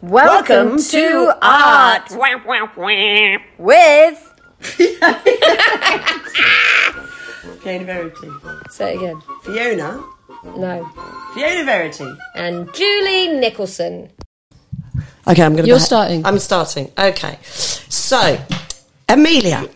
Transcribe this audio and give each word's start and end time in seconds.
Welcome 0.00 0.78
to 0.78 1.36
Art 1.42 2.10
with. 3.58 4.34
Fiona 7.60 7.84
Verity. 7.84 8.28
Say 8.70 8.94
it 8.94 8.96
again. 8.96 9.20
Fiona? 9.42 10.04
No. 10.44 10.88
Fiona 11.34 11.64
Verity. 11.64 12.16
And 12.36 12.72
Julie 12.72 13.40
Nicholson. 13.40 14.10
Okay, 15.26 15.42
I'm 15.42 15.52
going 15.54 15.64
to. 15.64 15.68
You're 15.68 15.80
starting. 15.80 16.24
I'm 16.24 16.38
starting. 16.38 16.92
Okay. 16.96 17.38
So, 17.42 18.38
Emilya, 19.08 19.68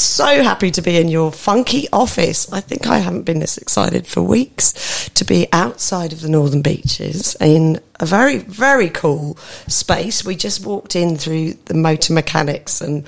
so 0.00 0.42
happy 0.42 0.70
to 0.70 0.82
be 0.82 0.96
in 0.96 1.08
your 1.08 1.32
funky 1.32 1.88
office. 1.92 2.50
I 2.52 2.60
think 2.60 2.86
I 2.86 2.98
haven't 2.98 3.22
been 3.22 3.38
this 3.38 3.58
excited 3.58 4.06
for 4.06 4.22
weeks 4.22 5.08
to 5.10 5.24
be 5.24 5.48
outside 5.52 6.12
of 6.12 6.20
the 6.20 6.28
Northern 6.28 6.62
Beaches 6.62 7.36
in 7.40 7.80
a 8.00 8.06
very, 8.06 8.38
very 8.38 8.90
cool 8.90 9.36
space. 9.66 10.24
We 10.24 10.36
just 10.36 10.64
walked 10.64 10.96
in 10.96 11.16
through 11.16 11.54
the 11.66 11.74
motor 11.74 12.12
mechanics 12.12 12.80
and 12.80 13.06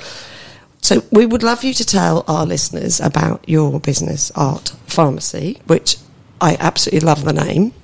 so 0.82 1.02
we 1.10 1.26
would 1.26 1.42
love 1.42 1.62
you 1.62 1.74
to 1.74 1.84
tell 1.84 2.24
our 2.26 2.46
listeners 2.46 3.00
about 3.00 3.48
your 3.48 3.78
business, 3.80 4.30
Art 4.34 4.72
Pharmacy, 4.86 5.60
which 5.66 5.96
I 6.40 6.56
absolutely 6.58 7.06
love 7.06 7.24
the 7.24 7.32
name. 7.32 7.74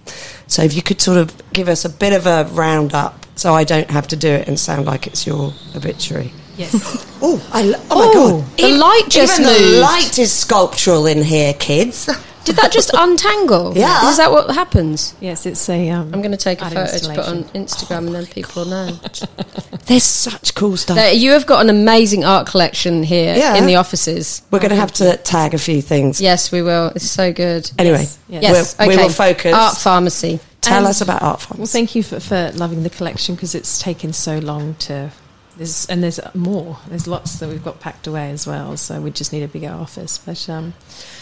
So 0.46 0.62
if 0.62 0.74
you 0.74 0.82
could 0.82 1.00
sort 1.00 1.18
of 1.18 1.32
give 1.52 1.68
us 1.68 1.84
a 1.84 1.90
bit 1.90 2.12
of 2.12 2.26
a 2.26 2.48
roundup 2.52 3.26
so 3.36 3.54
I 3.54 3.64
don't 3.64 3.90
have 3.90 4.08
to 4.08 4.16
do 4.16 4.28
it 4.28 4.48
and 4.48 4.58
sound 4.58 4.86
like 4.86 5.06
it's 5.06 5.26
your 5.26 5.52
obituary. 5.74 6.32
Yes. 6.56 7.02
Oh, 7.22 7.42
I 7.50 7.62
lo- 7.62 7.80
oh 7.90 8.06
my 8.06 8.12
god! 8.12 8.56
the 8.58 8.76
light 8.76 9.04
just 9.08 9.40
even 9.40 9.50
the 9.52 9.80
light 9.80 10.18
is 10.18 10.30
sculptural 10.30 11.06
in 11.06 11.22
here, 11.22 11.54
kids. 11.54 12.04
Did 12.44 12.56
that 12.56 12.70
just 12.72 12.90
untangle? 12.94 13.72
Yeah. 13.74 14.10
Is 14.10 14.18
that 14.18 14.30
what 14.30 14.54
happens? 14.54 15.14
Yes, 15.18 15.46
it's 15.46 15.66
a. 15.70 15.88
Um, 15.90 16.12
I'm 16.12 16.20
going 16.20 16.30
to 16.32 16.36
take 16.36 16.60
a 16.60 16.64
art 16.64 16.74
photo 16.74 16.98
to 16.98 17.08
put 17.14 17.18
on 17.26 17.36
installation. 17.54 17.64
Instagram 17.64 18.06
and 18.06 18.14
then 18.14 18.26
people 18.26 18.64
will 18.64 18.70
know. 18.70 18.90
There's 19.86 20.02
such 20.04 20.54
cool 20.54 20.76
stuff. 20.76 20.96
There- 20.96 21.12
you 21.14 21.30
have 21.32 21.46
got 21.46 21.62
an 21.62 21.70
amazing 21.70 22.22
art 22.24 22.46
collection 22.46 23.02
here 23.02 23.34
Yeah. 23.34 23.56
in 23.56 23.64
the 23.66 23.76
offices. 23.76 24.42
We're 24.50 24.58
going 24.60 24.70
to 24.70 24.76
have 24.76 24.92
to 24.94 25.16
tag 25.16 25.54
a 25.54 25.58
few 25.58 25.80
things. 25.80 26.20
Yes, 26.20 26.52
we 26.52 26.60
will. 26.60 26.88
It's 26.94 27.08
so 27.10 27.32
good. 27.32 27.70
Anyway, 27.78 28.00
Yes, 28.00 28.18
yes. 28.28 28.42
Yes, 28.42 28.76
we'll, 28.78 28.88
okay. 28.88 28.96
we 28.98 29.02
will 29.02 29.10
focus. 29.10 29.54
Art 29.54 29.76
pharmacy. 29.78 30.38
Tell 30.60 30.78
And- 30.78 30.86
us 30.86 31.00
about 31.00 31.22
art 31.22 31.40
forms. 31.40 31.58
Well, 31.58 31.66
thank 31.66 31.94
you 31.94 32.02
for, 32.02 32.20
for 32.20 32.52
loving 32.54 32.82
the 32.82 32.90
collection 32.90 33.34
because 33.36 33.54
it's 33.54 33.78
taken 33.80 34.12
so 34.12 34.38
long 34.38 34.74
to. 34.80 35.10
There's 35.56 35.86
and 35.86 36.02
there's 36.02 36.20
more. 36.34 36.78
There's 36.88 37.06
lots 37.06 37.38
that 37.38 37.48
we've 37.48 37.64
got 37.64 37.80
packed 37.80 38.06
away 38.06 38.30
as 38.30 38.46
well. 38.46 38.76
So 38.76 39.00
we 39.00 39.10
just 39.10 39.32
need 39.32 39.42
a 39.42 39.48
bigger 39.48 39.70
office. 39.70 40.18
But 40.18 40.48
um, 40.50 40.74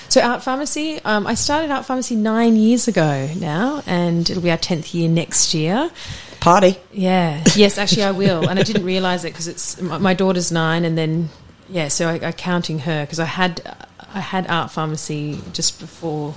so 0.09 0.21
Art 0.21 0.43
Pharmacy. 0.43 1.01
Um, 1.05 1.27
I 1.27 1.35
started 1.35 1.71
Art 1.71 1.87
Pharmacy 1.87 2.17
nine 2.17 2.57
years 2.57 2.89
ago 2.89 3.29
now, 3.37 3.83
and 3.87 4.29
it'll 4.29 4.43
be 4.43 4.51
our 4.51 4.57
tenth 4.57 4.93
year 4.95 5.09
next 5.09 5.55
year. 5.55 5.91
Party. 6.41 6.77
Yeah. 6.93 7.43
Yes, 7.55 7.79
actually, 7.79 8.05
I 8.05 8.11
will. 8.11 8.49
And 8.49 8.59
I 8.59 8.63
didn't 8.65 8.85
realise 8.85 9.25
it 9.25 9.33
because 9.33 9.49
it's 9.49 9.81
my, 9.81 9.99
my 9.99 10.15
daughter's 10.15 10.51
nine, 10.51 10.85
and 10.85 10.99
then 10.99 11.29
yeah. 11.69 11.89
So 11.89 12.09
I, 12.09 12.29
I 12.29 12.33
counting 12.33 12.81
her 12.81 13.05
because 13.05 13.21
I 13.21 13.27
had 13.27 13.61
I 14.15 14.21
had 14.21 14.49
Art 14.49 14.73
Pharmacy 14.73 15.41
just 15.53 15.79
before 15.79 16.35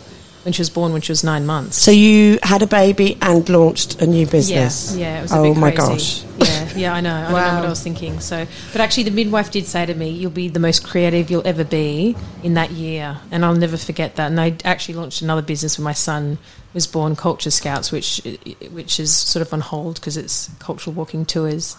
when 0.48 0.53
she 0.53 0.62
was 0.62 0.70
born 0.70 0.94
when 0.94 1.02
she 1.02 1.12
was 1.12 1.26
nine 1.26 1.45
months. 1.45 1.76
So 1.76 1.92
you 1.92 2.40
had 2.42 2.62
a 2.62 2.67
baby 2.67 3.17
and 3.22 3.48
launched 3.50 4.02
a 4.02 4.08
new 4.08 4.26
business. 4.26 4.95
Yeah, 4.95 5.16
yeah, 5.16 5.20
it 5.20 5.22
was 5.23 5.31
a 5.34 5.38
oh 5.39 5.54
my 5.54 5.72
gosh. 5.72 6.23
Yeah, 6.38 6.70
yeah, 6.76 6.94
I 6.94 7.02
know. 7.02 7.14
I 7.16 7.22
don't 7.23 7.30
know 7.31 7.36
Wow. 7.36 7.56
what 7.58 7.66
I 7.66 7.70
was 7.70 7.81
thinking. 7.84 8.20
So, 8.20 8.45
but 8.72 8.80
actually, 8.80 9.04
the 9.04 9.12
midwife 9.12 9.50
did 9.52 9.66
say 9.66 9.86
to 9.88 9.94
me, 9.95 10.09
"You'll 10.12 10.30
be 10.31 10.48
the 10.50 10.59
most 10.59 10.86
creative 10.86 11.30
you'll 11.31 11.45
ever 11.48 11.64
be 11.66 12.16
in 12.44 12.54
that 12.54 12.72
year," 12.72 13.17
and 13.31 13.44
I'll 13.44 13.56
never 13.56 13.76
forget 13.76 14.16
that. 14.17 14.28
And 14.28 14.39
I 14.39 14.56
actually 14.64 14.94
launched 14.95 15.22
another 15.23 15.42
business 15.42 15.78
when 15.80 15.84
my 15.84 15.94
son 15.94 16.38
was 16.76 16.86
born, 16.88 17.16
Culture 17.16 17.50
Scouts, 17.50 17.92
which 17.92 18.22
which 18.72 19.00
is 19.00 19.14
sort 19.14 19.42
of 19.45 19.52
on 19.52 19.61
hold 19.61 19.95
because 19.95 20.16
it's 20.16 20.50
cultural 20.59 20.94
walking 20.94 21.26
tours 21.26 21.76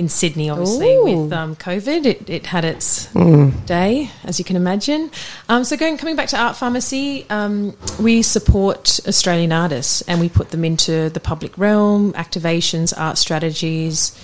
in 0.00 0.08
Sydney. 0.08 0.48
Obviously, 0.48 0.94
Ooh. 0.94 1.24
with 1.24 1.32
um, 1.32 1.54
COVID, 1.56 2.06
it, 2.06 2.28
it 2.28 2.46
had 2.46 2.64
its 2.64 3.06
Mm. 3.12 3.66
day, 3.66 4.10
as 4.24 4.38
you 4.38 4.44
can 4.46 4.56
imagine. 4.56 5.10
Um, 5.50 5.62
so, 5.62 5.76
going 5.76 5.98
coming 5.98 6.16
back 6.16 6.28
to 6.30 6.38
Art 6.40 6.56
Pharmacy, 6.56 7.26
um, 7.28 7.76
we 8.00 8.22
support 8.22 8.98
Australian 9.06 9.52
artists 9.52 10.00
and 10.08 10.18
we 10.20 10.28
put 10.30 10.50
them 10.50 10.64
into 10.64 11.10
the 11.10 11.20
public 11.20 11.56
realm, 11.58 12.14
activations, 12.14 12.94
art 12.96 13.18
strategies. 13.18 14.18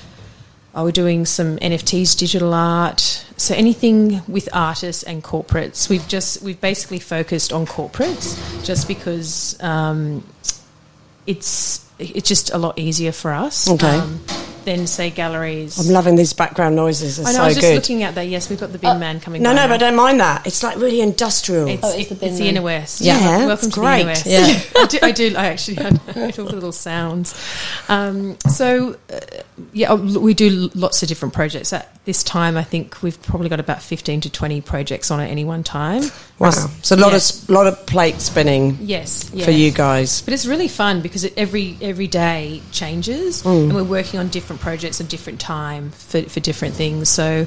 Uh, 0.75 0.82
we're 0.84 0.92
doing 0.92 1.26
some 1.26 1.59
NFTs, 1.59 2.16
digital 2.19 2.54
art. 2.54 3.25
So 3.36 3.54
anything 3.54 4.22
with 4.26 4.48
artists 4.54 5.03
and 5.03 5.22
corporates. 5.22 5.91
We've 5.91 6.06
just 6.09 6.42
we've 6.42 6.60
basically 6.60 7.00
focused 7.00 7.53
on 7.53 7.66
corporates 7.66 8.36
just 8.65 8.88
because 8.88 9.56
um, 9.62 10.25
it's 11.26 11.84
it's 11.98 12.28
just 12.28 12.50
a 12.50 12.59
lot 12.59 12.78
easier 12.78 13.12
for 13.12 13.32
us. 13.32 13.69
Okay. 13.70 13.98
Um, 13.98 14.20
than 14.66 14.87
say 14.87 15.09
galleries. 15.10 15.78
I'm 15.78 15.91
loving 15.93 16.16
these 16.16 16.34
background 16.34 16.77
noises. 16.77 17.16
They're 17.16 17.27
I 17.27 17.31
know. 17.31 17.37
so 17.38 17.43
I 17.43 17.47
was 17.47 17.54
just 17.54 17.66
good. 17.66 17.75
looking 17.77 18.03
at 18.03 18.15
that. 18.16 18.27
Yes, 18.28 18.50
we've 18.50 18.60
got 18.60 18.72
the 18.72 18.78
bin 18.78 18.91
Uh, 18.91 18.99
man 18.99 19.21
coming. 19.21 19.41
no, 19.43 19.50
by 19.50 19.54
no, 19.54 19.62
now. 19.62 19.69
but 19.69 19.75
I 19.75 19.78
don't 19.78 19.97
mind 19.97 20.21
that. 20.21 20.47
It's 20.47 20.62
like 20.62 20.77
really 20.77 21.00
industrial. 21.00 21.69
It's, 21.69 21.82
Oh, 21.84 21.88
it's 21.88 21.99
it's, 22.00 22.09
the 22.10 22.15
the, 22.16 22.21
bin 22.27 22.34
man. 22.34 22.43
inner 22.49 22.62
west. 22.62 23.00
Yeah, 23.00 23.19
welcome 23.21 23.49
that's 23.49 23.66
to 23.69 23.71
great. 23.71 23.94
the 23.94 24.00
inner 24.00 24.09
west. 24.10 24.27
Yeah. 24.27 24.60
I 24.82 24.87
do. 24.87 24.99
I 25.03 25.12
do. 25.12 25.34
I 25.37 25.47
actually 25.47 25.78
I 26.16 26.31
do 26.32 26.43
all 26.43 26.49
the 26.49 26.54
little 26.54 26.72
sounds. 26.72 27.34
Um, 27.88 28.37
so, 28.50 28.97
uh, 29.12 29.21
yeah, 29.72 29.88
oh, 29.93 30.19
we 30.21 30.34
do 30.34 30.69
lots 30.75 31.03
of 31.03 31.09
different 31.09 31.33
projects. 31.33 31.72
At 31.72 31.88
this 32.04 32.22
time, 32.25 32.56
I 32.56 32.65
think 32.65 33.03
we've 33.03 33.21
probably 33.22 33.48
got 33.48 33.60
about 33.60 33.83
fifteen 33.83 34.21
to 34.22 34.31
twenty 34.31 34.60
projects 34.60 35.10
on 35.10 35.21
at 35.21 35.31
any 35.31 35.44
one 35.44 35.62
time. 35.62 36.03
Wow. 36.38 36.50
So 36.82 36.94
a 36.94 36.98
lot 36.98 37.14
of 37.14 37.48
lot 37.48 37.66
of 37.66 37.86
plate 37.86 38.20
spinning 38.20 38.78
Yes, 38.80 39.28
for 39.30 39.50
you 39.50 39.70
guys. 39.70 40.20
But 40.22 40.34
it's 40.34 40.47
really 40.47 40.69
fun 40.69 41.00
because 41.02 41.24
it, 41.24 41.34
every 41.36 41.76
every 41.80 42.06
day 42.06 42.60
changes, 42.72 43.42
Mm. 43.42 43.64
and 43.64 43.74
we're 43.74 43.84
working 43.84 44.20
on 44.20 44.28
different 44.28 44.60
projects 44.62 45.00
at 45.00 45.08
different 45.08 45.41
time 45.41 45.91
for, 45.91 46.22
for 46.22 46.41
different 46.41 46.74
things. 46.74 47.08
So, 47.08 47.47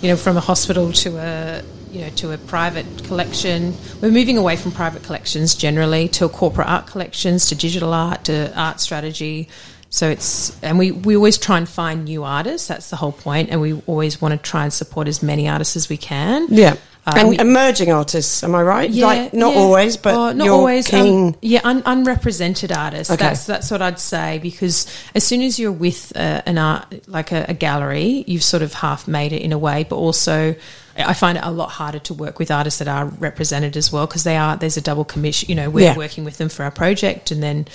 you 0.00 0.08
know, 0.08 0.16
from 0.16 0.36
a 0.36 0.40
hospital 0.40 0.92
to 0.92 1.16
a 1.18 1.62
you 1.90 2.00
know 2.00 2.10
to 2.10 2.32
a 2.32 2.38
private 2.38 2.86
collection, 3.04 3.74
we're 4.00 4.10
moving 4.10 4.38
away 4.38 4.56
from 4.56 4.72
private 4.72 5.02
collections 5.02 5.54
generally 5.54 6.08
to 6.08 6.28
corporate 6.28 6.68
art 6.68 6.86
collections, 6.86 7.46
to 7.48 7.54
digital 7.54 7.92
art, 7.92 8.24
to 8.24 8.52
art 8.58 8.80
strategy. 8.80 9.48
So 9.90 10.08
it's 10.08 10.56
and 10.62 10.78
we, 10.78 10.90
we 10.90 11.16
always 11.16 11.36
try 11.36 11.58
and 11.58 11.68
find 11.68 12.06
new 12.06 12.24
artists. 12.24 12.66
That's 12.66 12.88
the 12.88 12.96
whole 12.96 13.12
point, 13.12 13.50
and 13.50 13.60
we 13.60 13.74
always 13.86 14.22
want 14.22 14.32
to 14.32 14.38
try 14.38 14.62
and 14.64 14.72
support 14.72 15.06
as 15.06 15.22
many 15.22 15.50
artists 15.50 15.76
as 15.76 15.90
we 15.90 15.98
can. 15.98 16.46
Yeah. 16.48 16.76
Uh, 17.04 17.14
and 17.16 17.40
emerging 17.40 17.90
artists, 17.90 18.44
am 18.44 18.54
I 18.54 18.62
right? 18.62 18.88
like 18.92 19.34
not 19.34 19.54
yeah. 19.54 19.60
always, 19.60 19.96
but 19.96 20.14
Oh, 20.14 20.32
not 20.32 20.44
you're 20.44 20.54
always. 20.54 20.92
um, 20.94 21.34
yeah, 21.42 21.60
un- 21.64 21.82
unrepresented 21.84 22.70
artists. 22.70 23.12
Okay. 23.12 23.24
That's 23.24 23.44
that's 23.44 23.70
what 23.72 23.82
I'd 23.82 23.98
say 23.98 24.38
because 24.38 24.86
as 25.12 25.24
soon 25.24 25.42
as 25.42 25.58
you're 25.58 25.72
with 25.72 26.12
uh, 26.16 26.42
an 26.46 26.58
art 26.58 27.08
like 27.08 27.32
a, 27.32 27.46
a 27.48 27.54
gallery, 27.54 28.22
you've 28.28 28.44
sort 28.44 28.62
of 28.62 28.72
half 28.74 29.08
made 29.08 29.32
it 29.32 29.42
in 29.42 29.52
a 29.52 29.58
way. 29.58 29.84
But 29.88 29.96
also, 29.96 30.54
I 30.96 31.12
find 31.14 31.38
it 31.38 31.42
a 31.44 31.50
lot 31.50 31.70
harder 31.70 31.98
to 31.98 32.14
work 32.14 32.38
with 32.38 32.52
artists 32.52 32.78
that 32.78 32.86
are 32.86 33.06
represented 33.06 33.76
as 33.76 33.90
well 33.92 34.06
because 34.06 34.22
they 34.22 34.36
are 34.36 34.56
there's 34.56 34.76
a 34.76 34.80
double 34.82 35.04
commission. 35.04 35.48
You 35.48 35.56
know, 35.56 35.70
we're 35.70 35.86
Yeah. 35.86 35.96
working 35.96 36.22
with 36.24 36.38
them 36.38 36.48
for 36.50 36.62
our 36.62 36.70
project, 36.70 37.32
and 37.32 37.42
then. 37.42 37.66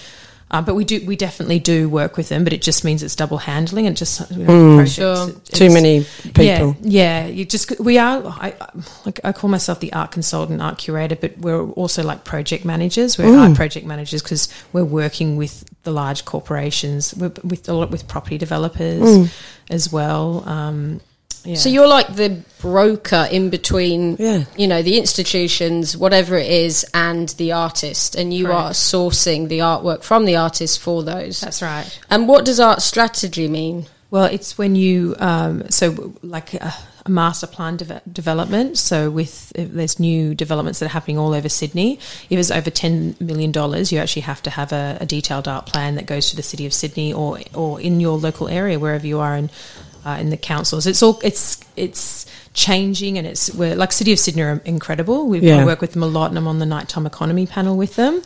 Um, 0.50 0.64
but 0.64 0.76
we 0.76 0.86
do, 0.86 1.06
we 1.06 1.18
definitely 1.18 1.60
do 1.60 1.90
work 1.90 2.16
with 2.16 2.30
them, 2.30 2.46
but 2.46 2.54
it 2.54 2.62
just 2.62 2.86
means 2.86 3.04
it's 3.04 3.18
double 3.18 3.38
handling 3.38 3.86
and 3.86 3.98
just 3.98 4.32
you 4.32 4.38
know, 4.46 4.76
projects, 4.78 4.94
Sure. 4.94 5.14
it- 5.30 5.36
Mm. 5.36 5.44
Too 5.50 5.66
it's- 5.66 5.74
many 5.74 6.06
people. 6.24 6.44
yeah, 6.46 6.74
yeah. 6.82 7.28
You 7.28 7.44
just 7.44 7.78
we 7.82 7.98
are. 7.98 8.24
I, 8.26 8.54
I- 8.62 8.70
like 9.06 9.20
I 9.26 9.34
call 9.34 9.50
myself 9.50 9.82
the 9.82 9.92
art 9.92 10.12
consultant, 10.12 10.62
art 10.62 10.78
curator, 10.78 11.18
but 11.18 11.38
we're 11.40 11.66
also 11.72 12.02
like 12.02 12.24
project 12.24 12.64
managers. 12.64 13.18
We're 13.18 13.26
Mm. 13.26 13.40
art 13.50 13.56
project 13.58 13.86
managers 13.86 14.22
because 14.24 14.48
we're 14.72 14.86
working 14.86 15.36
with 15.36 15.66
the 15.84 15.92
large 15.92 16.24
corporations, 16.24 17.14
we're, 17.16 17.32
with 17.44 17.68
a 17.68 17.74
lot 17.74 17.92
with 17.92 18.08
property 18.08 18.38
developers 18.38 19.02
Mm. 19.02 19.30
as 19.70 19.92
well. 19.92 20.44
Um, 20.48 21.02
yeah. 21.48 21.56
So 21.56 21.70
you're 21.70 21.88
like 21.88 22.16
the 22.16 22.44
broker 22.62 23.28
in 23.32 23.50
between, 23.50 24.18
Yeah. 24.20 24.44
you 24.58 24.68
know, 24.68 24.82
the 24.82 24.98
institutions, 24.98 25.96
whatever 25.96 26.36
it 26.38 26.50
is, 26.52 26.86
and 26.94 27.30
the 27.38 27.54
artist, 27.54 28.16
and 28.16 28.34
you 28.34 28.52
are 28.52 28.72
sourcing 28.72 29.48
the 29.48 29.60
artwork 29.60 30.04
from 30.04 30.26
the 30.26 30.36
artist 30.36 30.80
for 30.80 31.04
those. 31.04 31.40
that's 31.42 31.62
right. 31.62 31.88
And 32.10 32.28
what 32.28 32.46
does 32.46 32.60
art 32.60 32.82
strategy 32.82 33.48
mean? 33.48 33.86
Well, 34.10 34.26
it's 34.26 34.58
when 34.58 34.76
you 34.76 35.16
um, 35.20 35.70
so 35.70 36.14
like 36.22 36.54
a, 36.54 36.74
a 37.06 37.10
master 37.10 37.46
plan 37.46 37.76
deve- 37.78 38.02
development. 38.12 38.78
So 38.78 39.10
with 39.12 39.52
if 39.54 39.72
there's 39.74 40.00
new 40.00 40.34
developments 40.34 40.80
that 40.80 40.86
are 40.86 40.90
happening 40.98 41.18
all 41.18 41.34
over 41.34 41.50
Sydney. 41.50 42.00
If 42.30 42.40
it's 42.40 42.50
over 42.50 42.70
ten 42.70 43.16
million 43.20 43.52
dollars, 43.52 43.92
you 43.92 44.00
actually 44.00 44.22
have 44.24 44.42
to 44.44 44.50
have 44.50 44.72
a, 44.72 44.98
a 45.02 45.06
detailed 45.06 45.48
art 45.50 45.66
plan 45.66 45.96
that 45.96 46.06
goes 46.06 46.30
to 46.30 46.38
the 46.38 46.44
city 46.44 46.66
of 46.66 46.74
Sydney 46.74 47.12
or 47.12 47.40
or 47.54 47.82
in 47.82 48.00
your 48.00 48.18
local 48.18 48.48
area 48.48 48.80
wherever 48.80 49.06
you 49.06 49.20
are 49.20 49.36
in 49.36 49.50
uh, 50.08 50.18
in 50.20 50.30
the 50.30 50.38
councils. 50.38 50.88
It's 50.88 51.04
all 51.04 51.20
it's 51.24 51.60
it's 51.76 52.26
changing 52.54 53.18
and 53.18 53.28
it's 53.28 53.54
we're 53.54 53.76
like 53.76 53.92
City 53.92 54.14
of 54.14 54.20
Sydney 54.20 54.42
are 54.42 54.62
incredible. 54.66 55.28
We 55.28 55.40
Yeah. 55.40 55.66
Work 55.66 55.82
with 55.82 55.94
them 55.94 56.04
a 56.04 56.08
lot 56.08 56.30
and 56.30 56.38
I'm 56.38 56.48
on 56.48 56.60
the 56.60 56.66
nighttime 56.66 57.06
economy 57.06 57.46
panel 57.46 57.76
with 57.76 57.96
them. 57.96 58.22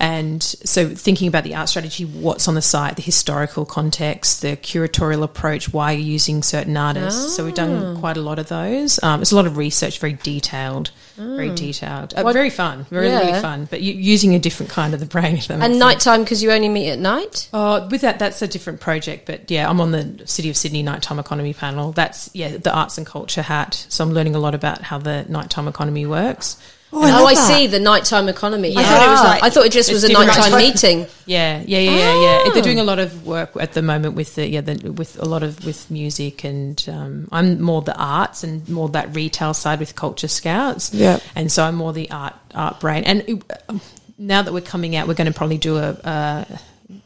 And 0.00 0.40
so, 0.40 0.88
thinking 0.88 1.26
about 1.26 1.42
the 1.42 1.56
art 1.56 1.68
strategy, 1.68 2.04
what's 2.04 2.46
on 2.46 2.54
the 2.54 2.62
site, 2.62 2.94
the 2.94 3.02
historical 3.02 3.64
context, 3.64 4.42
the 4.42 4.56
curatorial 4.56 5.24
approach, 5.24 5.72
why 5.72 5.90
you're 5.90 6.06
using 6.06 6.44
certain 6.44 6.76
artists. 6.76 7.34
So, 7.34 7.44
we've 7.44 7.52
done 7.54 7.98
quite 7.98 8.16
a 8.16 8.20
lot 8.20 8.38
of 8.38 8.46
those. 8.48 9.02
Um, 9.02 9.20
it's 9.22 9.32
a 9.32 9.34
lot 9.36 9.46
of 9.46 9.56
research, 9.56 9.98
very 9.98 10.12
detailed, 10.12 10.92
very 11.18 11.50
detailed, 11.54 12.14
uh, 12.14 12.32
very 12.32 12.50
fun, 12.50 12.86
very 12.90 13.08
really 13.08 13.40
fun. 13.40 13.66
But 13.70 13.80
you, 13.80 13.94
using 13.94 14.34
a 14.34 14.38
different 14.38 14.70
kind 14.70 14.94
of 14.94 15.00
the 15.00 15.06
brain. 15.06 15.36
If 15.36 15.48
that 15.48 15.60
And 15.60 15.78
nighttime 15.78 16.22
because 16.22 16.42
you 16.42 16.50
only 16.52 16.68
meet 16.68 16.90
at 16.90 16.98
night. 16.98 17.48
Oh, 17.52 17.86
with 17.88 18.02
that, 18.02 18.18
that's 18.18 18.40
a 18.42 18.48
different 18.48 18.80
project. 18.80 19.26
But 19.26 19.50
yeah, 19.50 19.68
I'm 19.68 19.80
on 19.80 19.92
the 19.92 20.22
City 20.26 20.50
of 20.50 20.56
Sydney 20.56 20.82
Nighttime 20.82 21.18
Economy 21.18 21.54
panel. 21.54 21.92
That's 21.92 22.30
yeah, 22.34 22.56
the 22.56 22.72
arts 22.72 22.98
and 22.98 23.06
culture 23.06 23.42
hat. 23.42 23.86
So 23.88 24.04
I'm 24.04 24.12
learning 24.12 24.34
a 24.34 24.38
lot 24.38 24.54
about 24.54 24.82
how 24.82 24.98
the 24.98 25.24
nighttime 25.28 25.68
economy 25.68 26.06
works. 26.06 26.56
Oh, 26.90 27.02
I 27.02 27.20
oh, 27.20 27.26
I 27.26 27.34
see 27.34 27.66
the 27.66 27.78
nighttime 27.78 28.28
economy. 28.28 28.74
I 28.74 28.82
thought 28.82 29.06
it 29.06 29.10
was 29.10 29.24
like- 29.24 29.42
I 29.42 29.50
thought 29.50 29.66
it 29.66 29.72
just 29.72 29.92
was 29.92 30.04
a 30.04 30.08
nighttime 30.12 30.52
nighttime- 30.52 30.58
meeting. 30.58 31.06
Yeah, 31.28 31.62
yeah, 31.66 31.78
yeah, 31.78 31.90
yeah, 31.90 32.22
yeah. 32.22 32.42
Ah. 32.46 32.50
They're 32.54 32.62
doing 32.62 32.80
a 32.80 32.84
lot 32.84 32.98
of 32.98 33.26
work 33.26 33.50
at 33.60 33.74
the 33.74 33.82
moment 33.82 34.14
with 34.14 34.34
the 34.36 34.48
yeah, 34.48 34.62
the, 34.62 34.90
with 34.92 35.20
a 35.20 35.26
lot 35.26 35.42
of 35.42 35.62
with 35.62 35.90
music, 35.90 36.42
and 36.42 36.82
um, 36.88 37.28
I'm 37.30 37.60
more 37.60 37.82
the 37.82 37.94
arts 37.94 38.44
and 38.44 38.66
more 38.66 38.88
that 38.88 39.14
retail 39.14 39.52
side 39.52 39.78
with 39.78 39.94
Culture 39.94 40.26
Scouts. 40.26 40.94
Yeah. 40.94 41.07
And 41.34 41.50
so 41.50 41.64
I'm 41.64 41.74
more 41.74 41.92
the 41.92 42.10
art 42.10 42.34
art 42.54 42.80
brain. 42.80 43.04
And 43.04 43.24
it, 43.28 43.42
um, 43.68 43.80
now 44.18 44.42
that 44.42 44.52
we're 44.52 44.60
coming 44.60 44.96
out, 44.96 45.06
we're 45.08 45.14
going 45.14 45.32
to 45.32 45.36
probably 45.36 45.58
do 45.58 45.76
a. 45.76 45.90
Uh, 46.04 46.44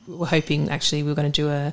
we're 0.06 0.26
hoping 0.26 0.68
actually 0.70 1.02
we're 1.02 1.14
going 1.14 1.30
to 1.30 1.42
do 1.42 1.48
a. 1.50 1.72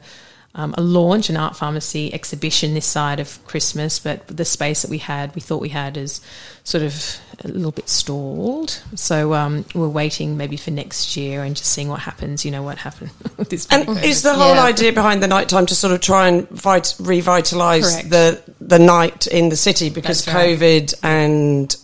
Um, 0.55 0.73
a 0.79 0.81
launch, 0.81 1.29
an 1.29 1.37
art 1.37 1.55
pharmacy 1.55 2.11
exhibition 2.11 2.73
this 2.73 2.85
side 2.87 3.19
of 3.19 3.37
Christmas, 3.45 3.99
but 3.99 4.25
the 4.25 4.43
space 4.43 4.81
that 4.81 4.89
we 4.89 4.97
had, 4.97 5.33
we 5.35 5.41
thought 5.41 5.61
we 5.61 5.69
had, 5.69 5.95
is 5.95 6.21
sort 6.63 6.83
of 6.83 7.17
a 7.45 7.47
little 7.47 7.71
bit 7.71 7.87
stalled. 7.87 8.71
So 8.95 9.35
um, 9.35 9.63
we're 9.75 9.87
waiting 9.87 10.37
maybe 10.37 10.57
for 10.57 10.71
next 10.71 11.15
year 11.15 11.43
and 11.43 11.55
just 11.55 11.71
seeing 11.71 11.87
what 11.87 11.99
happens. 11.99 12.45
You 12.45 12.49
know 12.51 12.63
what 12.63 12.79
happened 12.79 13.11
with 13.37 13.49
this. 13.51 13.67
And 13.69 13.87
mini 13.87 14.07
is 14.07 14.23
the 14.23 14.33
whole 14.33 14.55
Yeah. 14.55 14.63
idea 14.63 14.91
behind 14.91 15.21
the 15.21 15.27
nighttime 15.27 15.67
to 15.67 15.75
sort 15.75 15.93
of 15.93 16.01
try 16.01 16.27
and 16.27 16.49
vit- 16.49 16.95
revitalise 16.97 17.83
Correct. 17.93 18.09
the 18.09 18.41
the 18.59 18.79
night 18.79 19.27
in 19.27 19.49
the 19.49 19.55
city 19.55 19.91
because 19.91 20.27
right. 20.27 20.57
COVID 20.57 20.95
and 21.03 21.75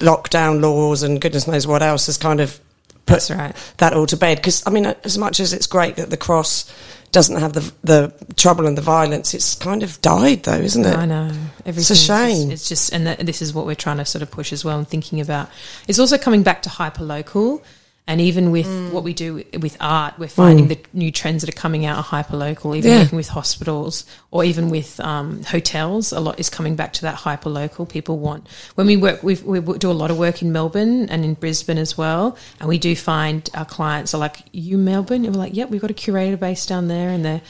lockdown 0.00 0.60
laws 0.60 1.02
and 1.02 1.20
goodness 1.20 1.46
knows 1.46 1.66
what 1.66 1.82
else 1.82 2.06
has 2.06 2.16
kind 2.16 2.40
of 2.40 2.58
put 3.06 3.28
right. 3.30 3.54
that 3.78 3.92
all 3.94 4.06
to 4.06 4.16
bed? 4.16 4.38
Because 4.38 4.66
I 4.66 4.70
mean, 4.70 4.86
as 5.04 5.18
much 5.18 5.40
as 5.40 5.52
it's 5.52 5.66
great 5.66 5.96
that 5.96 6.10
the 6.10 6.16
cross 6.16 6.72
doesn't 7.12 7.36
have 7.36 7.52
the 7.52 7.72
the 7.82 8.12
trouble 8.36 8.66
and 8.66 8.76
the 8.76 8.82
violence, 8.82 9.32
it's 9.32 9.54
kind 9.54 9.82
of 9.82 10.00
died 10.02 10.42
though, 10.42 10.58
isn't 10.58 10.84
it? 10.84 10.96
I 10.96 11.06
know. 11.06 11.32
It's 11.64 11.90
a 11.90 11.96
shame. 11.96 12.50
Just, 12.50 12.52
it's 12.52 12.68
just, 12.68 12.92
and 12.92 13.06
that, 13.06 13.20
this 13.20 13.42
is 13.42 13.54
what 13.54 13.66
we're 13.66 13.74
trying 13.74 13.98
to 13.98 14.04
sort 14.04 14.22
of 14.22 14.30
push 14.30 14.52
as 14.52 14.64
well 14.64 14.78
and 14.78 14.86
thinking 14.86 15.20
about. 15.20 15.48
It's 15.88 15.98
also 15.98 16.18
coming 16.18 16.42
back 16.42 16.62
to 16.62 16.68
hyper 16.68 17.04
local. 17.04 17.62
And 18.08 18.20
even 18.20 18.52
with 18.52 18.66
Mm. 18.66 18.92
what 18.92 19.02
we 19.02 19.12
do 19.12 19.42
with 19.58 19.76
art, 19.80 20.14
we're 20.16 20.28
finding 20.28 20.68
the 20.68 20.78
new 20.92 21.10
trends 21.10 21.42
that 21.42 21.48
are 21.48 21.60
coming 21.60 21.84
out 21.84 21.96
are 21.96 22.04
hyper 22.04 22.36
local. 22.36 22.76
Even 22.76 22.92
Yeah. 22.92 22.98
working 23.00 23.16
with 23.16 23.28
hospitals 23.30 24.04
or 24.30 24.44
even 24.44 24.70
with 24.70 25.00
um, 25.00 25.42
hotels, 25.42 26.12
a 26.12 26.20
lot 26.20 26.38
is 26.38 26.48
coming 26.48 26.76
back 26.76 26.92
to 26.94 27.02
that 27.02 27.16
hyper 27.16 27.50
local. 27.50 27.84
People 27.84 28.18
want 28.18 28.46
when 28.76 28.86
we 28.86 28.96
work, 28.96 29.24
we've, 29.24 29.42
we 29.42 29.58
do 29.78 29.90
a 29.90 29.92
lot 29.92 30.12
of 30.12 30.18
work 30.18 30.40
in 30.40 30.52
Melbourne 30.52 31.08
and 31.10 31.24
in 31.24 31.34
Brisbane 31.34 31.78
as 31.78 31.98
well, 31.98 32.36
and 32.60 32.68
we 32.68 32.78
do 32.78 32.94
find 32.94 33.50
our 33.54 33.64
clients 33.64 34.14
are 34.14 34.18
like, 34.18 34.36
"You 34.52 34.78
Melbourne?" 34.78 35.24
And 35.24 35.34
we're 35.34 35.42
like, 35.42 35.56
"Yep, 35.56 35.70
we've 35.70 35.80
got 35.80 35.90
a 35.90 35.94
curator 35.94 36.36
base 36.36 36.64
down 36.64 36.86
there," 36.86 37.08
and 37.10 37.24
they're 37.24 37.40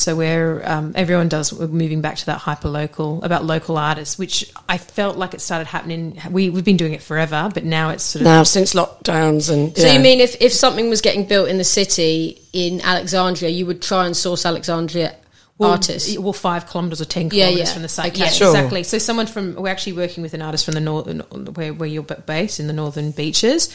so 0.00 0.16
we're 0.16 0.66
um, 0.66 0.92
everyone 0.96 1.28
does. 1.28 1.52
We're 1.52 1.66
moving 1.66 2.00
back 2.00 2.16
to 2.16 2.26
that 2.26 2.38
hyper 2.38 2.68
local 2.68 3.22
about 3.22 3.44
local 3.44 3.76
artists, 3.76 4.18
which 4.18 4.50
I 4.66 4.78
felt 4.78 5.18
like 5.18 5.34
it 5.34 5.42
started 5.42 5.66
happening. 5.66 6.18
We 6.30 6.48
we've 6.48 6.64
been 6.64 6.78
doing 6.78 6.94
it 6.94 7.02
forever, 7.02 7.50
but 7.52 7.64
now 7.64 7.90
it's 7.90 8.04
sort 8.04 8.22
of 8.22 8.24
Now 8.24 8.42
since 8.44 8.72
lockdowns 8.72 9.52
and 9.52 9.76
So 9.76 9.86
yeah. 9.86 9.92
you 9.92 10.00
mean 10.00 10.20
if, 10.20 10.40
if 10.40 10.52
something 10.54 10.88
was 10.88 11.02
getting 11.02 11.26
built 11.26 11.50
in 11.50 11.58
the 11.58 11.64
city 11.64 12.40
in 12.54 12.80
Alexandria, 12.80 13.50
you 13.50 13.66
would 13.66 13.82
try 13.82 14.06
and 14.06 14.16
source 14.16 14.46
Alexandria 14.46 15.14
well, 15.60 15.70
artists? 15.72 16.18
Well, 16.18 16.32
five 16.32 16.68
kilometres 16.68 17.00
or 17.00 17.04
ten 17.04 17.30
kilometres 17.30 17.68
yeah. 17.68 17.72
from 17.72 17.82
the 17.82 17.88
site. 17.88 18.12
Okay. 18.12 18.24
Yeah, 18.24 18.30
Sure. 18.30 18.48
exactly. 18.48 18.82
So 18.82 18.98
someone 18.98 19.26
from 19.26 19.54
we're 19.54 19.68
actually 19.68 19.92
working 19.92 20.22
with 20.22 20.34
an 20.34 20.42
artist 20.42 20.64
from 20.64 20.74
the 20.74 20.80
northern 20.80 21.20
where 21.54 21.72
where 21.72 21.88
you're 21.88 22.02
based 22.02 22.58
in 22.60 22.66
the 22.66 22.72
northern 22.72 23.10
beaches, 23.12 23.68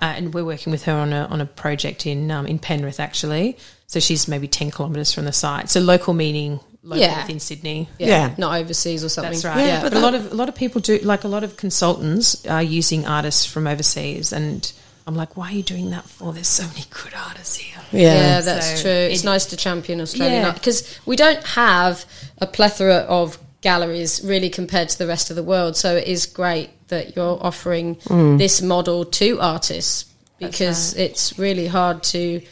uh, 0.00 0.06
and 0.16 0.32
we're 0.32 0.44
working 0.44 0.70
with 0.70 0.84
her 0.84 0.94
on 0.94 1.12
a 1.12 1.24
on 1.26 1.40
a 1.40 1.46
project 1.46 2.06
in 2.06 2.30
um, 2.30 2.46
in 2.46 2.58
Penrith 2.58 3.00
actually. 3.00 3.58
So 3.86 4.00
she's 4.00 4.26
maybe 4.28 4.48
ten 4.48 4.70
kilometres 4.70 5.12
from 5.12 5.24
the 5.26 5.32
site. 5.32 5.68
So 5.68 5.80
local 5.80 6.14
meaning 6.14 6.60
local 6.84 7.02
Yeah. 7.02 7.22
within 7.22 7.38
Sydney. 7.40 7.88
yeah, 7.98 8.06
Yeah. 8.08 8.34
not 8.38 8.58
overseas 8.60 9.04
or 9.04 9.08
something. 9.08 9.32
That's 9.32 9.44
right. 9.44 9.58
Yeah, 9.58 9.66
Yeah, 9.66 9.82
but 9.82 9.92
but, 9.92 9.98
a 9.98 10.00
lot 10.00 10.14
of 10.14 10.32
a 10.32 10.34
lot 10.34 10.48
of 10.48 10.54
people 10.54 10.80
do 10.80 10.98
like 11.02 11.24
a 11.24 11.28
lot 11.28 11.44
of 11.44 11.56
consultants 11.56 12.44
are 12.46 12.62
using 12.62 13.06
artists 13.06 13.44
from 13.44 13.66
overseas, 13.66 14.32
and 14.32 14.72
I'm 15.06 15.16
like, 15.16 15.36
why 15.36 15.48
are 15.48 15.54
you 15.54 15.62
doing 15.62 15.90
that 15.90 16.04
for? 16.04 16.32
There's 16.32 16.48
so 16.48 16.66
many 16.68 16.84
good 16.90 17.12
artists 17.14 17.56
here. 17.56 17.80
Yeah, 17.90 18.14
yeah. 18.14 18.40
that's 18.40 18.76
So 18.80 18.82
true. 18.82 18.90
It's 18.90 19.22
it- 19.22 19.26
nice 19.26 19.46
to 19.46 19.56
champion 19.56 20.00
Australian 20.00 20.42
Yeah. 20.42 20.48
art 20.48 20.54
because 20.54 20.98
we 21.06 21.16
don't 21.16 21.44
have 21.44 22.04
a 22.38 22.46
plethora 22.46 22.98
of 23.08 23.38
galleries 23.62 24.22
really 24.24 24.48
compared 24.50 24.88
to 24.90 24.98
the 24.98 25.06
rest 25.06 25.30
of 25.30 25.36
the 25.36 25.42
world. 25.42 25.76
So 25.76 25.96
it 25.96 26.06
is 26.06 26.26
great 26.26 26.70
that 26.88 27.16
you're 27.16 27.38
offering 27.40 27.96
mm. 27.96 28.38
this 28.38 28.60
model 28.62 29.04
to 29.04 29.40
artists 29.40 30.06
because 30.38 30.94
it's 30.94 31.38
really 31.38 31.68
hard 31.68 32.02
to, 32.02 32.42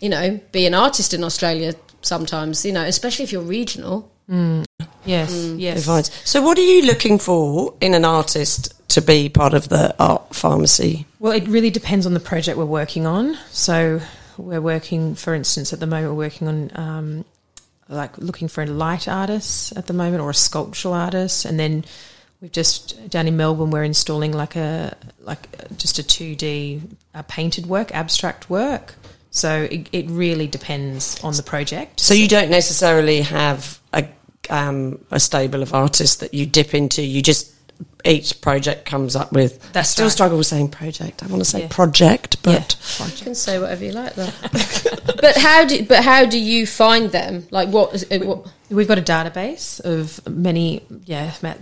you 0.00 0.08
know, 0.08 0.38
be 0.52 0.66
an 0.66 0.74
artist 0.74 1.14
in 1.14 1.24
Australia 1.24 1.74
sometimes. 2.02 2.64
You 2.64 2.72
know, 2.72 2.84
especially 2.84 3.24
if 3.24 3.32
you're 3.32 3.42
regional. 3.42 4.10
Yes, 4.28 5.32
Mm. 5.32 5.58
yes. 5.58 5.78
Advice. 5.78 6.10
So, 6.24 6.42
what 6.42 6.58
are 6.58 6.62
you 6.62 6.82
looking 6.82 7.18
for 7.18 7.74
in 7.80 7.94
an 7.94 8.04
artist 8.04 8.74
to 8.88 9.00
be 9.00 9.28
part 9.28 9.54
of 9.54 9.68
the 9.68 9.94
art 9.98 10.34
pharmacy? 10.34 11.06
Well, 11.18 11.32
it 11.32 11.46
really 11.48 11.70
depends 11.70 12.06
on 12.06 12.14
the 12.14 12.20
project 12.20 12.58
we're 12.58 12.64
working 12.64 13.06
on. 13.06 13.36
So 13.52 14.00
we're 14.36 14.60
working, 14.60 15.14
for 15.14 15.34
instance, 15.34 15.72
at 15.72 15.80
the 15.80 15.86
moment 15.86 16.12
we're 16.12 16.24
working 16.26 16.48
on 16.48 16.70
um, 16.74 17.24
like 17.88 18.16
looking 18.18 18.48
for 18.48 18.62
a 18.62 18.66
light 18.66 19.08
artist 19.08 19.76
at 19.76 19.86
the 19.86 19.92
moment 19.94 20.22
or 20.22 20.30
a 20.30 20.34
sculptural 20.34 20.94
artist, 20.94 21.44
and 21.44 21.58
then 21.58 21.84
we've 22.40 22.52
just 22.52 23.10
down 23.10 23.26
in 23.26 23.36
Melbourne 23.36 23.70
we're 23.70 23.82
installing 23.82 24.32
like 24.32 24.56
a 24.56 24.96
like 25.20 25.48
just 25.76 25.98
a 25.98 26.02
two 26.02 26.34
D 26.36 26.82
uh, 27.14 27.22
painted 27.22 27.66
work, 27.66 27.94
abstract 27.94 28.50
work. 28.50 28.94
So 29.30 29.68
it, 29.70 29.88
it 29.92 30.06
really 30.08 30.46
depends 30.46 31.22
on 31.22 31.34
the 31.34 31.42
project. 31.42 32.00
So, 32.00 32.14
you 32.14 32.26
don't 32.28 32.50
necessarily 32.50 33.20
have 33.22 33.78
a 33.92 34.04
um, 34.50 35.04
a 35.10 35.20
stable 35.20 35.62
of 35.62 35.74
artists 35.74 36.16
that 36.16 36.34
you 36.34 36.46
dip 36.46 36.74
into. 36.74 37.02
You 37.02 37.22
just 37.22 37.54
each 38.04 38.40
project 38.40 38.86
comes 38.86 39.14
up 39.16 39.32
with. 39.32 39.70
I 39.76 39.82
still 39.82 40.06
right. 40.06 40.12
struggle 40.12 40.38
with 40.38 40.46
saying 40.46 40.70
project. 40.70 41.22
I 41.22 41.26
want 41.26 41.40
to 41.40 41.44
say 41.44 41.62
Yeah. 41.62 41.68
project, 41.68 42.36
Yeah, 42.44 42.58
but 42.98 43.18
You 43.18 43.24
can 43.24 43.34
say 43.34 43.58
whatever 43.58 43.84
you 43.84 43.92
like 43.92 44.14
there. 44.14 44.32
but 45.20 45.36
how 45.36 45.64
do 45.64 45.84
but 45.84 46.04
how 46.04 46.24
do 46.26 46.38
you 46.38 46.66
find 46.66 47.10
them? 47.12 47.46
Like 47.50 47.68
what? 47.68 47.94
is- 47.94 48.06
what 48.24 48.46
We've 48.70 48.86
got 48.86 48.98
a 48.98 49.02
database 49.02 49.80
of 49.80 50.20
many, 50.28 50.82
yeah, 51.06 51.32
about, 51.38 51.56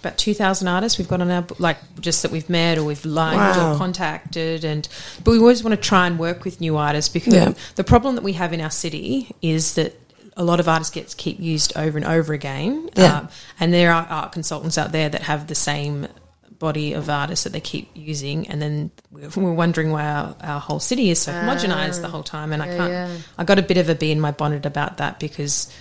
about 0.00 0.18
2,000 0.18 0.66
artists 0.66 0.98
we've 0.98 1.06
got 1.06 1.20
on 1.20 1.30
our, 1.30 1.46
like, 1.60 1.76
just 2.00 2.22
that 2.22 2.32
we've 2.32 2.50
met 2.50 2.78
or 2.78 2.82
we've 2.84 3.04
liked 3.04 3.36
Wow. 3.36 3.74
or 3.74 3.78
contacted. 3.78 4.64
And, 4.64 4.88
but 5.22 5.30
we 5.30 5.38
always 5.38 5.62
want 5.62 5.80
to 5.80 5.88
try 5.88 6.08
and 6.08 6.18
work 6.18 6.42
with 6.42 6.60
new 6.60 6.76
artists 6.76 7.08
because 7.12 7.32
Yeah. 7.34 7.52
the 7.76 7.84
problem 7.84 8.16
that 8.16 8.24
we 8.24 8.32
have 8.32 8.52
in 8.52 8.60
our 8.60 8.72
city 8.72 9.32
is 9.40 9.74
that 9.76 10.01
a 10.36 10.44
lot 10.44 10.60
of 10.60 10.68
artists 10.68 10.94
get 10.94 11.14
keep 11.16 11.40
used 11.40 11.76
over 11.76 11.98
and 11.98 12.06
over 12.06 12.32
again. 12.32 12.88
Yeah. 12.96 13.18
Um, 13.18 13.28
and 13.60 13.72
there 13.72 13.92
are 13.92 14.06
art 14.08 14.32
consultants 14.32 14.78
out 14.78 14.92
there 14.92 15.08
that 15.08 15.22
have 15.22 15.46
the 15.46 15.54
same 15.54 16.08
body 16.58 16.92
of 16.92 17.10
artists 17.10 17.42
that 17.42 17.52
they 17.52 17.60
keep 17.60 17.90
using 17.92 18.46
and 18.46 18.62
then 18.62 18.88
we're 19.10 19.52
wondering 19.52 19.90
why 19.90 20.04
our, 20.04 20.36
our 20.40 20.60
whole 20.60 20.78
city 20.78 21.10
is 21.10 21.20
so 21.20 21.32
homogenized 21.32 22.00
the 22.02 22.08
whole 22.08 22.22
time 22.22 22.52
and 22.52 22.62
I 22.62 22.66
can't 22.66 22.92
yeah. 22.92 23.16
I 23.36 23.42
got 23.42 23.58
a 23.58 23.62
bit 23.62 23.78
of 23.78 23.88
a 23.88 23.96
bee 23.96 24.12
in 24.12 24.20
my 24.20 24.30
bonnet 24.30 24.64
about 24.64 24.98
that 24.98 25.18
because 25.18 25.72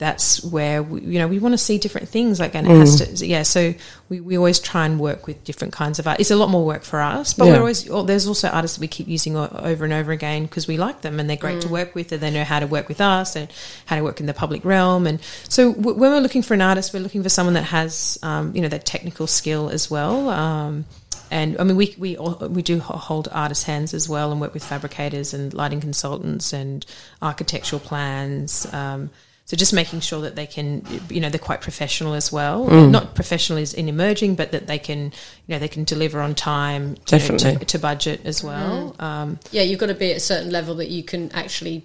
that's 0.00 0.42
where 0.42 0.82
we, 0.82 1.02
you 1.02 1.18
know 1.18 1.28
we 1.28 1.38
want 1.38 1.52
to 1.52 1.58
see 1.58 1.76
different 1.76 2.08
things 2.08 2.40
like 2.40 2.54
and 2.54 2.66
it 2.66 2.70
has 2.74 2.96
to 3.18 3.26
yeah 3.26 3.42
so 3.42 3.74
we, 4.08 4.18
we 4.18 4.34
always 4.38 4.58
try 4.58 4.86
and 4.86 4.98
work 4.98 5.26
with 5.26 5.44
different 5.44 5.74
kinds 5.74 5.98
of 5.98 6.06
art 6.08 6.18
it's 6.18 6.30
a 6.30 6.36
lot 6.36 6.48
more 6.48 6.64
work 6.64 6.82
for 6.82 7.00
us 7.02 7.34
but 7.34 7.44
Yeah. 7.44 7.52
we're 7.52 7.58
always 7.58 7.84
there's 8.06 8.26
also 8.26 8.48
artists 8.48 8.78
that 8.78 8.80
we 8.80 8.88
keep 8.88 9.06
using 9.08 9.36
over 9.36 9.84
and 9.84 9.92
over 9.92 10.10
again 10.10 10.44
because 10.44 10.66
we 10.66 10.78
like 10.78 11.02
them 11.02 11.20
and 11.20 11.28
they're 11.28 11.36
great 11.36 11.60
to 11.60 11.68
work 11.68 11.94
with 11.94 12.10
and 12.12 12.22
they 12.22 12.30
know 12.30 12.44
how 12.44 12.60
to 12.60 12.66
work 12.66 12.88
with 12.88 13.00
us 13.02 13.36
and 13.36 13.52
how 13.84 13.96
to 13.96 14.02
work 14.02 14.20
in 14.20 14.26
the 14.26 14.32
public 14.34 14.64
realm 14.64 15.06
and 15.06 15.20
so 15.48 15.74
w- 15.74 15.96
when 15.98 16.10
we're 16.10 16.20
looking 16.20 16.42
for 16.42 16.54
an 16.54 16.62
artist 16.62 16.94
we're 16.94 17.00
looking 17.02 17.22
for 17.22 17.28
someone 17.28 17.52
that 17.54 17.64
has 17.64 18.18
um, 18.22 18.56
you 18.56 18.62
know 18.62 18.68
that 18.68 18.86
technical 18.86 19.26
skill 19.26 19.68
as 19.68 19.90
well 19.90 20.30
um, 20.30 20.86
and 21.32 21.56
I 21.60 21.62
mean, 21.62 21.76
we 21.76 21.94
we 21.96 22.16
we 22.48 22.60
do 22.62 22.80
hold 22.80 23.28
artists' 23.30 23.62
hands 23.62 23.94
as 23.94 24.08
well, 24.08 24.32
and 24.32 24.40
work 24.40 24.52
with 24.52 24.64
fabricators 24.64 25.32
and 25.32 25.54
lighting 25.54 25.80
consultants 25.80 26.52
and 26.52 26.84
architectural 27.22 27.78
plans. 27.78 28.66
Um, 28.72 29.10
so 29.50 29.56
just 29.56 29.72
making 29.72 29.98
sure 29.98 30.20
that 30.20 30.36
they 30.36 30.46
can, 30.46 30.86
you 31.08 31.20
know, 31.20 31.28
they're 31.28 31.40
quite 31.40 31.60
professional 31.60 32.14
as 32.14 32.30
well. 32.30 32.68
Mm. 32.68 32.92
Not 32.92 33.16
professional 33.16 33.58
is 33.58 33.74
in 33.74 33.88
emerging, 33.88 34.36
but 34.36 34.52
that 34.52 34.68
they 34.68 34.78
can, 34.78 35.06
you 35.06 35.12
know, 35.48 35.58
they 35.58 35.66
can 35.66 35.82
deliver 35.82 36.20
on 36.20 36.36
time, 36.36 36.82
you 36.84 36.88
know, 36.90 36.96
Definitely. 37.06 37.56
to, 37.56 37.64
to 37.64 37.78
budget 37.80 38.20
as 38.24 38.44
well. 38.44 38.94
Um, 39.00 39.40
yeah, 39.50 39.62
you've 39.62 39.80
got 39.80 39.86
to 39.86 39.94
be 39.94 40.12
at 40.12 40.18
a 40.18 40.20
certain 40.20 40.52
level 40.52 40.76
that 40.76 40.88
you 40.88 41.02
can 41.02 41.32
actually 41.32 41.84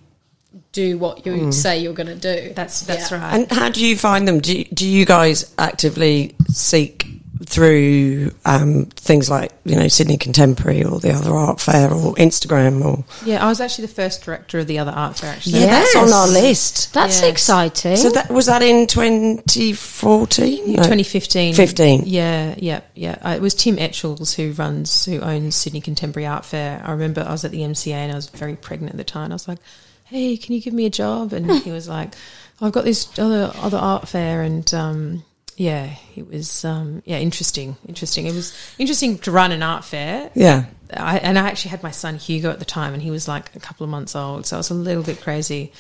do 0.74 1.00
what 1.00 1.26
you 1.26 1.52
say 1.52 1.80
you're 1.80 1.96
going 1.96 2.06
to 2.06 2.16
do. 2.16 2.54
that's 2.54 2.82
that's 2.82 3.10
Yeah. 3.10 3.20
right. 3.20 3.34
and 3.34 3.52
how 3.52 3.70
do 3.70 3.84
you 3.84 3.98
find 3.98 4.28
them? 4.28 4.42
Do 4.42 4.60
you, 4.60 4.66
do 4.66 4.88
you 4.88 5.04
guys 5.04 5.52
actively 5.58 6.36
seek 6.50 7.08
through 7.44 8.32
um, 8.46 8.86
things 8.96 9.30
like 9.30 9.52
you 9.66 9.76
know 9.76 9.88
Sydney 9.88 10.18
Contemporary 10.18 10.84
or 10.84 11.00
the 11.00 11.12
other 11.12 11.34
art 11.34 11.60
fair 11.60 11.92
or 11.92 12.14
Instagram 12.16 12.84
or 12.84 13.04
Yeah, 13.26 13.44
I 13.46 13.50
was 13.50 13.60
actually 13.60 13.88
the 13.88 13.94
first 13.94 14.24
director 14.24 14.60
of 14.60 14.68
the 14.68 14.80
other 14.80 14.92
art 14.92 15.18
fair. 15.18 15.32
Actually, 15.34 15.60
yeah, 15.60 15.68
that's 15.68 15.96
on 15.96 16.12
our 16.14 16.28
list. 16.28 16.94
That's 16.94 17.22
Yes. 17.22 17.30
exciting. 17.32 17.98
So 17.98 18.10
that 18.12 18.30
was 18.32 18.46
that 18.46 18.62
in 18.62 18.88
2014? 18.88 20.68
No. 20.74 20.84
2015. 20.84 21.54
15. 21.56 22.04
Yeah, 22.06 22.56
yeah, 22.58 22.82
yeah. 22.94 23.18
Uh, 23.24 23.30
it 23.36 23.42
was 23.42 23.54
Tim 23.54 23.78
Etchells 23.80 24.34
who 24.36 24.52
runs, 24.54 25.06
who 25.06 25.20
owns 25.20 25.56
Sydney 25.56 25.82
Contemporary 25.82 26.26
Art 26.28 26.46
Fair. 26.46 26.82
I 26.86 26.92
remember 26.92 27.22
I 27.22 27.32
was 27.32 27.44
at 27.46 27.52
the 27.52 27.62
MCA 27.62 27.94
and 27.94 28.12
I 28.12 28.16
was 28.16 28.30
very 28.30 28.56
pregnant 28.56 28.92
at 28.94 28.98
the 28.98 29.04
time. 29.04 29.32
I 29.32 29.36
was 29.36 29.48
like, 29.48 29.60
"Hey, 30.06 30.38
can 30.38 30.54
you 30.56 30.62
give 30.62 30.74
me 30.74 30.86
a 30.86 30.90
job?" 30.90 31.34
And 31.34 31.52
he 31.62 31.72
was 31.72 31.88
like, 31.88 32.14
"I've 32.62 32.72
got 32.72 32.84
this 32.86 33.08
other 33.20 33.52
other 33.56 33.78
art 33.78 34.08
fair." 34.08 34.42
And 34.42 34.72
um, 34.74 35.24
yeah, 35.58 35.96
it 36.16 36.28
was 36.28 36.66
um, 36.66 37.02
yeah 37.06 37.18
interesting, 37.20 37.78
interesting. 37.88 38.26
It 38.26 38.34
was 38.34 38.54
interesting 38.78 39.18
to 39.20 39.32
run 39.32 39.52
an 39.52 39.64
art 39.64 39.86
fair. 39.86 40.32
Yeah. 40.34 40.66
I, 40.94 41.18
and 41.18 41.40
I 41.40 41.48
actually 41.48 41.72
had 41.72 41.82
my 41.82 41.92
son 41.92 42.16
Hugo 42.16 42.52
at 42.52 42.60
the 42.60 42.66
time, 42.66 42.94
and 42.94 43.02
he 43.02 43.10
was 43.12 43.28
like 43.28 43.56
a 43.56 43.60
couple 43.60 43.84
of 43.84 43.90
months 43.90 44.16
old, 44.16 44.46
so 44.46 44.58
I 44.58 44.60
was 44.60 44.70
a 44.70 44.76
little 44.76 45.04
bit 45.04 45.22
crazy. 45.22 45.72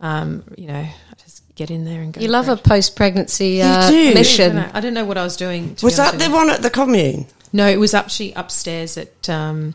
Um, 0.00 0.44
you 0.56 0.66
know, 0.66 0.74
I 0.74 1.14
just 1.16 1.42
get 1.54 1.70
in 1.70 1.84
there 1.84 2.02
and 2.02 2.12
go. 2.12 2.20
you 2.20 2.28
love 2.28 2.46
for 2.46 2.52
a 2.52 2.56
post 2.56 2.96
pregnancy 2.96 3.62
uh, 3.62 3.90
do. 3.90 4.10
I 4.10 4.14
mission. 4.14 4.56
know, 4.56 4.70
I 4.72 4.80
don't 4.80 4.94
know 4.94 5.04
what 5.04 5.18
I 5.18 5.24
was 5.24 5.36
doing. 5.36 5.74
to 5.76 5.84
Was 5.84 5.96
that 5.96 6.18
the 6.18 6.28
one 6.30 6.50
at 6.50 6.62
the 6.62 6.70
commune? 6.70 7.26
No, 7.52 7.66
it 7.68 7.78
was 7.78 7.94
actually 7.94 8.32
upstairs 8.34 8.96
at. 8.98 9.28
Um, 9.28 9.74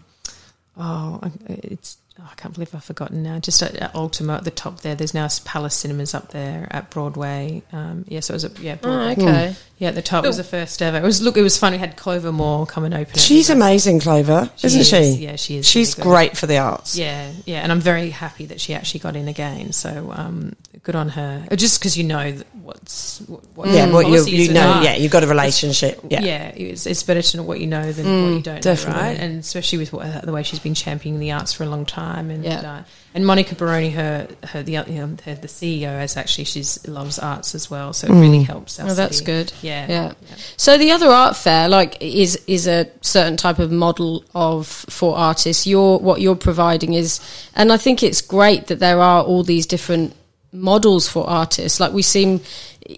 oh, 0.77 1.21
it's. 1.47 1.97
Oh, 2.19 2.27
I 2.31 2.33
can't 2.35 2.53
believe 2.53 2.73
I've 2.73 2.83
forgotten 2.83 3.21
now. 3.21 3.37
Just 3.37 3.61
at, 3.61 3.75
at 3.75 3.93
Ultimo 3.93 4.33
at 4.35 4.43
the 4.43 4.49
top 4.51 4.79
there. 4.81 4.95
There's 4.95 5.13
now 5.13 5.27
Palace 5.45 5.75
Cinemas 5.75 6.15
up 6.15 6.29
there 6.29 6.67
at 6.71 6.89
Broadway. 6.89 7.61
Um, 7.71 8.05
yeah, 8.07 8.21
so 8.21 8.33
it 8.33 8.35
was 8.37 8.43
a, 8.45 8.51
yeah 8.59 8.73
Oh, 8.73 8.77
Broadway. 8.81 9.23
okay. 9.23 9.55
Yeah, 9.77 9.89
at 9.89 9.95
the 9.95 10.01
top. 10.01 10.23
It 10.23 10.27
was 10.27 10.37
the 10.37 10.43
first 10.43 10.81
ever. 10.81 10.97
It 10.97 11.03
was 11.03 11.21
look. 11.21 11.37
It 11.37 11.43
was 11.43 11.55
fun. 11.59 11.73
We 11.73 11.77
had 11.77 11.95
Clover 11.95 12.31
Moore 12.31 12.65
come 12.65 12.83
and 12.85 12.93
open. 12.95 13.13
it. 13.13 13.19
She's 13.19 13.51
amazing, 13.51 13.99
Clover, 13.99 14.49
She 14.55 14.65
isn't 14.67 14.81
is, 14.81 14.87
she? 14.89 15.23
yeah, 15.23 15.35
she 15.35 15.57
is 15.57 15.67
She's 15.67 15.95
really 15.99 16.09
great 16.09 16.37
for 16.37 16.47
the 16.47 16.57
arts. 16.57 16.97
Yeah, 16.97 17.31
yeah, 17.45 17.59
and 17.61 17.71
I'm 17.71 17.79
very 17.81 18.09
happy 18.09 18.47
that 18.47 18.59
she 18.59 18.73
actually 18.73 19.01
got 19.01 19.15
in 19.15 19.27
again. 19.27 19.73
So 19.73 20.11
um, 20.15 20.55
good 20.81 20.95
on 20.95 21.09
her. 21.09 21.45
Uh, 21.51 21.55
Just 21.55 21.79
because 21.79 21.95
you 21.95 22.05
know 22.05 22.31
what's 22.63 23.19
what, 23.27 23.43
what 23.53 23.69
Yeah, 23.69 23.91
what 23.91 24.07
you, 24.07 24.19
you 24.23 24.51
know, 24.51 24.67
art. 24.67 24.83
yeah, 24.83 24.95
you've 24.95 25.11
got 25.11 25.23
a 25.23 25.27
relationship. 25.27 25.99
Yeah, 26.09 26.21
yeah, 26.21 26.47
it's, 26.55 26.87
it's 26.87 27.03
better 27.03 27.21
to 27.21 27.37
know 27.37 27.43
what 27.43 27.59
you 27.59 27.67
know 27.67 27.91
than 27.91 28.23
what 28.23 28.29
you 28.37 28.41
don't 28.41 28.63
definitely. 28.63 28.99
know, 28.99 29.07
right? 29.09 29.19
And 29.19 29.39
especially 29.41 29.77
with 29.77 29.93
what, 29.93 30.23
the 30.23 30.31
way 30.31 30.41
she's 30.41 30.57
been 30.59 30.73
championing 30.73 31.19
the 31.19 31.33
arts 31.33 31.53
for 31.53 31.63
a 31.65 31.69
long 31.69 31.85
time, 31.85 32.06
and 32.15 32.43
Yeah. 32.43 32.59
uh, 32.59 32.83
and 33.13 33.25
Monica 33.25 33.55
Barone, 33.55 33.91
her 33.91 34.27
her 34.51 34.61
the 34.63 34.73
you 34.73 34.83
know, 34.87 35.15
her, 35.25 35.35
the 35.35 35.47
CEO, 35.47 36.03
is 36.03 36.15
actually 36.17 36.43
she's 36.45 36.77
loves 36.87 37.17
arts 37.19 37.55
as 37.55 37.69
well, 37.71 37.93
so 37.93 38.07
it 38.07 38.11
really 38.13 38.43
helps. 38.43 38.79
Our 38.79 38.89
Oh, 38.89 38.93
that's 38.93 39.21
good. 39.21 39.51
Yeah, 39.61 39.85
Yeah. 39.89 40.13
So 40.57 40.77
the 40.77 40.91
other 40.91 41.07
art 41.07 41.35
fair, 41.35 41.67
like, 41.69 41.97
is 41.99 42.39
is 42.47 42.67
a 42.67 42.87
certain 43.01 43.37
type 43.37 43.59
of 43.59 43.71
model 43.71 44.23
of 44.35 44.67
for 44.67 45.17
artists. 45.17 45.65
You're 45.65 45.97
what 45.99 46.21
you're 46.21 46.35
providing 46.35 46.93
is, 46.93 47.19
and 47.55 47.71
I 47.71 47.77
think 47.77 48.03
it's 48.03 48.21
great 48.21 48.67
that 48.67 48.79
there 48.79 48.99
are 49.01 49.23
all 49.23 49.43
these 49.43 49.65
different 49.65 50.13
models 50.53 51.07
for 51.07 51.27
artists. 51.29 51.79
Like 51.79 51.93
we 51.93 52.01
seem, 52.01 52.39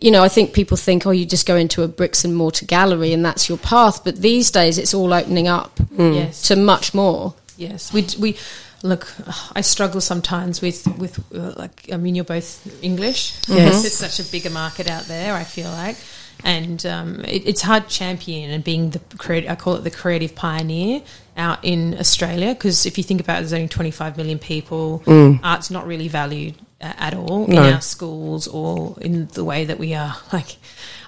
you 0.02 0.12
know, 0.12 0.22
I 0.24 0.30
think 0.30 0.54
people 0.54 0.78
think, 0.78 1.06
oh, 1.06 1.12
you 1.12 1.26
just 1.26 1.48
go 1.48 1.56
into 1.56 1.82
a 1.84 1.88
bricks 1.88 2.24
and 2.24 2.36
mortar 2.36 2.66
gallery 2.66 3.12
and 3.14 3.26
that's 3.26 3.50
your 3.50 3.58
path. 3.58 4.04
But 4.04 4.18
these 4.18 4.52
days, 4.52 4.78
it's 4.78 4.94
all 4.94 5.14
opening 5.14 5.48
up 5.48 5.80
Yes. 5.98 6.44
to 6.44 6.56
much 6.56 6.94
more. 6.94 7.34
Yes, 7.58 7.92
we 7.92 8.06
we 8.20 8.38
look. 8.84 9.08
I 9.56 9.62
struggle 9.62 10.02
sometimes 10.02 10.62
with 10.62 10.88
with 10.98 11.20
uh, 11.34 11.54
like. 11.58 11.90
I 11.92 11.98
mean, 11.98 12.16
you're 12.16 12.26
both 12.26 12.84
English. 12.84 13.34
Yes. 13.48 13.86
it's 13.86 13.96
such 13.96 14.20
a 14.26 14.30
bigger 14.32 14.50
market 14.50 14.90
out 14.90 15.06
there. 15.06 15.34
I 15.34 15.44
feel 15.44 15.70
like, 15.72 15.98
and 16.44 16.86
um, 16.86 17.24
it, 17.26 17.48
it's 17.48 17.62
hard 17.62 17.88
champion 17.88 18.52
and 18.52 18.64
being 18.64 18.92
the 18.92 19.00
creative. 19.18 19.50
I 19.50 19.56
call 19.56 19.76
it 19.76 19.84
the 19.84 19.92
creative 19.92 20.36
pioneer 20.36 21.02
out 21.38 21.60
in 21.64 21.98
Australia 21.98 22.54
because 22.54 22.86
if 22.86 22.98
you 22.98 23.04
think 23.04 23.22
about 23.22 23.38
it, 23.38 23.42
there's 23.42 23.54
only 23.54 23.68
25 23.70 24.18
million 24.18 24.40
people. 24.40 25.02
Art's 25.44 25.72
not 25.72 25.88
really 25.88 26.10
valued 26.10 26.56
uh, 26.82 26.92
at 26.98 27.14
all 27.14 27.48
No. 27.48 27.64
in 27.68 27.74
our 27.76 27.82
schools 27.82 28.46
or 28.48 28.98
in 29.00 29.28
the 29.28 29.44
way 29.46 29.66
that 29.66 29.80
we 29.80 29.94
are. 29.94 30.16
Like, 30.34 30.58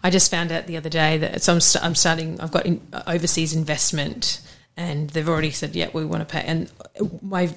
I 0.03 0.09
just 0.09 0.31
found 0.31 0.51
out 0.51 0.65
the 0.67 0.77
other 0.77 0.89
day 0.89 1.17
that 1.19 1.43
so 1.43 1.53
I'm, 1.53 1.59
st- 1.61 1.83
I'm 1.85 1.93
starting. 1.95 2.39
I've 2.41 2.49
got 2.51 2.65
in, 2.65 2.81
overseas 3.05 3.53
investment, 3.53 4.41
and 4.81 5.09
they've 5.11 5.29
already 5.29 5.51
said, 5.51 5.75
"Yeah, 5.75 5.89
we 5.93 6.03
want 6.05 6.27
to 6.27 6.31
pay." 6.31 6.43
And 6.45 6.69
my 7.21 7.49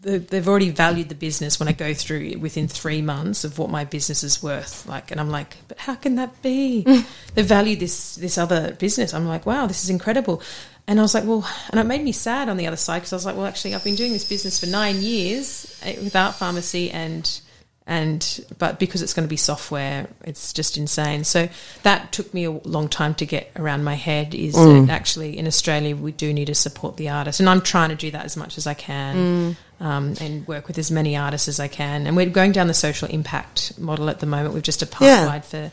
the- 0.00 0.18
they've 0.18 0.48
already 0.48 0.70
valued 0.70 1.08
the 1.08 1.14
business 1.14 1.58
when 1.58 1.68
I 1.68 1.72
go 1.72 1.92
through 1.94 2.38
within 2.38 2.68
three 2.68 3.02
months 3.02 3.44
of 3.44 3.58
what 3.58 3.70
my 3.70 3.84
business 3.84 4.22
is 4.22 4.42
worth. 4.42 4.86
Like, 4.86 5.10
and 5.10 5.20
I'm 5.20 5.30
like, 5.30 5.56
but 5.68 5.78
how 5.78 5.94
can 5.96 6.16
that 6.16 6.42
be? 6.42 6.82
they 7.34 7.42
value 7.42 7.76
this 7.76 8.16
this 8.16 8.38
other 8.38 8.72
business. 8.72 9.14
I'm 9.14 9.26
like, 9.26 9.46
wow, 9.46 9.66
this 9.66 9.82
is 9.84 9.90
incredible. 9.90 10.42
And 10.88 11.00
I 11.00 11.02
was 11.02 11.14
like, 11.14 11.24
well, 11.24 11.48
and 11.70 11.80
it 11.80 11.84
made 11.84 12.04
me 12.04 12.12
sad 12.12 12.48
on 12.48 12.56
the 12.56 12.66
other 12.68 12.76
side 12.76 13.00
because 13.00 13.12
I 13.12 13.16
was 13.16 13.26
like, 13.26 13.36
well, 13.36 13.46
actually, 13.46 13.74
I've 13.74 13.82
been 13.82 13.96
doing 13.96 14.12
this 14.12 14.28
business 14.28 14.60
for 14.60 14.66
nine 14.66 15.02
years 15.02 15.78
eh, 15.82 15.96
without 16.02 16.36
pharmacy 16.36 16.90
and 16.90 17.40
and 17.86 18.44
but 18.58 18.80
because 18.80 19.00
it's 19.00 19.14
going 19.14 19.26
to 19.26 19.30
be 19.30 19.36
software 19.36 20.08
it's 20.24 20.52
just 20.52 20.76
insane. 20.76 21.22
So 21.24 21.48
that 21.84 22.10
took 22.12 22.34
me 22.34 22.44
a 22.44 22.50
long 22.50 22.88
time 22.88 23.14
to 23.16 23.26
get 23.26 23.50
around 23.56 23.84
my 23.84 23.94
head 23.94 24.34
is 24.34 24.54
that 24.54 24.88
actually 24.90 25.38
in 25.38 25.46
australia 25.46 25.94
we 25.94 26.10
do 26.12 26.32
need 26.32 26.46
to 26.46 26.54
support 26.54 26.96
the 26.96 27.08
artist. 27.08 27.38
And 27.40 27.48
i'm 27.48 27.60
trying 27.60 27.90
to 27.90 27.94
do 27.96 28.10
that 28.10 28.24
as 28.24 28.36
much 28.36 28.58
as 28.58 28.66
i 28.66 28.74
can 28.74 29.56
um, 29.78 30.14
and 30.20 30.46
work 30.48 30.66
with 30.68 30.78
as 30.78 30.90
many 30.90 31.16
artists 31.16 31.48
as 31.48 31.60
i 31.60 31.68
can. 31.68 32.06
And 32.06 32.16
we're 32.16 32.26
going 32.30 32.52
down 32.52 32.66
the 32.66 32.74
social 32.74 33.08
impact 33.08 33.78
model 33.78 34.08
at 34.10 34.20
the 34.20 34.26
moment. 34.26 34.54
We've 34.54 34.62
just 34.62 34.82
Yeah. 35.00 35.22
applied 35.22 35.44
for 35.44 35.70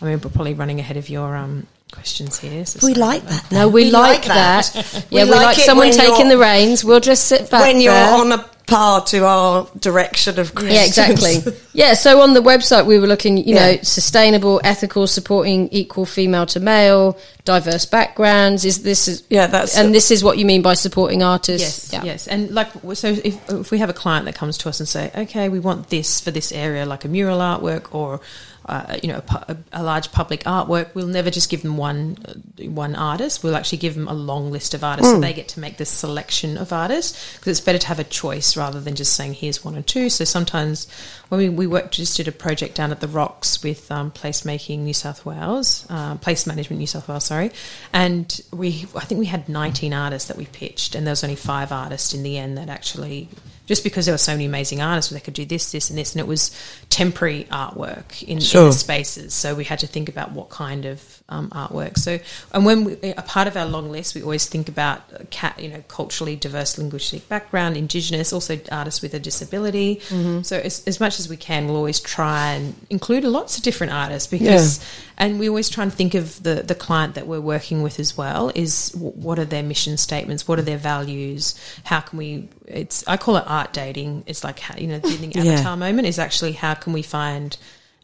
i 0.00 0.04
mean 0.04 0.20
we're 0.20 0.30
probably 0.30 0.54
running 0.54 0.78
ahead 0.78 0.96
of 0.98 1.08
your 1.08 1.34
um, 1.36 1.66
questions 1.92 2.38
here 2.38 2.66
so 2.66 2.84
we 2.86 2.94
like 2.94 3.22
about 3.22 3.42
that. 3.44 3.52
No, 3.52 3.58
though. 3.60 3.68
we, 3.68 3.90
like, 3.90 4.24
that. 4.24 4.70
We 5.10 5.18
yeah, 5.18 5.24
we 5.24 5.30
like 5.30 5.56
like, 5.56 5.58
someone 5.58 5.92
taking 5.92 6.28
the 6.28 6.38
reins. 6.38 6.84
We'll 6.84 7.00
just 7.00 7.26
sit 7.26 7.50
back 7.50 7.62
when 7.62 7.80
you're 7.80 7.92
there. 7.92 8.14
on 8.14 8.32
a 8.32 8.38
par 8.66 9.02
to 9.04 9.24
our 9.24 9.68
direction 9.78 10.38
of 10.40 10.54
questions. 10.54 10.74
Yeah, 10.74 10.84
exactly. 10.84 11.56
yeah, 11.72 11.94
so 11.94 12.20
on 12.20 12.34
the 12.34 12.40
website 12.40 12.86
we 12.86 12.98
were 12.98 13.06
looking, 13.06 13.38
you 13.38 13.54
know, 13.54 13.76
sustainable, 13.82 14.60
ethical, 14.64 15.06
supporting 15.06 15.68
equal 15.68 16.04
female 16.04 16.46
to 16.46 16.60
male, 16.60 17.16
diverse 17.44 17.86
backgrounds. 17.86 18.64
Is 18.64 18.82
this 18.82 19.06
is 19.06 19.22
Yeah, 19.30 19.46
that's- 19.46 19.78
and 19.78 19.94
this 19.94 20.10
is 20.10 20.24
what 20.24 20.38
you 20.38 20.44
mean 20.44 20.62
by 20.62 20.74
supporting 20.74 21.20
Yes, 21.20 21.26
artists? 21.26 21.92
Yeah. 21.92 22.04
yes, 22.04 22.26
and 22.26 22.50
like 22.50 22.68
so, 22.94 23.08
if 23.08 23.50
if 23.50 23.70
we 23.70 23.78
have 23.78 23.88
a 23.90 23.94
client 23.94 24.26
that 24.26 24.34
comes 24.34 24.58
to 24.58 24.68
us 24.68 24.80
and 24.80 24.88
say, 24.88 25.12
okay, 25.16 25.48
we 25.48 25.60
want 25.60 25.88
this 25.88 26.20
for 26.20 26.32
this 26.32 26.50
area, 26.50 26.84
like 26.84 27.04
a 27.04 27.08
mural 27.08 27.38
artwork 27.38 27.94
or 27.94 28.20
uh, 28.68 28.96
you 29.02 29.08
know 29.08 29.22
a, 29.28 29.56
a, 29.72 29.82
large 29.82 30.10
public 30.10 30.42
artwork, 30.42 30.94
we'll 30.94 31.06
never 31.06 31.30
just 31.30 31.48
give 31.48 31.62
them 31.62 31.76
one 31.76 32.16
uh, 32.26 32.64
one 32.64 32.96
artist. 32.96 33.44
We'll 33.44 33.54
actually 33.54 33.78
give 33.78 33.94
them 33.94 34.08
a 34.08 34.14
long 34.14 34.50
list 34.50 34.74
of 34.74 34.82
artists, 34.82 35.12
so 35.12 35.20
they 35.20 35.32
get 35.32 35.48
to 35.48 35.60
make 35.60 35.76
this 35.76 35.88
selection 35.88 36.58
of 36.58 36.72
artists 36.72 37.36
because 37.36 37.58
it's 37.58 37.64
better 37.64 37.78
to 37.78 37.86
have 37.86 38.00
a 38.00 38.04
choice 38.04 38.56
rather 38.56 38.80
than 38.80 38.96
just 38.96 39.14
saying 39.14 39.34
here's 39.34 39.64
one 39.64 39.76
or 39.76 39.82
two. 39.82 40.10
So 40.10 40.24
sometimes 40.24 40.88
when 41.28 41.38
we 41.38 41.48
we 41.48 41.66
worked 41.68 41.94
just 41.94 42.16
did 42.16 42.26
a 42.26 42.32
project 42.32 42.74
down 42.74 42.90
at 42.90 43.00
the 43.00 43.08
Rocks 43.08 43.62
with 43.62 43.90
um, 43.92 44.10
Placemaking 44.10 44.80
New 44.80 44.94
South 44.94 45.24
Wales, 45.24 45.86
uh, 45.88 46.16
Place 46.16 46.46
Management 46.46 46.80
New 46.80 46.88
South 46.88 47.08
Wales, 47.08 47.24
sorry, 47.24 47.52
and 47.92 48.40
we 48.52 48.86
I 48.96 49.04
think 49.04 49.20
we 49.20 49.26
had 49.26 49.48
19 49.48 49.92
artists 49.92 50.26
that 50.26 50.36
we 50.36 50.46
pitched, 50.46 50.96
and 50.96 51.06
there 51.06 51.12
was 51.12 51.22
only 51.22 51.36
five 51.36 51.70
artists 51.70 52.14
in 52.14 52.22
the 52.24 52.36
end 52.36 52.58
that 52.58 52.68
actually. 52.68 53.28
Just 53.66 53.84
because 53.84 54.06
there 54.06 54.14
were 54.14 54.18
so 54.18 54.32
many 54.32 54.46
amazing 54.46 54.80
artists, 54.80 55.10
where 55.10 55.20
they 55.20 55.24
could 55.24 55.34
do 55.34 55.44
this, 55.44 55.72
this, 55.72 55.90
and 55.90 55.98
this, 55.98 56.14
and 56.14 56.20
it 56.20 56.26
was 56.26 56.50
temporary 56.88 57.44
artwork 57.50 58.22
in, 58.22 58.38
in 58.38 58.38
the 58.38 58.72
spaces. 58.72 59.34
So 59.34 59.54
we 59.54 59.64
had 59.64 59.80
to 59.80 59.86
think 59.86 60.08
about 60.08 60.32
what 60.32 60.48
kind 60.48 60.86
of 60.86 61.22
um, 61.28 61.50
artwork. 61.50 61.98
So, 61.98 62.18
and 62.52 62.64
when 62.64 62.84
we, 62.84 62.96
a 63.16 63.22
part 63.22 63.48
of 63.48 63.56
our 63.56 63.66
long 63.66 63.90
list, 63.90 64.14
we 64.14 64.22
always 64.22 64.46
think 64.46 64.68
about 64.68 65.30
cat, 65.30 65.58
you 65.60 65.68
know, 65.68 65.82
culturally 65.88 66.36
diverse 66.36 66.78
linguistic 66.78 67.28
background, 67.28 67.76
Indigenous, 67.76 68.32
also 68.32 68.60
artists 68.70 69.02
with 69.02 69.12
a 69.14 69.18
disability. 69.18 70.00
So 70.42 70.56
as, 70.58 70.86
as 70.86 71.00
much 71.00 71.18
as 71.18 71.28
we 71.28 71.36
can, 71.36 71.66
we'll 71.66 71.76
always 71.76 71.98
try 72.00 72.52
and 72.52 72.74
include 72.90 73.24
lots 73.24 73.56
of 73.56 73.64
different 73.64 73.92
artists 73.92 74.28
because, 74.30 74.78
and 75.18 75.38
we 75.40 75.48
always 75.48 75.68
try 75.68 75.82
and 75.82 75.92
think 75.92 76.14
of 76.14 76.42
the 76.42 76.56
the 76.62 76.74
client 76.74 77.14
that 77.16 77.26
we're 77.26 77.40
working 77.40 77.82
with 77.82 77.98
as 77.98 78.16
well. 78.16 78.52
Is 78.54 78.90
w- 78.90 79.12
what 79.12 79.38
are 79.38 79.44
their 79.44 79.62
mission 79.62 79.96
statements? 79.96 80.46
What 80.46 80.58
are 80.58 80.62
their 80.62 80.78
values? 80.78 81.54
How 81.84 82.00
can 82.00 82.18
we? 82.18 82.48
It's 82.66 83.02
I 83.08 83.16
call 83.16 83.36
it 83.36 83.44
art 83.46 83.72
dating. 83.72 84.24
It's 84.26 84.44
like 84.44 84.58
how, 84.60 84.76
you 84.78 84.86
know 84.86 84.98
the 85.00 85.08
Yeah. 85.34 85.52
avatar 85.54 85.76
moment 85.76 86.06
is 86.06 86.18
actually 86.18 86.52
how 86.52 86.74
can 86.74 86.92
we 86.92 87.02
find 87.02 87.56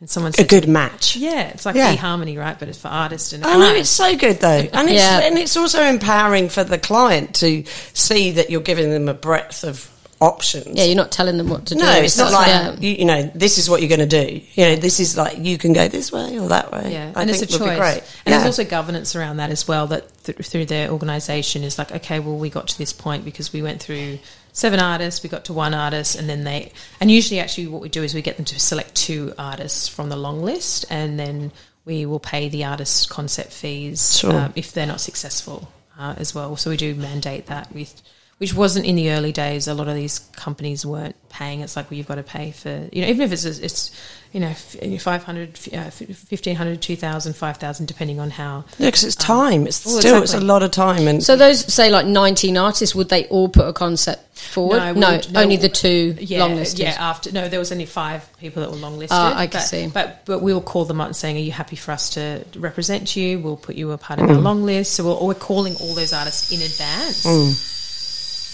and 0.02 0.11
someone 0.11 0.32
a 0.37 0.42
good 0.44 0.66
match. 0.66 1.14
yeah, 1.14 1.42
it's 1.50 1.64
like 1.64 1.76
Yeah. 1.76 1.94
eHarmony, 1.94 2.37
right? 2.37 2.59
But 2.59 2.66
it's 2.68 2.78
for 2.78 2.88
artists 2.88 3.32
and 3.32 3.44
I 3.44 3.56
know 3.56 3.73
it's 3.73 3.88
so 3.88 4.16
good 4.16 4.40
though, 4.40 4.49
and 4.73 4.88
it's 4.90 5.00
Yeah. 5.00 5.21
and 5.21 5.38
it's 5.38 5.56
also 5.56 5.80
empowering 5.85 6.49
for 6.49 6.64
the 6.64 6.76
client 6.76 7.37
to 7.37 7.62
see 7.94 8.32
that 8.32 8.50
you're 8.50 8.62
giving 8.62 8.90
them 8.90 9.09
a 9.09 9.14
breadth 9.14 9.62
of 9.62 9.88
options. 10.21 10.76
Yeah, 10.76 10.85
you're 10.85 10.97
not 10.97 11.12
telling 11.12 11.37
them 11.37 11.49
what 11.49 11.66
to 11.66 11.75
do. 11.76 11.80
no, 11.80 11.92
it's 11.92 12.16
not 12.18 12.32
That's- 12.32 12.66
like 12.73 12.80
yeah. 12.80 12.88
you, 12.88 12.97
you 12.99 13.04
know 13.04 13.30
this 13.32 13.59
is 13.59 13.71
what 13.71 13.80
you're 13.80 13.97
going 13.97 14.09
to 14.09 14.25
do. 14.26 14.40
You 14.54 14.64
know, 14.71 14.76
this 14.76 14.99
is 14.99 15.16
like 15.16 15.38
you 15.38 15.56
can 15.56 15.73
go 15.73 15.87
this 15.87 16.11
way 16.11 16.37
or 16.37 16.49
that 16.49 16.73
way. 16.73 16.90
Yeah, 16.92 17.12
I 17.14 17.23
and 17.23 17.30
think 17.30 17.42
it's 17.42 17.54
a 17.54 17.59
choice. 17.59 17.71
be 17.71 17.76
great. 17.76 18.02
And 18.26 18.32
yeah. 18.32 18.38
there's 18.38 18.59
also 18.59 18.64
governance 18.64 19.14
around 19.14 19.37
that 19.37 19.50
as 19.50 19.68
well. 19.68 19.87
That 19.87 20.04
th- 20.25 20.38
through 20.38 20.66
their 20.66 20.90
organisation 20.90 21.62
is 21.62 21.78
like, 21.78 21.92
okay, 21.92 22.18
well, 22.18 22.37
we 22.37 22.50
got 22.50 22.66
to 22.68 22.78
this 22.78 22.92
point 22.92 23.25
because 23.25 23.52
we 23.52 23.62
went 23.62 23.80
through 23.80 24.18
seven 24.52 24.80
artists. 24.80 25.23
We 25.23 25.28
got 25.28 25.44
to 25.47 25.52
one 25.52 25.75
artist, 25.75 26.16
and 26.16 26.28
then 26.28 26.44
they 26.44 26.73
and 27.00 27.11
usually 27.11 27.40
actually 27.40 27.66
what 27.66 27.82
we 27.82 27.88
do 27.88 28.02
is 28.02 28.14
we 28.14 28.23
get 28.23 28.37
them 28.37 28.44
to 28.47 28.61
select 28.61 28.94
two 28.94 29.32
artists 29.38 29.88
from 29.88 30.09
the 30.09 30.16
long 30.16 30.42
list, 30.42 30.85
and 30.90 31.18
then 31.18 31.52
we 31.85 32.06
will 32.06 32.21
pay 32.21 32.49
the 32.49 32.64
artist 32.64 33.11
concept 33.11 33.52
fees 33.52 34.18
Sure. 34.18 34.32
um, 34.32 34.52
if 34.54 34.73
they're 34.73 34.87
not 34.87 35.00
successful 35.00 35.68
uh, 35.99 36.14
as 36.16 36.35
well. 36.35 36.56
So 36.56 36.71
we 36.71 36.76
do 36.76 36.94
mandate 36.94 37.47
that 37.47 37.73
with. 37.75 38.00
Which 38.42 38.54
wasn't 38.54 38.87
in 38.87 38.96
the 38.96 39.12
early 39.12 39.30
days. 39.30 39.68
A 39.68 39.75
lot 39.75 39.87
of 39.87 39.94
these 39.94 40.18
companies 40.34 40.84
weren't 40.84 41.14
paying. 41.28 41.61
It's 41.61 41.76
like, 41.76 41.88
well, 41.90 41.96
you've 41.96 42.08
got 42.08 42.16
to 42.16 42.25
pay 42.25 42.50
for, 42.50 42.88
you 42.90 43.02
know, 43.02 43.06
even 43.06 43.20
if 43.22 43.30
it's, 43.30 43.44
it's 43.44 43.92
you 44.32 44.40
know, 44.40 44.49
f- 44.49 45.00
500, 45.00 45.58
uh, 45.72 45.90
1500, 45.90 46.82
2000, 46.82 47.37
5000, 47.37 47.87
depending 47.87 48.18
on 48.18 48.30
how 48.30 48.64
Yeah, 48.78 48.88
because 48.88 49.04
it's 49.04 49.14
time. 49.14 49.66
It's 49.68 49.87
well, 49.87 50.00
still 50.00 50.22
it's 50.25 50.34
a 50.34 50.40
lot 50.40 50.64
of 50.64 50.72
time, 50.72 51.06
and 51.06 51.22
So 51.22 51.37
those 51.37 51.72
say 51.72 51.88
like 51.88 52.04
19 52.06 52.56
artists, 52.56 52.96
would 52.96 53.11
they 53.11 53.26
all 53.28 53.49
put 53.49 53.68
a 53.68 53.72
concept 53.72 54.37
forward? 54.37 54.94
we 54.94 55.00
No, 55.00 55.12
would- 55.12 55.37
only 55.37 55.56
the 55.56 55.68
two 55.68 56.16
yeah, 56.18 56.40
long 56.40 56.56
listed. 56.56 56.80
Yeah, 56.80 56.96
after 56.99 57.30
no, 57.30 57.49
there 57.49 57.61
was 57.61 57.70
only 57.70 57.87
five 57.87 58.28
people 58.38 58.61
that 58.62 58.70
were 58.72 58.76
long 58.78 58.99
listed. 58.99 59.12
Ah, 59.20 59.38
I 59.38 59.46
can 59.46 59.61
but, 59.61 59.66
see. 59.68 59.87
But 59.87 60.22
but 60.25 60.40
we'll 60.42 60.61
call 60.62 60.84
them 60.87 61.00
up 61.00 61.06
and 61.06 61.16
saying, 61.16 61.37
"Are 61.37 61.40
you 61.40 61.52
happy 61.52 61.76
for 61.76 61.92
us 61.92 62.11
to 62.11 62.44
represent 62.56 63.14
you? 63.14 63.38
We'll 63.38 63.56
put 63.56 63.76
you 63.76 63.92
a 63.92 63.99
part 63.99 64.18
of 64.18 64.28
our 64.28 64.37
Mm. 64.37 64.42
long 64.42 64.64
list." 64.64 64.94
So 64.94 65.04
we're, 65.04 65.26
we're 65.28 65.34
calling 65.34 65.76
all 65.76 65.94
those 65.94 66.12
artists 66.12 66.50
in 66.50 66.61
advance. 66.62 67.25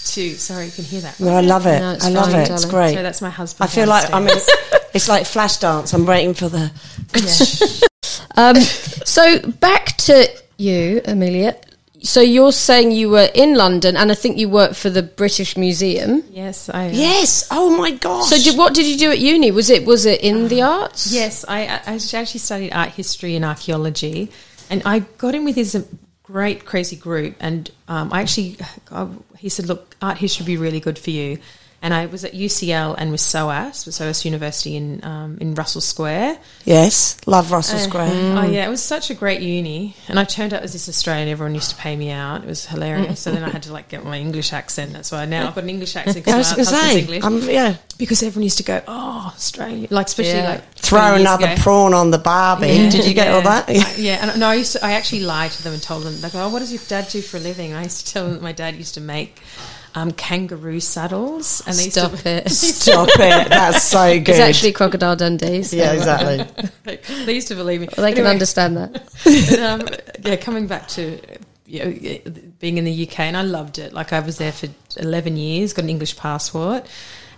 To 0.05 0.35
sorry, 0.37 0.67
you 0.67 0.73
can 0.73 0.85
hear 0.85 1.01
that. 1.03 1.21
No, 1.21 1.35
I 1.35 1.41
love 1.41 1.67
it. 1.67 1.81
No, 1.81 1.97
I 2.01 2.09
love 2.11 2.33
fine, 2.33 2.41
it. 2.41 2.51
It's 2.51 2.65
great. 2.65 2.95
So 2.95 3.03
that's 3.03 3.21
my 3.21 3.31
husband. 3.31 3.69
I 3.69 3.73
feel 3.73 3.87
like 3.87 4.13
I 4.13 4.21
mean, 4.21 4.37
it's 4.95 5.09
like 5.09 5.27
flash 5.27 5.59
dance. 5.59 5.93
I'm 5.93 6.07
waiting 6.07 6.35
for 6.35 6.49
the. 6.49 6.71
Um, 8.37 8.55
so 8.55 9.41
back 9.41 9.97
to 9.97 10.29
you, 10.59 11.01
Emilya. 11.05 11.57
So 12.05 12.21
you're 12.21 12.53
saying 12.53 12.93
you 12.93 13.11
were 13.11 13.29
in 13.35 13.57
London, 13.57 13.97
and 13.97 14.13
I 14.13 14.15
think 14.15 14.39
you 14.39 14.49
worked 14.49 14.77
for 14.77 14.91
the 14.91 15.03
British 15.03 15.57
Museum. 15.57 16.23
yes, 16.31 16.69
I 16.69 16.87
uh, 16.87 16.91
Yes. 16.93 17.49
Oh 17.51 17.77
my 17.77 17.91
gosh. 17.91 18.29
So 18.29 18.39
did, 18.39 18.57
what 18.57 18.75
did 18.75 18.87
you 18.87 18.97
do 18.97 19.11
at 19.11 19.19
uni? 19.19 19.51
Was 19.51 19.71
it 19.71 19.85
was 19.85 20.07
it 20.07 20.21
in 20.21 20.47
the 20.47 20.63
arts? 20.63 21.13
Yes, 21.13 21.45
I, 21.49 21.63
I 21.85 21.95
actually 21.95 22.39
studied 22.39 22.73
art 22.73 22.91
history 22.91 23.35
and 23.35 23.45
archaeology, 23.45 24.31
and 24.71 24.83
I 24.85 25.01
got 25.01 25.35
in 25.35 25.45
with 25.45 25.57
this 25.57 25.75
great 26.23 26.65
crazy 26.65 26.97
group. 26.97 27.35
And 27.41 27.71
um, 27.89 28.13
I 28.13 28.21
actually, 28.21 28.59
I, 28.93 29.09
he 29.39 29.49
said, 29.49 29.67
"Look, 29.67 29.97
art 30.03 30.19
history 30.19 30.43
would 30.45 30.47
be 30.47 30.57
really 30.57 30.81
good 30.81 30.99
for 30.99 31.11
you." 31.11 31.39
And 31.81 31.95
I 31.95 32.07
was 32.07 32.25
at 32.25 32.33
UCL 32.33 32.97
and 32.99 33.13
with 33.13 33.21
SOAS, 33.21 33.87
with 33.87 33.95
SOAS 33.95 34.25
University 34.25 34.75
in 34.75 34.99
um, 35.05 35.39
in 35.41 35.55
Russell 35.55 35.81
Square. 35.81 36.37
Yes. 36.65 37.17
Love 37.25 37.53
Russell 37.53 37.79
Square. 37.79 38.09
Oh 38.37 38.43
yeah, 38.51 38.67
it 38.67 38.69
was 38.69 38.83
such 38.83 39.11
a 39.11 39.15
great 39.15 39.41
uni, 39.43 39.95
and 40.09 40.19
I 40.19 40.25
turned 40.25 40.53
up 40.53 40.63
as 40.63 40.73
this 40.73 40.89
Australian. 40.89 41.29
Everyone 41.29 41.55
used 41.55 41.71
to 41.71 41.77
pay 41.77 41.95
me 41.95 42.11
out. 42.11 42.43
It 42.43 42.49
was 42.49 42.67
hilarious. 42.67 43.21
so 43.21 43.31
then 43.31 43.45
I 43.45 43.51
had 43.51 43.63
to 43.63 43.73
like 43.73 43.89
get 43.89 44.05
my 44.05 44.19
English 44.19 44.53
accent. 44.53 44.93
That's 44.93 45.13
why 45.13 45.25
now 45.27 45.47
I've 45.47 45.55
got 45.55 45.63
an 45.65 45.71
English 45.71 45.95
accent 45.95 46.17
I 46.29 46.33
because 46.33 46.37
was 46.39 46.51
my 46.51 46.57
going 46.57 46.67
to 46.67 46.73
husband's 46.73 46.93
say, 46.95 47.01
English. 47.01 47.25
um, 47.25 47.49
yeah, 47.55 47.77
because 47.97 48.23
everyone 48.25 48.43
used 48.43 48.59
to 48.59 48.65
go, 48.65 48.83
"Oh, 48.89 49.33
Australia!" 49.37 49.87
Like 49.89 50.07
especially 50.09 50.41
Yeah. 50.41 50.49
like 50.51 50.75
throw 50.75 51.15
another 51.15 51.47
ago. 51.47 51.63
prawn 51.63 51.95
on 51.95 52.11
the 52.11 52.19
barbie. 52.19 52.67
Yeah, 52.71 52.91
Did 52.91 53.07
you 53.07 53.15
get 53.15 53.29
all 53.33 53.43
that? 53.43 53.69
I- 53.69 53.95
yeah, 53.97 54.29
and 54.29 54.41
no, 54.41 54.49
I 54.49 54.55
used 54.55 54.73
to. 54.73 54.85
I 54.85 54.95
actually 54.95 55.21
lied 55.21 55.53
to 55.53 55.63
them 55.63 55.75
and 55.75 55.83
told 55.83 56.03
them, 56.03 56.21
like, 56.23 56.35
"Oh, 56.35 56.49
what 56.49 56.59
does 56.59 56.73
your 56.73 56.83
dad 56.89 57.07
do 57.09 57.23
for 57.23 57.37
a 57.37 57.41
living?" 57.41 57.71
And 57.71 57.79
I 57.79 57.85
used 57.85 58.05
to 58.05 58.13
tell 58.13 58.25
them 58.25 58.33
that 58.35 58.43
my 58.43 58.53
dad 58.53 58.75
used 58.75 58.95
to 58.95 59.01
make 59.01 59.41
um, 59.99 60.13
kangaroo 60.13 60.81
saddles, 60.81 61.63
and 61.67 61.77
they 61.77 61.91
Stop 61.91 62.13
to, 62.23 62.29
it. 62.29 62.51
Stop 62.51 63.09
it. 63.15 63.49
That's 63.49 63.83
so 63.85 64.15
good. 64.19 64.29
It's 64.29 64.39
actually 64.39 64.73
Crocodile 64.73 65.17
Dundee. 65.17 65.63
so- 65.63 65.77
yeah, 65.77 65.93
exactly. 65.93 66.99
they 67.25 67.35
used 67.35 67.49
to 67.49 67.55
believe 67.55 67.81
me. 67.81 67.89
Well, 67.97 68.07
they 68.07 68.15
can 68.15 68.27
understand 68.27 68.77
that. 68.77 68.93
but, 69.25 69.59
um, 69.59 69.89
yeah, 70.25 70.37
coming 70.37 70.67
back 70.67 70.89
to 70.89 71.19
you 71.67 71.85
know, 71.85 72.19
being 72.61 72.79
in 72.79 72.85
the 72.85 73.07
UK, 73.09 73.21
and 73.21 73.37
I 73.37 73.43
loved 73.43 73.79
it. 73.79 73.93
Like 73.93 74.13
I 74.13 74.21
was 74.21 74.39
there 74.39 74.53
for 74.53 74.69
eleven 74.97 75.37
years, 75.37 75.73
got 75.73 75.85
an 75.85 75.91
English 75.91 76.17
passport. 76.17 76.87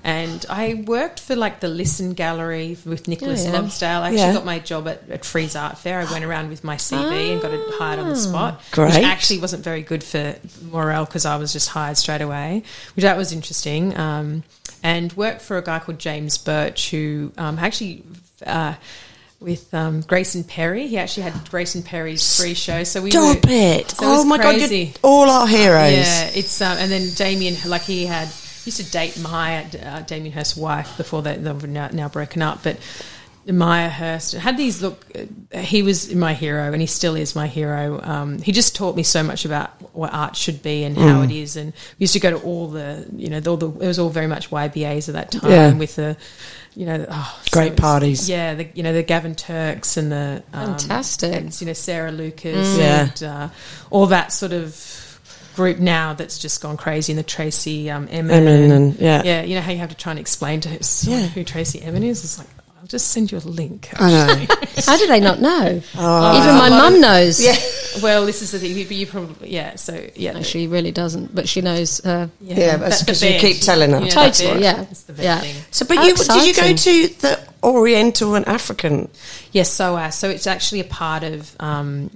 And 0.02 0.45
I 0.49 0.83
worked 0.87 1.21
for 1.21 1.37
like 1.37 1.61
the 1.61 1.69
Lisson 1.69 2.14
Gallery 2.14 2.76
with 2.87 3.07
Nicholas 3.07 3.45
Oh, 3.47 3.52
yeah. 3.52 3.59
Logsdail. 3.59 4.00
I 4.00 4.07
actually 4.09 4.19
Yeah. 4.21 4.33
got 4.35 4.45
my 4.47 4.59
job 4.59 4.88
at, 4.88 5.02
at 5.11 5.25
Frieze 5.25 5.54
Art 5.57 5.76
Fair. 5.78 6.00
I 6.00 6.11
went 6.11 6.25
around 6.25 6.49
with 6.49 6.64
my 6.64 6.76
CV 6.76 7.33
and 7.33 7.42
got 7.42 7.52
it 7.52 7.61
hired 7.75 7.99
on 7.99 8.09
the 8.09 8.16
spot. 8.16 8.62
Great. 8.73 8.95
Which 8.95 9.04
actually 9.04 9.40
wasn't 9.40 9.62
very 9.62 9.83
good 9.83 10.02
for 10.02 10.37
morale 10.71 11.04
because 11.04 11.26
I 11.26 11.37
was 11.37 11.52
just 11.52 11.69
hired 11.69 11.99
straight 11.99 12.23
away, 12.23 12.62
which 12.97 13.02
that 13.02 13.16
was 13.16 13.33
interesting. 13.33 13.97
Um, 13.99 14.42
and 14.83 15.12
worked 15.12 15.42
for 15.42 15.59
a 15.59 15.62
guy 15.62 15.78
called 15.80 15.99
James 15.99 16.38
Birch 16.38 16.90
who 16.90 17.33
um, 17.37 17.59
actually. 17.59 18.04
Uh, 18.47 18.75
with 19.38 19.73
um, 19.73 20.02
Grayson 20.02 20.45
Perry, 20.45 20.87
he 20.87 20.99
actually 20.99 21.23
had 21.23 21.49
Grayson 21.50 21.83
Perry's 21.83 22.37
free 22.38 22.52
show. 22.52 22.85
So 22.85 23.00
we 23.00 23.11
Stop 23.11 23.37
were, 23.47 23.50
it. 23.50 23.90
so 23.90 24.04
oh 24.04 24.16
was 24.19 24.26
my 24.26 24.37
god, 24.37 24.57
you're 24.71 24.88
all 25.02 25.30
our 25.30 25.47
heroes. 25.47 25.92
Yeah, 25.95 26.30
it's 26.35 26.61
um, 26.61 26.76
and 26.76 26.92
then 26.92 27.09
Damien, 27.14 27.57
like 27.66 27.80
he 27.80 28.04
had 28.04 28.28
used 28.64 28.79
to 28.85 28.90
date 28.90 29.19
Maya, 29.21 29.64
uh, 29.83 30.00
Damien 30.02 30.33
Hirst's 30.33 30.57
wife 30.57 30.97
before 30.97 31.23
they, 31.23 31.37
they've 31.37 31.64
now, 31.69 31.88
now 31.93 32.09
broken 32.09 32.43
up, 32.43 32.62
but. 32.62 32.76
Maya 33.50 33.88
Hirst 33.88 34.35
had 34.35 34.59
these 34.59 34.83
look. 34.83 35.05
Uh, 35.52 35.59
he 35.59 35.83
was 35.83 36.14
my 36.14 36.35
hero, 36.35 36.73
and 36.73 36.81
he 36.81 36.87
still 36.87 37.17
is 37.17 37.35
my 37.35 37.47
hero. 37.47 37.99
Um, 38.02 38.38
he 38.38 38.52
just 38.52 38.76
taught 38.76 38.95
me 38.95 39.02
so 39.02 39.23
much 39.23 39.47
about 39.47 39.71
what 39.97 40.13
art 40.13 40.37
should 40.37 40.63
be 40.63 40.84
and 40.84 40.95
Mm. 40.95 41.00
how 41.11 41.23
it 41.23 41.30
is. 41.32 41.56
And 41.56 41.73
we 41.99 42.04
used 42.04 42.13
to 42.13 42.21
go 42.21 42.30
to 42.30 42.37
all 42.45 42.69
the, 42.69 43.06
you 43.17 43.30
know, 43.30 43.41
all 43.49 43.56
the. 43.56 43.69
It 43.71 43.87
was 43.89 43.99
all 43.99 44.11
very 44.11 44.26
much 44.26 44.50
YBAs 44.50 45.08
at 45.08 45.15
that 45.15 45.32
time 45.32 45.50
Yeah. 45.50 45.73
with 45.73 45.97
the, 45.97 46.19
you 46.76 46.84
know, 46.84 47.06
oh, 47.08 47.41
so 47.45 47.50
Great 47.50 47.73
it's- 47.73 47.80
parties. 47.80 48.28
Yeah, 48.28 48.54
the, 48.54 48.69
you 48.75 48.82
know 48.82 48.93
the 48.93 49.02
Gavin 49.02 49.34
Turks 49.34 49.97
and 49.97 50.13
the 50.13 50.43
um, 50.52 50.76
Fantastic. 50.76 51.34
and, 51.34 51.61
you 51.61 51.67
know 51.67 51.73
Sarah 51.73 52.13
Lucas 52.13 52.76
Yeah. 52.78 53.08
and 53.08 53.23
uh, 53.23 53.49
all 53.91 54.06
that 54.08 54.32
sort 54.34 54.52
of 54.52 55.09
group 55.54 55.78
now 55.78 56.15
that's 56.15 56.39
just 56.39 56.60
gone 56.60 56.76
crazy. 56.76 57.13
And 57.13 57.19
the 57.19 57.23
Tracey 57.23 57.91
um, 57.91 58.08
Emin, 58.10 58.30
Emin 58.30 58.71
and- 58.73 58.95
yeah. 58.97 59.23
yeah, 59.25 59.43
you 59.43 59.54
know 59.54 59.60
how 59.60 59.73
you 59.73 59.78
have 59.78 59.91
to 59.91 59.97
try 59.97 60.13
and 60.13 60.19
explain 60.19 60.60
to 60.63 60.82
someone 60.82 61.23
Yeah. 61.23 61.26
who 61.28 61.45
Tracey 61.45 61.80
Emin 61.82 62.02
is. 62.04 62.23
It's 62.25 62.39
like 62.39 62.49
I'll 62.80 62.86
just 62.86 63.08
send 63.10 63.30
you 63.30 63.39
a 63.39 63.41
link. 63.41 63.89
I 63.97 64.10
know. 64.10 64.47
How 64.86 64.97
do 64.97 65.06
they 65.06 65.21
not 65.21 65.39
know? 65.41 65.82
Oh, 65.97 66.43
Even 66.43 66.54
my 66.56 66.71
mum 66.71 67.00
knows. 67.00 67.41
Yeah. 67.45 67.56
well, 68.02 68.25
this 68.25 68.41
is 68.41 68.52
the 68.52 68.58
thing. 68.58 68.71
You, 68.76 68.84
you 68.84 69.06
probably 69.06 69.50
yeah. 69.50 69.75
So 69.76 70.06
yeah, 70.17 70.32
No, 70.32 70.43
she 70.43 70.67
really 70.67 70.91
doesn't, 70.93 71.34
but 71.34 71.47
she 71.49 71.60
knows. 71.60 72.04
Uh, 72.04 72.28
Yeah, 72.41 72.76
that's 72.78 73.00
That- 73.00 73.06
the 73.06 73.13
'cause 73.13 73.23
you 73.23 73.39
keep 73.39 73.60
telling 73.63 73.91
her. 73.91 73.99
you 73.99 74.04
know, 74.06 74.10
that 74.15 74.34
Totally, 74.34 74.63
yeah. 74.63 74.86
It's 74.91 75.02
the 75.02 75.13
bed 75.13 75.25
Yeah. 75.25 75.41
thing. 75.41 75.56
So, 75.73 75.84
but 75.84 75.97
How 75.99 76.04
you 76.04 76.15
did 76.17 76.47
you 76.47 76.54
go 76.54 76.73
to 76.75 77.08
the 77.21 77.41
Oriental 77.63 78.34
and 78.36 78.49
African? 78.49 79.08
Yes, 79.52 79.71
SOAS. 79.71 80.15
So 80.15 80.30
it's 80.30 80.47
actually 80.47 80.80
a 80.80 80.84
part 80.84 81.23
of. 81.23 81.54
Um, 81.60 82.10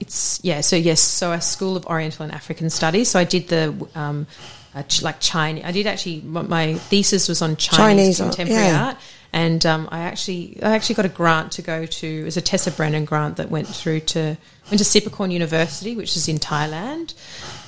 it's 0.00 0.40
yeah. 0.42 0.60
So 0.60 0.76
yes, 0.76 1.00
so 1.00 1.32
a 1.32 1.40
School 1.40 1.76
of 1.76 1.86
Oriental 1.86 2.24
and 2.24 2.32
African 2.32 2.70
Studies. 2.70 3.08
So 3.10 3.18
I 3.18 3.24
did 3.24 3.48
the 3.48 3.88
um, 3.94 4.26
uh, 4.74 4.82
like 5.02 5.20
Chinese. 5.20 5.64
I 5.64 5.72
did 5.72 5.86
actually. 5.86 6.20
My 6.22 6.42
my 6.42 6.74
thesis 6.74 7.28
was 7.28 7.42
on 7.42 7.56
Chinese, 7.56 7.76
Chinese 7.76 8.20
contemporary 8.20 8.66
yeah. 8.66 8.84
art, 8.86 8.96
and 9.32 9.64
um, 9.66 9.88
I 9.90 10.00
actually 10.00 10.58
I 10.62 10.74
actually 10.74 10.96
got 10.96 11.04
a 11.06 11.10
grant 11.10 11.52
to 11.52 11.62
go 11.62 11.86
to. 11.86 12.06
It 12.06 12.24
was 12.24 12.36
a 12.36 12.42
Tessa 12.42 12.70
Brennan 12.70 13.04
grant 13.04 13.36
that 13.36 13.50
went 13.50 13.68
through 13.68 14.00
to 14.00 14.36
went 14.70 14.78
to 14.78 14.84
Silpakorn 14.84 15.32
University, 15.32 15.94
which 15.96 16.16
is 16.16 16.28
in 16.28 16.38
Thailand. 16.38 17.14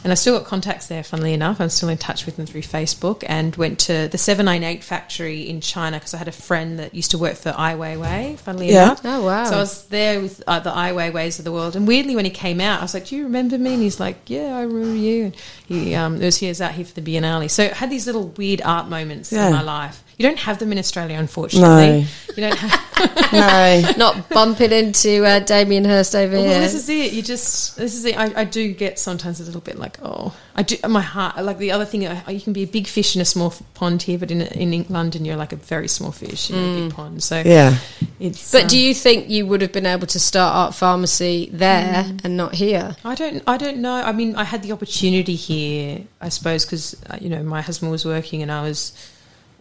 And 0.04 0.12
I 0.12 0.16
still 0.16 0.38
got 0.38 0.46
contacts 0.46 0.86
there, 0.88 1.02
funnily 1.02 1.32
enough. 1.32 1.62
I'm 1.62 1.70
still 1.70 1.88
in 1.88 1.96
touch 1.96 2.26
with 2.26 2.36
them 2.36 2.44
through 2.44 2.60
Facebook 2.60 3.24
and 3.26 3.56
went 3.56 3.78
to 3.80 4.06
the 4.06 4.18
798 4.18 4.84
factory 4.84 5.48
in 5.48 5.62
China 5.62 5.96
because 5.98 6.12
I 6.12 6.18
had 6.18 6.28
a 6.28 6.32
friend 6.32 6.78
that 6.78 6.94
used 6.94 7.10
to 7.12 7.18
work 7.18 7.36
for 7.36 7.54
Ai 7.56 7.74
Weiwei, 7.74 8.38
funnily 8.38 8.70
Yeah. 8.70 8.84
enough. 8.84 9.00
Oh, 9.02 9.24
wow. 9.24 9.44
So 9.46 9.56
I 9.56 9.60
was 9.60 9.86
there 9.86 10.20
with 10.20 10.42
uh, 10.46 10.60
the 10.60 10.68
Ai 10.70 10.92
Weiweis 10.92 11.38
of 11.38 11.46
the 11.46 11.52
world. 11.52 11.74
And 11.74 11.88
weirdly, 11.88 12.14
when 12.16 12.26
he 12.26 12.30
came 12.30 12.60
out, 12.60 12.80
I 12.80 12.82
was 12.82 12.92
like, 12.92 13.06
Do 13.06 13.16
you 13.16 13.24
remember 13.24 13.56
me? 13.56 13.72
And 13.72 13.82
he's 13.82 13.98
like, 13.98 14.18
Yeah, 14.28 14.54
I 14.58 14.60
remember 14.64 14.94
you. 14.94 15.24
And 15.24 15.34
he, 15.66 15.94
um, 15.94 16.20
it 16.20 16.24
was, 16.26 16.36
he 16.36 16.48
was 16.48 16.60
out 16.60 16.72
here 16.72 16.84
for 16.84 17.00
the 17.00 17.00
Biennale. 17.00 17.50
So 17.50 17.64
I 17.64 17.68
had 17.68 17.88
these 17.88 18.04
little 18.04 18.28
weird 18.28 18.60
art 18.60 18.88
moments 18.90 19.32
Yeah. 19.32 19.46
in 19.46 19.54
my 19.54 19.62
life. 19.62 20.03
You 20.16 20.22
don't 20.28 20.38
have 20.38 20.58
them 20.60 20.70
in 20.72 20.78
Australia, 20.78 21.18
unfortunately. 21.18 22.02
No. 22.02 22.06
You 22.36 22.48
don't 22.48 22.58
have. 22.58 22.80
No. 23.32 23.92
not 23.96 24.28
bumping 24.28 24.70
into 24.70 25.24
uh, 25.24 25.40
Damien 25.40 25.84
Hirst 25.84 26.14
over 26.14 26.36
Well, 26.36 26.44
here. 26.44 26.60
this 26.60 26.74
is 26.74 26.88
it. 26.88 27.12
You 27.12 27.20
just 27.22 27.76
this 27.76 27.94
is 27.94 28.04
it. 28.04 28.16
I, 28.16 28.42
I 28.42 28.44
do 28.44 28.72
get 28.72 28.98
sometimes 28.98 29.40
a 29.40 29.44
little 29.44 29.60
bit 29.60 29.76
like 29.78 29.98
oh, 30.02 30.34
I 30.54 30.62
do 30.62 30.76
my 30.88 31.00
heart. 31.00 31.42
Like 31.44 31.58
the 31.58 31.72
other 31.72 31.84
thing, 31.84 32.06
uh, 32.06 32.22
you 32.28 32.40
can 32.40 32.52
be 32.52 32.62
a 32.62 32.66
big 32.66 32.86
fish 32.86 33.16
in 33.16 33.20
a 33.20 33.24
small 33.24 33.52
pond 33.74 34.02
here, 34.02 34.18
but 34.18 34.30
in 34.30 34.40
in 34.42 34.86
London, 34.88 35.24
you're 35.24 35.36
like 35.36 35.52
a 35.52 35.56
very 35.56 35.88
small 35.88 36.12
fish 36.12 36.50
in 36.50 36.56
a 36.56 36.82
big 36.84 36.94
pond. 36.94 37.22
So 37.22 37.42
Yeah. 37.44 37.76
it's. 38.20 38.52
but 38.52 38.62
um, 38.62 38.68
do 38.68 38.78
you 38.78 38.94
think 38.94 39.28
you 39.28 39.44
would 39.46 39.60
have 39.60 39.72
been 39.72 39.86
able 39.86 40.06
to 40.06 40.20
start 40.20 40.54
art 40.54 40.74
pharmacy 40.74 41.50
there 41.52 42.06
and 42.22 42.36
not 42.36 42.54
here? 42.54 42.96
I 43.04 43.16
don't. 43.16 43.42
I 43.46 43.56
don't 43.56 43.78
know. 43.78 43.94
I 43.96 44.12
mean, 44.12 44.36
I 44.36 44.44
had 44.44 44.62
the 44.62 44.70
opportunity 44.72 45.34
here, 45.34 46.04
I 46.20 46.28
suppose, 46.28 46.64
because 46.64 46.96
uh, 47.10 47.18
you 47.20 47.28
know 47.28 47.42
my 47.42 47.60
husband 47.60 47.90
was 47.90 48.04
working 48.06 48.40
and 48.42 48.50
I 48.52 48.62
was. 48.62 48.92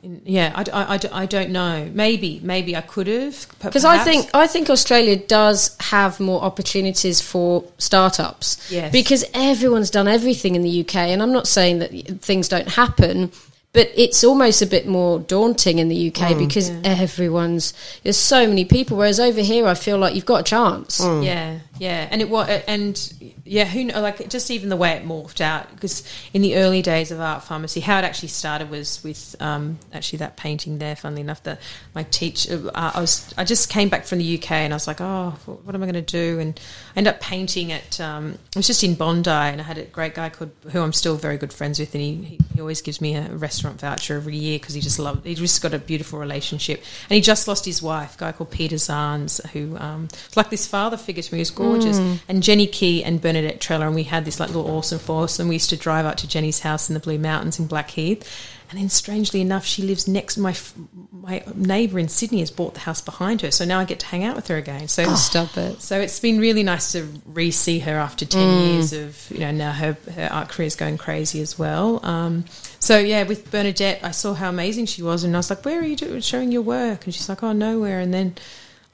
Yeah, 0.04 0.52
I, 0.54 0.66
I, 0.74 0.96
I, 0.96 1.24
I 1.24 1.26
don't 1.26 1.52
know. 1.52 1.90
Maybe, 1.94 2.42
maybe 2.44 2.76
I 2.76 2.82
could 2.82 3.08
have. 3.08 3.48
Because 3.62 3.86
I 3.86 4.00
think 4.00 4.30
I 4.34 4.48
think 4.48 4.70
Australia 4.70 5.16
does 5.16 5.78
have 5.80 6.20
more 6.20 6.42
opportunities 6.42 7.22
for 7.22 7.64
startups. 7.78 8.70
Yes. 8.70 8.92
Because 8.92 9.24
everyone's 9.34 9.90
done 9.90 10.10
everything 10.10 10.56
in 10.56 10.62
the 10.62 10.82
UK, 10.82 10.96
and 10.96 11.22
I'm 11.22 11.32
not 11.32 11.48
saying 11.48 11.80
that 11.80 11.92
things 12.22 12.50
don't 12.50 12.68
happen, 12.68 13.32
but 13.72 13.90
it's 13.96 14.26
almost 14.26 14.62
a 14.62 14.68
bit 14.68 14.88
more 14.88 15.20
daunting 15.20 15.80
in 15.80 15.88
the 15.88 16.10
UK 16.10 16.34
mm. 16.34 16.38
because 16.38 16.70
everyone's 16.84 17.74
there's 18.04 18.18
so 18.18 18.46
many 18.46 18.66
people. 18.66 18.98
Whereas 18.98 19.22
over 19.22 19.42
here, 19.42 19.66
I 19.68 19.74
feel 19.74 19.98
like 19.98 20.16
you've 20.16 20.26
got 20.26 20.42
a 20.42 20.44
chance. 20.44 21.00
Yeah, 21.00 21.60
yeah, 21.80 22.08
and 22.12 22.22
it 22.22 22.30
was, 22.30 22.50
and 22.68 23.42
yeah, 23.54 23.66
who 23.66 23.84
know, 23.84 24.02
like 24.02 24.28
just 24.30 24.50
even 24.50 24.70
the 24.70 24.76
way 24.76 24.94
it 24.94 25.06
morphed 25.06 25.40
out 25.40 25.70
because 25.76 26.04
in 26.34 26.42
the 26.42 26.56
early 26.56 26.82
days 26.82 27.12
of 27.12 27.20
art 27.20 27.44
pharmacy, 27.44 27.82
how 27.82 28.00
it 28.00 28.04
actually 28.04 28.30
started 28.30 28.72
was 28.72 29.04
with 29.04 29.36
um, 29.40 29.78
actually 29.94 30.18
that 30.18 30.38
painting 30.38 30.80
there. 30.80 30.96
Funnily 30.96 31.22
enough, 31.22 31.44
that 31.44 31.62
my 31.94 32.02
teacher, 32.02 32.72
uh, 32.74 32.92
I 32.96 33.00
was, 33.00 33.32
I 33.38 33.44
just 33.44 33.70
came 33.70 33.90
back 33.90 34.06
from 34.06 34.18
the 34.18 34.40
UK 34.40 34.52
and 34.52 34.74
I 34.74 34.76
was 34.76 34.88
like, 34.88 35.02
oh, 35.02 35.38
what 35.46 35.76
am 35.76 35.84
I 35.84 35.86
going 35.86 35.94
to 35.94 36.02
do? 36.02 36.40
And 36.40 36.60
I 36.96 37.00
ended 37.00 37.14
up 37.14 37.22
painting 37.22 37.72
at, 37.72 38.00
um, 38.00 38.32
it 38.32 38.56
was 38.56 38.66
just 38.66 38.84
in 38.84 38.96
Bondi, 38.96 39.30
and 39.30 39.62
I 39.62 39.64
had 39.64 39.78
a 39.78 39.84
great 39.84 40.16
guy 40.16 40.30
called 40.30 40.50
who 40.72 40.82
I'm 40.82 40.94
still 40.94 41.16
very 41.16 41.38
good 41.38 41.54
friends 41.54 41.78
with, 41.78 41.94
and 41.94 42.04
he, 42.04 42.40
he, 42.56 42.60
always 42.60 42.82
gives 42.82 43.02
me 43.02 43.16
a 43.16 43.28
restaurant 43.36 43.82
voucher 43.82 44.16
every 44.16 44.38
year 44.38 44.58
because 44.58 44.74
he 44.74 44.82
just 44.82 44.98
loved, 44.98 45.26
he 45.26 45.36
just 45.36 45.62
got 45.62 45.74
a 45.74 45.80
beautiful 45.80 46.18
relationship, 46.18 46.82
and 47.10 47.16
he 47.16 47.22
just 47.22 47.48
lost 47.48 47.66
his 47.66 47.84
wife, 47.84 48.16
a 48.16 48.20
guy 48.20 48.32
called 48.32 48.50
Peter 48.50 48.78
Zarns, 48.78 49.46
who 49.50 49.78
um, 49.78 50.08
like 50.36 50.50
this 50.50 50.66
father 50.66 50.98
figure 50.98 51.22
to 51.22 51.34
me, 51.34 51.40
was 51.40 51.52
gorgeous, 51.52 52.00
mm. 52.00 52.20
and 52.28 52.42
Jenny 52.42 52.66
Key 52.66 53.04
and 53.04 53.22
Bernadette 53.44 53.62
Treller, 53.62 53.88
and 53.88 53.96
we 53.96 54.04
had 54.04 54.26
this 54.26 54.40
like 54.40 54.50
little 54.50 54.70
awesome 54.72 55.00
force, 55.00 55.40
and 55.40 55.50
we 55.50 55.56
used 55.56 55.70
to 55.72 55.78
drive 55.78 56.06
up 56.06 56.18
to 56.18 56.28
Jenny's 56.28 56.62
house 56.62 56.90
in 56.90 56.94
the 56.94 57.00
Blue 57.00 57.18
Mountains 57.18 57.60
in 57.60 57.68
Blackheath, 57.68 58.26
and 58.70 58.80
then, 58.80 58.90
strangely 58.90 59.42
enough, 59.42 59.66
she 59.66 59.84
lives 59.84 60.08
next. 60.08 60.38
My 60.38 60.56
my 61.12 61.44
neighbour 61.54 62.00
in 62.00 62.08
Sydney 62.08 62.40
has 62.40 62.50
bought 62.50 62.74
the 62.74 62.80
house 62.80 63.02
behind 63.02 63.42
her, 63.42 63.52
so 63.52 63.66
now 63.66 63.80
I 63.80 63.86
get 63.86 64.00
to 64.00 64.06
hang 64.06 64.24
out 64.24 64.36
with 64.36 64.48
her 64.48 64.58
again. 64.58 64.88
So 64.88 65.04
oh, 65.06 65.16
stop 65.16 65.58
it. 65.58 65.82
So 65.82 66.00
it's 66.00 66.20
been 66.20 66.40
really 66.40 66.64
nice 66.64 66.94
to 66.94 67.08
re-see 67.26 67.80
her 67.80 67.98
after 67.98 68.26
ten 68.26 68.48
mm. 68.48 68.74
years 68.74 68.94
of 68.94 69.30
you 69.30 69.40
know 69.40 69.52
now 69.52 69.74
her 69.74 69.98
her 70.16 70.30
art 70.32 70.50
career 70.50 70.68
is 70.68 70.76
going 70.76 70.98
crazy 70.98 71.42
as 71.42 71.60
well. 71.60 72.04
Um, 72.04 72.46
so 72.80 72.98
yeah, 72.98 73.24
with 73.24 73.52
Bernadette, 73.52 74.00
I 74.04 74.12
saw 74.12 74.34
how 74.34 74.50
amazing 74.50 74.88
she 74.88 75.04
was, 75.04 75.24
and 75.24 75.36
I 75.36 75.40
was 75.40 75.50
like, 75.50 75.66
"Where 75.66 75.80
are 75.80 75.86
you 75.86 75.96
doing, 75.96 76.22
showing 76.22 76.52
your 76.52 76.64
work?" 76.64 77.06
And 77.06 77.14
she's 77.14 77.30
like, 77.30 77.44
"Oh, 77.44 77.52
nowhere." 77.52 78.00
And 78.00 78.14
then 78.14 78.36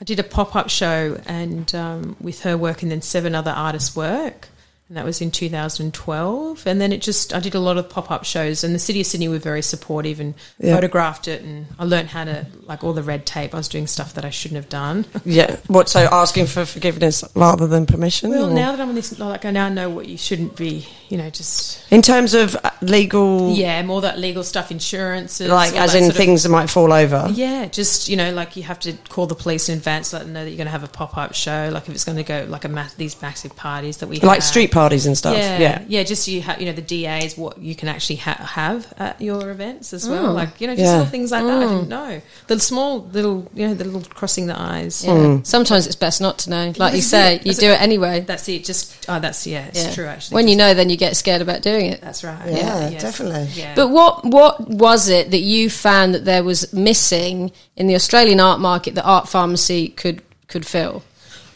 I 0.01 0.05
did 0.05 0.19
a 0.19 0.23
pop 0.23 0.55
up 0.55 0.69
show 0.69 1.19
and 1.25 1.73
um, 1.75 2.15
with 2.21 2.41
her 2.41 2.57
work, 2.57 2.81
and 2.83 2.91
then 2.91 3.01
seven 3.01 3.35
other 3.35 3.51
artists' 3.51 3.95
work 3.95 4.47
and 4.89 4.97
that 4.97 5.05
was 5.05 5.21
in 5.21 5.29
2012. 5.29 6.65
And 6.65 6.81
then 6.81 6.91
it 6.91 7.03
just, 7.03 7.31
I 7.31 7.39
did 7.39 7.53
a 7.53 7.59
lot 7.59 7.77
of 7.77 7.89
pop 7.89 8.09
up 8.09 8.25
shows, 8.25 8.63
and 8.63 8.73
the 8.73 8.79
City 8.79 9.01
of 9.01 9.05
Sydney 9.05 9.27
were 9.27 9.37
very 9.37 9.61
supportive 9.61 10.19
and 10.19 10.33
yeah. 10.57 10.73
photographed 10.73 11.27
it. 11.27 11.43
And 11.43 11.67
I 11.77 11.85
learned 11.85 12.09
how 12.09 12.23
to, 12.23 12.47
like, 12.63 12.83
all 12.83 12.93
the 12.93 13.03
red 13.03 13.27
tape. 13.27 13.53
I 13.53 13.57
was 13.57 13.67
doing 13.67 13.85
stuff 13.85 14.15
that 14.15 14.25
I 14.25 14.31
shouldn't 14.31 14.55
have 14.55 14.69
done. 14.69 15.05
Yeah. 15.25 15.57
What, 15.67 15.89
so 15.89 16.07
asking 16.11 16.47
for 16.47 16.65
forgiveness 16.65 17.23
rather 17.35 17.67
than 17.67 17.85
permission? 17.85 18.31
Well, 18.31 18.49
or? 18.49 18.53
now 18.53 18.71
that 18.71 18.81
I'm 18.81 18.89
on 18.89 18.95
this, 18.95 19.19
like, 19.19 19.45
I 19.45 19.51
now 19.51 19.69
know 19.69 19.91
what 19.91 20.07
you 20.07 20.17
shouldn't 20.17 20.55
be, 20.55 20.87
you 21.07 21.19
know, 21.19 21.29
just. 21.29 21.91
In 21.91 22.01
terms 22.01 22.33
of 22.33 22.55
uh, 22.55 22.71
legal. 22.81 23.53
Yeah, 23.53 23.83
more 23.83 24.01
that 24.01 24.17
legal 24.17 24.43
stuff, 24.43 24.71
insurances. 24.71 25.49
Like, 25.49 25.75
as 25.75 25.93
in 25.93 26.11
things 26.11 26.45
of, 26.45 26.49
that 26.49 26.57
might 26.57 26.69
fall 26.71 26.91
over? 26.91 27.27
Yeah, 27.31 27.67
just, 27.67 28.09
you 28.09 28.17
know, 28.17 28.33
like 28.33 28.55
you 28.55 28.63
have 28.63 28.79
to 28.79 28.93
call 29.09 29.27
the 29.27 29.35
police 29.35 29.69
in 29.69 29.77
advance, 29.77 30.13
let 30.13 30.23
them 30.23 30.33
know 30.33 30.43
that 30.43 30.49
you're 30.49 30.57
going 30.57 30.65
to 30.65 30.71
have 30.71 30.83
a 30.83 30.87
pop 30.87 31.15
up 31.15 31.35
show. 31.35 31.69
Like, 31.71 31.87
if 31.87 31.93
it's 31.93 32.05
going 32.05 32.17
to 32.17 32.23
go, 32.23 32.47
like, 32.49 32.65
a 32.65 32.69
mass, 32.69 32.95
these 32.95 33.21
massive 33.21 33.55
parties 33.55 33.97
that 33.97 34.09
we 34.09 34.19
Like 34.21 34.37
have. 34.39 34.43
street 34.43 34.71
parties 34.71 34.78
and 34.79 35.17
stuff. 35.17 35.35
Yeah, 35.35 35.57
yeah, 35.57 35.83
yeah. 35.87 36.03
Just 36.03 36.27
you, 36.27 36.41
ha- 36.41 36.57
you 36.59 36.65
know, 36.65 36.71
the 36.71 36.81
DAs, 36.81 37.37
what 37.37 37.57
you 37.57 37.75
can 37.75 37.87
actually 37.87 38.17
ha- 38.17 38.33
have 38.33 38.91
at 38.97 39.21
your 39.21 39.49
events 39.51 39.93
as 39.93 40.07
well. 40.07 40.33
Mm. 40.33 40.35
Like 40.35 40.61
you 40.61 40.67
know, 40.67 40.75
just 40.75 40.85
yeah. 40.85 40.97
little 40.97 41.11
things 41.11 41.31
like 41.31 41.43
mm. 41.43 41.47
that. 41.47 41.57
I 41.57 41.59
didn't 41.59 41.85
mm. 41.85 41.87
know 41.87 42.21
the 42.47 42.59
small 42.59 43.01
little, 43.05 43.49
you 43.53 43.67
know, 43.67 43.73
the 43.73 43.85
little 43.85 44.01
crossing 44.13 44.47
the 44.47 44.59
eyes. 44.59 45.03
Yeah. 45.03 45.11
Mm. 45.11 45.45
Sometimes 45.45 45.87
it's 45.87 45.95
best 45.95 46.21
not 46.21 46.39
to 46.39 46.49
know. 46.49 46.73
Like 46.77 46.95
you 46.95 47.01
say, 47.15 47.39
you 47.43 47.53
do 47.53 47.69
it 47.69 47.81
anyway. 47.81 48.21
That's 48.21 48.47
it. 48.49 48.63
Just 48.63 49.05
oh, 49.09 49.19
that's 49.19 49.45
yeah, 49.45 49.67
it's 49.67 49.83
yeah. 49.83 49.93
true. 49.93 50.05
Actually, 50.05 50.35
when 50.35 50.47
you 50.47 50.55
know, 50.55 50.73
then 50.73 50.89
you 50.89 50.97
get 50.97 51.15
scared 51.15 51.41
about 51.41 51.61
doing 51.61 51.87
it. 51.87 52.01
That's 52.01 52.23
right. 52.23 52.39
Yeah, 52.47 52.89
yes. 52.89 53.01
definitely. 53.01 53.49
Yeah. 53.53 53.75
But 53.75 53.89
what 53.89 54.25
what 54.25 54.67
was 54.67 55.09
it 55.09 55.31
that 55.31 55.41
you 55.41 55.69
found 55.69 56.13
that 56.15 56.25
there 56.25 56.43
was 56.43 56.71
missing 56.73 57.51
in 57.75 57.87
the 57.87 57.95
Australian 57.95 58.39
art 58.39 58.59
market 58.59 58.95
that 58.95 59.03
Art 59.03 59.27
Pharmacy 59.27 59.89
could 59.89 60.21
could 60.47 60.65
fill? 60.65 61.03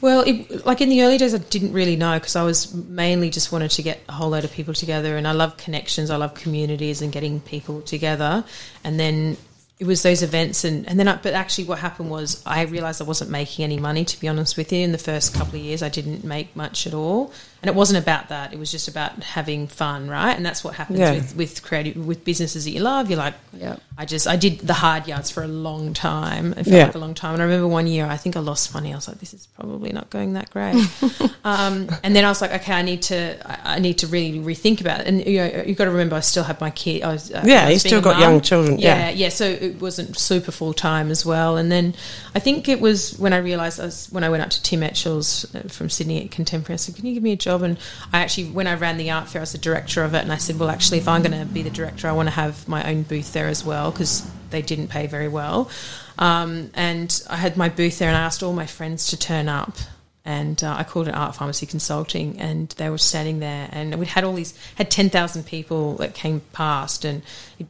Well, 0.03 0.19
it, 0.27 0.65
like 0.65 0.81
in 0.81 0.89
the 0.89 1.01
early 1.03 1.17
days, 1.17 1.33
I 1.33 1.37
didn't 1.37 1.71
really 1.71 1.95
know 1.95 2.19
because 2.19 2.35
I 2.35 2.43
was 2.43 2.73
mainly 2.73 3.29
just 3.29 3.53
wanted 3.53 3.71
to 3.71 3.81
get 3.81 4.01
a 4.09 4.11
whole 4.11 4.31
load 4.31 4.43
of 4.43 4.51
people 4.51 4.73
together, 4.73 5.15
and 5.15 5.25
I 5.25 5.31
love 5.31 5.55
connections, 5.55 6.09
I 6.09 6.17
love 6.17 6.33
communities 6.33 7.01
and 7.01 7.09
getting 7.09 7.39
people 7.39 7.79
together. 7.79 8.43
And 8.83 8.99
then 8.99 9.37
it 9.79 9.87
was 9.87 10.03
those 10.03 10.21
events, 10.21 10.65
and, 10.65 10.85
and 10.89 10.99
then, 10.99 11.07
I, 11.07 11.15
but 11.15 11.33
actually, 11.33 11.63
what 11.63 11.79
happened 11.79 12.09
was 12.09 12.43
I 12.45 12.63
realized 12.63 13.01
I 13.01 13.05
wasn't 13.05 13.31
making 13.31 13.63
any 13.63 13.79
money. 13.79 14.03
To 14.03 14.19
be 14.19 14.27
honest 14.27 14.57
with 14.57 14.73
you, 14.73 14.79
in 14.79 14.91
the 14.91 14.97
first 14.97 15.33
couple 15.33 15.57
of 15.57 15.63
years, 15.63 15.81
I 15.81 15.87
didn't 15.87 16.25
make 16.25 16.53
much 16.53 16.85
at 16.85 16.93
all 16.93 17.31
and 17.63 17.69
it 17.69 17.76
wasn't 17.76 18.04
about 18.04 18.28
that. 18.28 18.52
It 18.52 18.60
was 18.60 18.69
just 18.69 18.89
about 18.89 19.23
having 19.23 19.67
fun, 19.67 20.10
right? 20.10 20.36
And 20.36 20.45
that's 20.45 20.65
what 20.65 20.76
happens 20.76 20.99
yeah. 20.99 21.13
with 21.13 21.36
with 21.38 21.63
creative 21.63 21.95
with 21.95 22.26
businesses 22.26 22.65
that 22.65 22.71
you 22.71 22.82
love. 22.82 23.10
You're 23.10 23.19
like, 23.19 23.36
yeah. 23.54 23.78
I 23.97 24.04
just 24.04 24.28
I 24.28 24.36
did 24.36 24.60
the 24.60 24.73
hard 24.73 25.08
yards 25.08 25.32
for 25.32 25.43
a 25.43 25.47
long 25.47 25.93
time. 25.93 26.52
It 26.52 26.65
felt 26.65 26.67
yeah. 26.67 26.86
like 26.88 26.95
a 26.95 26.99
long 26.99 27.13
time. 27.13 27.36
And 27.36 27.41
I 27.41 27.45
remember 27.45 27.69
one 27.69 27.88
year 27.88 28.06
I 28.06 28.17
think 28.17 28.36
I 28.36 28.41
lost 28.41 28.73
money. 28.73 28.91
I 28.91 28.97
was 28.97 29.08
like, 29.08 29.19
this 29.19 29.34
is 29.34 29.47
probably 29.47 29.93
not 29.93 30.10
going 30.10 30.34
that 30.34 30.49
great. 30.49 30.76
um, 31.45 31.88
and 32.04 32.13
then 32.13 32.26
I 32.26 32.28
was 32.28 32.41
like, 32.41 32.52
okay, 32.52 32.73
I 32.73 32.82
need 32.82 33.02
to 33.04 33.38
I, 33.65 33.80
need 33.80 33.99
to 33.99 34.08
really 34.08 34.39
rethink 34.39 34.82
about 34.82 34.99
it. 34.99 35.08
And 35.08 35.26
you 35.26 35.38
know, 35.38 35.63
you've 35.65 35.78
got 35.78 35.86
to 35.86 35.91
remember, 35.91 36.17
I 36.17 36.19
still 36.19 36.43
had 36.43 36.60
my 36.60 36.69
kid. 36.69 37.04
I 37.04 37.13
was, 37.13 37.32
uh, 37.32 37.43
yeah, 37.45 37.69
you 37.69 37.80
still 37.80 38.02
got 38.02 38.19
young 38.19 38.41
children. 38.41 38.78
Yeah, 38.78 39.08
yeah, 39.08 39.10
yeah. 39.12 39.30
So 39.30 39.45
it 39.45 39.80
wasn't 39.80 40.17
super 40.17 40.52
full 40.52 40.73
time 40.73 41.12
as 41.12 41.26
well. 41.26 41.56
And 41.56 41.71
then 41.71 41.95
I 42.36 42.39
think 42.39 42.67
it 42.67 42.82
was 42.82 43.17
when 43.17 43.32
I 43.32 43.38
realised 43.38 43.80
I 43.80 43.86
was 43.86 44.08
when 44.12 44.26
I 44.26 44.30
went 44.30 44.43
up 44.43 44.49
to 44.49 44.62
Tim 44.62 44.84
Etchells 44.84 45.45
uh, 45.56 45.62
from 45.69 45.89
Sydney 45.89 46.26
at 46.26 46.32
Contemporary. 46.32 46.73
I 46.73 46.78
said, 46.78 46.97
can 46.97 47.06
you 47.06 47.13
give 47.13 47.23
me 47.23 47.32
a 47.32 47.38
job? 47.38 47.52
And 47.61 47.77
I 48.11 48.19
actually 48.19 48.33
actually, 48.33 48.55
when 48.55 48.67
I 48.67 48.75
ran 48.75 48.97
the 48.97 49.11
art 49.11 49.27
fair, 49.27 49.41
I 49.41 49.43
was 49.43 49.51
the 49.51 49.57
director 49.57 50.03
of 50.03 50.13
it, 50.13 50.23
and 50.23 50.31
I 50.31 50.37
said, 50.37 50.57
well, 50.57 50.69
actually, 50.69 50.97
if 50.99 51.07
I'm 51.07 51.21
going 51.21 51.39
to 51.39 51.45
be 51.45 51.61
the 51.61 51.69
director, 51.69 52.07
I 52.07 52.13
want 52.13 52.27
to 52.27 52.35
have 52.35 52.67
my 52.67 52.89
own 52.89 53.03
booth 53.03 53.33
there 53.33 53.47
as 53.47 53.63
well 53.63 53.91
because 53.91 54.29
they 54.49 54.61
didn't 54.61 54.87
pay 54.87 55.07
very 55.07 55.27
well. 55.27 55.69
Um, 56.17 56.71
and 56.73 57.23
I 57.29 57.37
had 57.37 57.57
my 57.57 57.69
booth 57.69 57.99
there, 57.99 58.09
and 58.09 58.17
I 58.17 58.21
asked 58.21 58.43
all 58.43 58.53
my 58.53 58.65
friends 58.65 59.07
to 59.07 59.17
turn 59.17 59.49
up. 59.49 59.77
And 60.25 60.63
uh, 60.63 60.73
I 60.79 60.85
called 60.85 61.09
it 61.09 61.13
Art 61.13 61.35
Pharmacy 61.35 61.65
Consulting, 61.65 62.39
and 62.39 62.69
they 62.77 62.89
were 62.89 62.97
standing 62.97 63.39
there, 63.39 63.67
and 63.73 63.95
we 63.95 64.05
had 64.05 64.23
all 64.23 64.33
these 64.33 64.57
had 64.75 64.89
ten 64.89 65.09
thousand 65.09 65.45
people 65.45 65.95
that 65.97 66.13
came 66.13 66.39
past, 66.53 67.03
and 67.03 67.23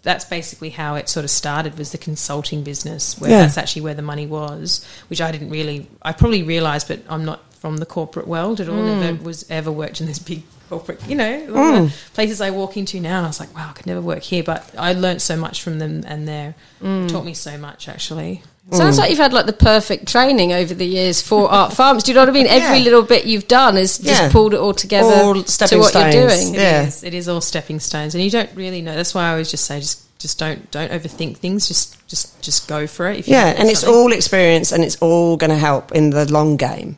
that's 0.04 0.26
basically 0.26 0.69
how 0.69 0.93
it 0.93 1.10
sort 1.10 1.24
of 1.24 1.32
started 1.32 1.80
was 1.80 1.91
the 1.91 1.98
consulting 1.98 2.63
business, 2.63 3.19
where 3.19 3.32
yeah. 3.32 3.39
that's 3.39 3.58
actually 3.58 3.82
where 3.82 3.96
the 3.96 4.04
money 4.04 4.28
was, 4.28 4.86
which 5.08 5.19
I 5.19 5.32
didn't 5.32 5.50
really, 5.50 5.89
I 6.04 6.13
probably 6.13 6.43
realised, 6.43 6.88
but 6.88 7.00
I'm 7.10 7.26
not 7.26 7.41
from 7.63 7.78
the 7.78 7.86
corporate 7.86 8.28
world 8.28 8.60
at 8.60 8.67
all. 8.67 8.76
Mm. 8.76 8.99
Never 8.99 9.23
was 9.23 9.49
ever 9.49 9.71
worked 9.71 10.02
in 10.02 10.06
this 10.06 10.19
big 10.19 10.43
corporate, 10.67 11.02
you 11.08 11.15
know, 11.15 11.47
mm. 11.47 12.13
places 12.13 12.41
I 12.41 12.49
walk 12.49 12.76
into 12.76 12.99
now. 12.99 13.19
And 13.19 13.26
I 13.26 13.30
was 13.30 13.39
like, 13.39 13.56
wow, 13.56 13.69
I 13.69 13.71
could 13.71 13.86
never 13.86 14.02
work 14.02 14.21
here. 14.21 14.43
But 14.43 14.69
I 14.78 14.91
learned 14.91 15.21
so 15.21 15.38
much 15.38 15.62
from 15.62 15.80
them, 15.80 16.04
and 16.06 16.28
they 16.28 16.54
mm. 16.82 17.08
taught 17.08 17.23
me 17.23 17.34
so 17.34 17.58
much 17.58 17.88
actually. 17.88 18.43
Sounds 18.71 18.97
mm. 18.97 18.99
like 18.99 19.12
you've 19.12 19.19
had 19.19 19.32
like 19.32 19.45
the 19.45 19.54
perfect 19.54 20.10
training 20.10 20.52
over 20.52 20.73
the 20.73 20.86
years 20.86 21.21
for 21.21 21.49
art 21.49 21.71
farms. 21.80 22.04
Do 22.04 22.12
you 22.12 22.15
know 22.15 22.23
what 22.23 22.30
I 22.30 22.34
mean? 22.34 22.47
Every 22.47 22.82
little 22.82 23.02
bit 23.02 23.23
you've 23.23 23.47
done 23.47 23.78
is 23.78 23.97
just 23.97 24.23
yeah. 24.23 24.30
pulled 24.30 24.54
it 24.54 24.60
all 24.60 24.73
together 24.73 25.23
all 25.23 25.36
to 25.36 25.78
what 25.78 25.91
stones. 25.93 25.95
you're 25.95 26.28
doing. 26.28 26.56
It 26.56 26.60
yeah, 26.60 26.84
is. 26.88 27.02
it 27.06 27.13
is 27.13 27.30
all 27.30 27.39
stepping 27.39 27.80
stones, 27.80 28.13
and 28.13 28.21
you 28.21 28.30
don't 28.30 28.54
really 28.56 28.82
know. 28.82 28.93
That's 28.93 29.15
why 29.15 29.28
I 29.28 29.32
always 29.32 29.49
just 29.49 29.63
say, 29.63 29.80
just 29.80 30.19
just 30.19 30.38
don't 30.38 30.69
don't 30.69 30.91
overthink 30.91 31.38
things. 31.38 31.69
Just 31.69 32.06
just 32.10 32.41
just 32.41 32.67
go 32.67 32.88
for 32.88 33.08
it. 33.08 33.26
yeah, 33.26 33.45
and 33.45 33.56
something. 33.60 33.71
it's 33.71 33.84
all 33.86 34.12
experience, 34.12 34.73
and 34.73 34.84
it's 34.84 34.97
all 34.97 35.38
going 35.38 35.49
to 35.49 35.58
help 35.58 35.93
in 35.93 36.10
the 36.10 36.30
long 36.30 36.58
game. 36.58 36.97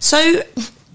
So 0.00 0.42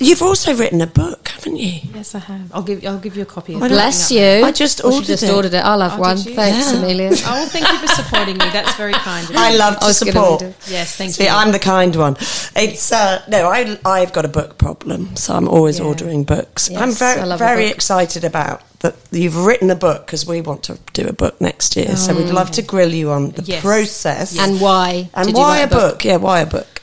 you've 0.01 0.21
also 0.21 0.55
written 0.55 0.81
a 0.81 0.87
book, 0.87 1.29
haven't 1.29 1.57
you? 1.57 1.79
Yes, 1.93 2.15
I 2.15 2.19
have. 2.19 2.53
I'll 2.53 2.63
give 2.63 2.85
I'll 2.85 2.99
give 2.99 3.15
you 3.15 3.23
a 3.23 3.25
copy. 3.25 3.53
Of 3.53 3.59
Bless 3.59 4.11
you. 4.11 4.43
I 4.43 4.51
just 4.51 4.83
ordered, 4.83 5.05
just 5.05 5.23
it. 5.23 5.29
ordered 5.29 5.53
it. 5.53 5.63
I'll 5.63 5.81
have 5.81 5.99
oh, 5.99 6.01
one. 6.01 6.17
Thanks, 6.17 6.73
yeah. 6.73 6.79
Emilya. 6.79 7.11
oh, 7.27 7.45
thank 7.47 7.69
you 7.69 7.77
for 7.77 7.87
supporting 7.87 8.37
me. 8.37 8.45
That's 8.51 8.75
very 8.75 8.93
kind. 8.93 9.29
Of 9.29 9.35
I 9.35 9.55
love 9.55 9.79
to 9.79 9.93
support. 9.93 10.41
Yes, 10.67 10.95
thank 10.95 11.11
See, 11.11 11.25
you. 11.25 11.29
I'm 11.29 11.51
the 11.51 11.59
kind 11.59 11.95
one. 11.95 12.15
It's 12.55 12.91
uh, 12.91 13.23
no, 13.27 13.47
I 13.47 13.77
I've 13.85 14.13
got 14.13 14.25
a 14.25 14.29
book 14.29 14.57
problem, 14.57 15.15
so 15.15 15.35
I'm 15.35 15.47
always 15.47 15.79
yeah. 15.79 15.85
ordering 15.85 16.23
books. 16.23 16.69
Yes, 16.69 16.81
I'm 16.81 16.91
very 16.91 17.37
very 17.37 17.67
excited 17.67 18.23
about 18.23 18.63
that 18.79 18.95
you've 19.11 19.37
written 19.37 19.69
a 19.69 19.75
book 19.75 20.05
because 20.05 20.25
we 20.25 20.41
want 20.41 20.63
to 20.63 20.79
do 20.93 21.07
a 21.07 21.13
book 21.13 21.39
next 21.39 21.75
year. 21.75 21.87
Oh. 21.89 21.95
So 21.95 22.15
we'd 22.15 22.29
love 22.29 22.51
to 22.51 22.61
grill 22.61 22.93
you 22.93 23.11
on 23.11 23.31
the 23.31 23.43
yes. 23.43 23.61
process 23.61 24.37
and 24.37 24.59
why 24.59 25.09
and 25.13 25.33
why 25.33 25.59
a 25.59 25.67
book? 25.67 25.93
book? 25.93 26.05
Yeah, 26.05 26.17
why 26.17 26.41
a 26.41 26.45
book? 26.45 26.81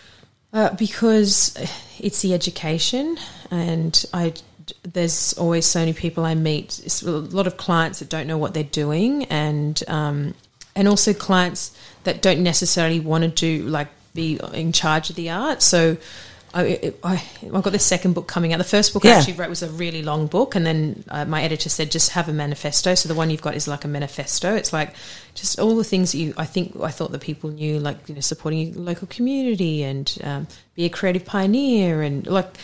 Uh, 0.52 0.72
because 0.74 1.56
it's 2.00 2.22
the 2.22 2.34
education, 2.34 3.18
and 3.50 4.04
I 4.12 4.34
there's 4.82 5.32
always 5.34 5.64
so 5.66 5.80
many 5.80 5.92
people 5.92 6.24
I 6.24 6.34
meet. 6.34 6.80
It's 6.84 7.02
a 7.02 7.10
lot 7.10 7.46
of 7.46 7.56
clients 7.56 8.00
that 8.00 8.10
don't 8.10 8.26
know 8.26 8.38
what 8.38 8.54
they're 8.54 8.64
doing, 8.64 9.24
and 9.24 9.82
um, 9.88 10.34
and 10.74 10.88
also 10.88 11.12
clients 11.12 11.76
that 12.04 12.22
don't 12.22 12.42
necessarily 12.42 13.00
want 13.00 13.24
to 13.24 13.28
do 13.28 13.64
like 13.64 13.88
be 14.14 14.38
in 14.52 14.72
charge 14.72 15.10
of 15.10 15.16
the 15.16 15.30
art. 15.30 15.62
So 15.62 15.96
I, 16.54 16.94
I, 17.04 17.14
have 17.16 17.62
got 17.62 17.70
this 17.72 17.84
second 17.84 18.14
book 18.14 18.26
coming 18.26 18.52
out. 18.52 18.58
The 18.58 18.64
first 18.64 18.92
book 18.92 19.04
yeah. 19.04 19.12
I 19.12 19.14
actually 19.16 19.34
wrote 19.34 19.50
was 19.50 19.62
a 19.62 19.68
really 19.68 20.02
long 20.02 20.26
book, 20.26 20.54
and 20.54 20.64
then 20.64 21.04
uh, 21.08 21.24
my 21.24 21.42
editor 21.42 21.68
said 21.68 21.90
just 21.90 22.10
have 22.10 22.28
a 22.28 22.32
manifesto. 22.32 22.94
So 22.94 23.08
the 23.08 23.14
one 23.14 23.30
you've 23.30 23.42
got 23.42 23.54
is 23.54 23.68
like 23.68 23.84
a 23.84 23.88
manifesto. 23.88 24.54
It's 24.54 24.72
like 24.72 24.94
just 25.34 25.58
all 25.58 25.76
the 25.76 25.84
things 25.84 26.12
that 26.12 26.18
you. 26.18 26.34
I 26.36 26.46
think 26.46 26.74
I 26.80 26.90
thought 26.90 27.12
that 27.12 27.20
people 27.20 27.50
knew, 27.50 27.78
like 27.78 28.08
you 28.08 28.14
know, 28.14 28.20
supporting 28.20 28.60
your 28.60 28.82
local 28.82 29.06
community 29.08 29.82
and 29.82 30.18
um, 30.24 30.46
be 30.74 30.84
a 30.84 30.88
creative 30.88 31.24
pioneer, 31.24 32.02
and 32.02 32.26
like 32.26 32.54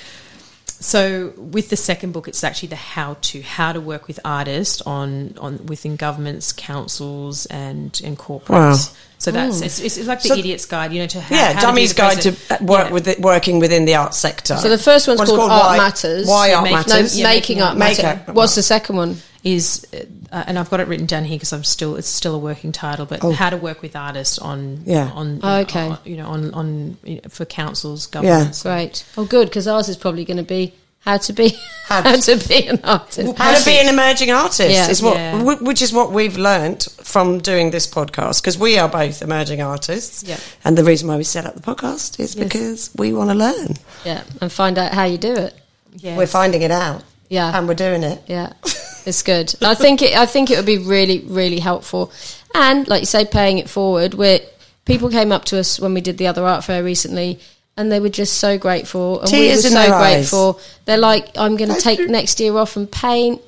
so 0.81 1.33
with 1.37 1.71
the 1.71 1.77
second 1.77 2.13
book, 2.13 2.29
it's 2.29 2.43
actually 2.45 2.69
the 2.69 2.77
how 2.77 3.15
to 3.23 3.43
how 3.43 3.73
to 3.73 3.81
work 3.81 4.07
with 4.07 4.21
artists 4.25 4.81
on 4.83 5.37
on 5.41 5.65
within 5.67 5.97
governments, 5.97 6.53
councils, 6.53 7.47
and 7.47 8.01
and 8.05 8.19
corporates. 8.19 8.49
Wow. 8.51 8.97
So 9.19 9.31
that's 9.31 9.63
it's, 9.63 9.81
it's 9.81 10.07
like 10.07 10.21
the 10.23 10.29
So- 10.29 10.35
idiot's 10.37 10.67
guide, 10.67 10.93
you 10.93 11.01
know, 11.01 11.07
to 11.07 11.21
how, 11.21 11.35
yeah, 11.35 11.53
how 11.55 11.61
Dummy's 11.71 11.95
the 11.95 12.03
Guide 12.03 12.21
to 12.23 12.31
uh, 12.51 12.57
work 12.61 12.89
Yeah. 12.89 12.93
with 12.93 13.09
it, 13.09 13.21
working 13.21 13.59
within 13.59 13.87
the 13.87 13.95
art 13.95 14.15
sector. 14.15 14.57
So 14.57 14.69
the 14.69 14.77
first 14.77 15.09
one's 15.09 15.19
What's 15.21 15.31
it 15.33 15.37
called, 15.37 15.51
Art 15.51 15.65
Why- 15.65 15.77
Matters. 15.79 16.27
Why 16.29 16.53
Art 16.53 16.65
Make- 16.65 16.73
No, 16.73 16.77
Matters? 16.95 17.19
Yeah, 17.19 17.25
making 17.25 17.39
making 17.59 17.63
art 17.63 17.69
art 17.71 17.79
matter. 17.79 18.03
matter. 18.03 18.33
What's 18.35 18.55
the 18.55 18.63
second 18.63 18.97
one? 18.97 19.17
Is, 19.45 19.87
uh, 20.33 20.45
and 20.47 20.59
I've 20.59 20.71
got 20.71 20.81
it 20.81 20.89
written 20.89 21.07
down 21.07 21.25
here 21.25 21.37
because 21.37 21.53
I'm 21.53 21.65
still 21.65 21.97
it's 21.97 22.09
still 22.09 22.35
a 22.35 22.39
working 22.39 22.73
title, 22.73 23.05
but 23.07 23.23
how 23.35 23.51
to 23.51 23.57
work 23.57 23.83
with 23.83 23.95
artists 23.95 24.39
on 24.39 24.79
Oh. 24.81 24.91
Yeah. 24.91 25.11
on 25.15 25.41
Oh, 25.43 25.57
okay. 25.61 25.89
on, 25.89 25.99
you 26.05 26.17
know 26.17 26.27
on 26.29 26.53
on 26.55 26.97
you 27.05 27.17
know, 27.17 27.21
for 27.29 27.45
councils, 27.45 28.07
governments. 28.07 28.63
Great. 28.63 29.05
Oh, 29.17 29.25
good, 29.27 29.49
because 29.49 29.69
ours 29.69 29.89
is 29.89 29.97
probably 29.97 30.25
going 30.25 30.39
to 30.39 30.43
be 30.43 30.73
how 31.01 31.19
to 31.19 31.33
be 31.35 31.51
How- 31.85 32.01
how, 32.01 32.17
to 32.17 32.49
be 32.49 32.67
an 32.67 32.81
artist. 32.83 33.37
How 33.37 33.59
to 33.59 33.65
be 33.67 33.77
an 33.79 33.89
emerging 33.93 34.31
artist 34.31 34.71
Yeah. 34.71 34.89
is 34.89 35.03
what, 35.03 35.17
Yeah. 35.17 35.39
wh- 35.43 35.63
which 35.63 35.83
is 35.83 35.93
what 35.93 36.11
we've 36.13 36.39
learnt 36.39 36.89
from 37.03 37.41
doing 37.41 37.71
this 37.71 37.87
podcast 37.87 38.41
because 38.41 38.57
we 38.57 38.79
are 38.79 38.89
both 38.89 39.21
emerging 39.21 39.61
artists. 39.61 40.23
Yeah. 40.27 40.39
And 40.65 40.79
the 40.79 40.85
reason 40.85 41.09
why 41.09 41.19
we 41.19 41.25
set 41.25 41.45
up 41.45 41.55
the 41.55 41.61
podcast 41.61 42.19
is 42.19 42.35
because 42.35 42.91
we 42.97 43.13
want 43.13 43.29
to 43.29 43.35
learn. 43.37 43.75
Yeah, 44.07 44.23
and 44.41 44.51
find 44.51 44.79
out 44.79 44.95
how 44.95 45.05
you 45.05 45.19
do 45.19 45.35
it. 45.35 45.53
Yes. 45.97 46.17
We're 46.17 46.27
finding 46.27 46.63
it 46.63 46.71
out. 46.71 47.03
Yeah. 47.29 47.55
And 47.59 47.69
we're 47.69 47.75
doing 47.75 48.03
it. 48.03 48.23
Yeah, 48.27 48.55
it's 49.07 49.23
good. 49.23 49.55
I 49.63 49.75
think 49.75 50.03
it. 50.03 50.17
I 50.17 50.27
think 50.27 50.51
it 50.51 50.57
would 50.57 50.67
be 50.67 50.79
really, 50.79 51.21
really 51.21 51.59
helpful. 51.61 52.13
And 52.55 52.87
like 52.89 53.01
you 53.03 53.07
say, 53.07 53.25
paying 53.25 53.59
it 53.59 53.69
forward. 53.69 54.15
Where 54.15 54.41
people 54.85 55.11
came 55.11 55.33
up 55.33 55.45
to 55.47 55.59
us 55.59 55.81
when 55.81 55.95
we 55.95 56.01
did 56.01 56.19
the 56.19 56.27
other 56.27 56.45
art 56.45 56.65
fair 56.65 56.83
recently, 56.85 57.41
and 57.77 57.91
they 57.91 58.01
were 58.01 58.09
just 58.09 58.39
so 58.39 58.59
grateful, 58.59 59.21
and 59.21 59.31
we 59.33 59.39
were 59.39 59.45
Tears 59.45 59.65
in 59.65 59.73
so 59.73 59.79
their 59.79 59.95
eyes. 59.95 60.15
grateful. 60.17 60.61
They're 60.85 60.99
like, 60.99 61.29
"I'm 61.37 61.57
going 61.57 61.75
to 61.75 61.81
take 61.81 62.01
next 62.09 62.41
year 62.41 62.57
off 62.57 62.77
and 62.77 62.91
paint." 62.91 63.41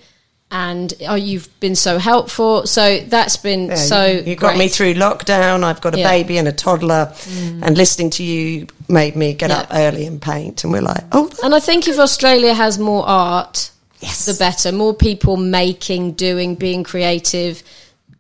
And 0.49 0.95
oh, 1.09 1.17
you've 1.17 1.49
been 1.59 1.75
so 1.75 1.99
helpful. 1.99 2.69
So 2.69 3.01
that's 3.01 3.37
been 3.37 3.67
Yeah, 3.67 3.75
so. 3.75 4.07
you, 4.07 4.23
you 4.23 4.37
got 4.37 4.57
me 4.57 4.69
through 4.69 4.95
lockdown. 4.95 5.65
I've 5.65 5.81
got 5.81 5.97
a 5.97 5.99
Yeah. 5.99 6.09
baby 6.09 6.39
and 6.39 6.47
a 6.47 6.53
toddler, 6.53 7.13
mm. 7.13 7.63
and 7.65 7.77
listening 7.77 8.11
to 8.11 8.23
you 8.23 8.69
made 8.89 9.17
me 9.17 9.35
get 9.35 9.51
Yeah. 9.51 9.59
up 9.63 9.69
early 9.73 10.07
and 10.07 10.23
paint. 10.23 10.63
And 10.63 10.73
we're 10.73 10.83
like, 10.83 11.03
oh, 11.11 11.29
And 11.43 11.53
I 11.53 11.59
think 11.59 11.89
if 11.89 11.99
Australia 11.99 12.55
has 12.55 12.79
more 12.79 13.05
art, 13.09 13.71
Yes. 14.01 14.27
the 14.27 14.35
better. 14.35 14.73
More 14.73 14.95
people 14.95 15.37
making, 15.37 16.13
doing, 16.13 16.55
being 16.55 16.85
creative, 16.85 17.63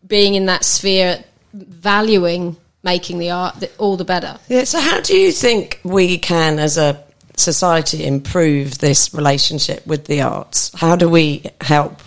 being 0.06 0.34
in 0.34 0.46
that 0.46 0.64
sphere, 0.64 1.22
valuing 1.52 2.56
making 2.82 3.18
the 3.18 3.30
art, 3.30 3.60
the, 3.60 3.70
all 3.78 3.96
the 3.96 4.04
better. 4.04 4.38
yeah. 4.48 4.64
So, 4.64 4.80
how 4.80 5.00
do 5.00 5.16
you 5.16 5.32
think 5.32 5.80
we 5.84 6.18
can, 6.18 6.58
as 6.58 6.78
a 6.78 7.02
society, 7.36 8.06
improve 8.06 8.78
this 8.78 9.12
relationship 9.12 9.86
with 9.86 10.06
the 10.06 10.22
arts? 10.22 10.70
How 10.74 10.96
do 10.96 11.08
we 11.08 11.44
help 11.60 12.00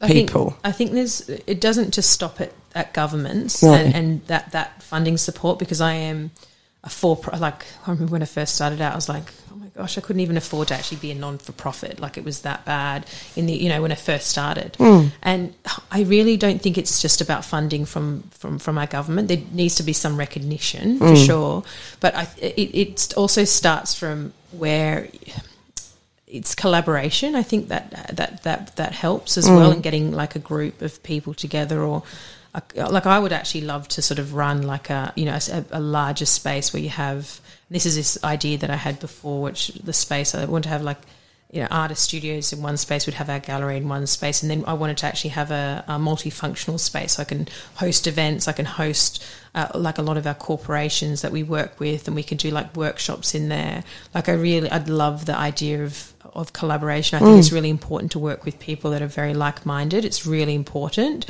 I 0.00 0.08
people? 0.08 0.50
Think, 0.50 0.60
I 0.64 0.72
think 0.72 0.92
there's 0.92 1.28
it 1.28 1.60
doesn't 1.60 1.94
just 1.94 2.10
stop 2.10 2.40
at, 2.40 2.52
at 2.74 2.92
governments 2.92 3.62
No. 3.62 3.72
and, 3.74 3.94
and 3.94 4.26
that, 4.26 4.52
that 4.52 4.82
funding 4.82 5.16
support 5.16 5.58
because 5.58 5.80
I 5.80 5.92
am 5.92 6.30
a 6.84 6.90
for 6.90 7.16
like 7.38 7.64
I 7.86 7.90
remember 7.92 8.12
when 8.12 8.22
I 8.22 8.26
first 8.26 8.54
started 8.54 8.80
out 8.80 8.92
I 8.92 8.94
was 8.94 9.08
like 9.08 9.24
oh 9.52 9.56
my 9.56 9.65
gosh 9.76 9.98
I 9.98 10.00
couldn't 10.00 10.20
even 10.20 10.36
afford 10.36 10.68
to 10.68 10.74
actually 10.74 10.98
be 10.98 11.10
a 11.10 11.14
non 11.14 11.38
for 11.38 11.52
profit 11.52 12.00
like 12.00 12.16
it 12.16 12.24
was 12.24 12.42
that 12.42 12.64
bad 12.64 13.06
in 13.36 13.46
the 13.46 13.52
you 13.52 13.68
know 13.68 13.82
when 13.82 13.92
I 13.92 13.94
first 13.94 14.28
started. 14.28 14.76
Hmm. 14.76 15.08
And 15.22 15.54
I 15.90 16.02
really 16.02 16.36
don't 16.36 16.60
think 16.60 16.78
it's 16.78 17.02
just 17.02 17.20
about 17.20 17.44
funding 17.44 17.84
from 17.84 18.22
from 18.30 18.58
from 18.58 18.78
our 18.78 18.86
government. 18.86 19.28
There 19.28 19.42
needs 19.52 19.76
to 19.76 19.82
be 19.82 19.92
some 19.92 20.16
recognition 20.16 20.98
for 20.98 21.08
hmm. 21.10 21.14
sure. 21.14 21.62
But 22.00 22.14
I 22.14 22.28
it, 22.40 22.74
it 22.74 23.14
also 23.16 23.44
starts 23.44 23.94
from 23.94 24.32
where 24.52 25.08
it's 26.26 26.54
collaboration. 26.54 27.34
I 27.36 27.42
think 27.42 27.68
that 27.68 28.16
that 28.16 28.42
that 28.44 28.76
that 28.76 28.92
helps 28.92 29.36
as 29.36 29.48
well 29.48 29.70
hmm. 29.70 29.76
in 29.76 29.80
getting 29.82 30.12
like 30.12 30.36
a 30.36 30.40
group 30.40 30.82
of 30.82 31.02
people 31.02 31.34
together 31.34 31.80
or. 31.80 32.02
Like 32.74 33.04
I 33.04 33.18
would 33.18 33.34
actually 33.34 33.66
love 33.66 33.86
to 33.88 34.00
sort 34.00 34.18
of 34.18 34.32
run 34.32 34.62
like 34.62 34.88
a 34.88 35.12
you 35.14 35.26
know 35.26 35.38
a, 35.52 35.64
a 35.72 35.78
larger 35.78 36.24
space 36.24 36.72
where 36.72 36.82
you 36.82 36.88
have 36.88 37.38
this 37.70 37.86
is 37.86 37.96
this 37.96 38.22
idea 38.22 38.58
that 38.58 38.70
I 38.70 38.76
had 38.76 39.00
before, 39.00 39.42
which 39.42 39.68
the 39.68 39.92
space 39.92 40.34
I 40.34 40.44
want 40.44 40.64
to 40.64 40.70
have 40.70 40.82
like 40.82 40.98
you 41.50 41.60
know 41.60 41.68
artist 41.70 42.02
studios 42.02 42.52
in 42.52 42.62
one 42.62 42.76
space, 42.76 43.06
we'd 43.06 43.14
have 43.14 43.30
our 43.30 43.38
gallery 43.38 43.76
in 43.76 43.88
one 43.88 44.06
space, 44.06 44.42
and 44.42 44.50
then 44.50 44.64
I 44.66 44.74
wanted 44.74 44.96
to 44.98 45.06
actually 45.06 45.30
have 45.30 45.50
a, 45.50 45.84
a 45.86 45.92
multifunctional 45.92 46.78
space. 46.78 47.14
So 47.14 47.22
I 47.22 47.24
can 47.24 47.48
host 47.76 48.06
events, 48.06 48.48
I 48.48 48.52
can 48.52 48.64
host 48.64 49.24
uh, 49.54 49.68
like 49.74 49.98
a 49.98 50.02
lot 50.02 50.16
of 50.16 50.26
our 50.26 50.34
corporations 50.34 51.22
that 51.22 51.32
we 51.32 51.42
work 51.42 51.78
with, 51.80 52.06
and 52.06 52.14
we 52.14 52.22
can 52.22 52.36
do 52.36 52.50
like 52.50 52.76
workshops 52.76 53.34
in 53.34 53.48
there. 53.48 53.84
Like 54.14 54.28
I 54.28 54.32
really, 54.32 54.70
I'd 54.70 54.88
love 54.88 55.26
the 55.26 55.36
idea 55.36 55.84
of 55.84 56.12
of 56.34 56.52
collaboration. 56.52 57.16
I 57.16 57.20
think 57.20 57.38
it's 57.38 57.52
really 57.52 57.70
important 57.70 58.12
to 58.12 58.18
work 58.18 58.44
with 58.44 58.58
people 58.58 58.90
that 58.90 59.00
are 59.02 59.06
very 59.06 59.32
like 59.32 59.64
minded. 59.64 60.04
It's 60.04 60.26
really 60.26 60.54
important, 60.54 61.26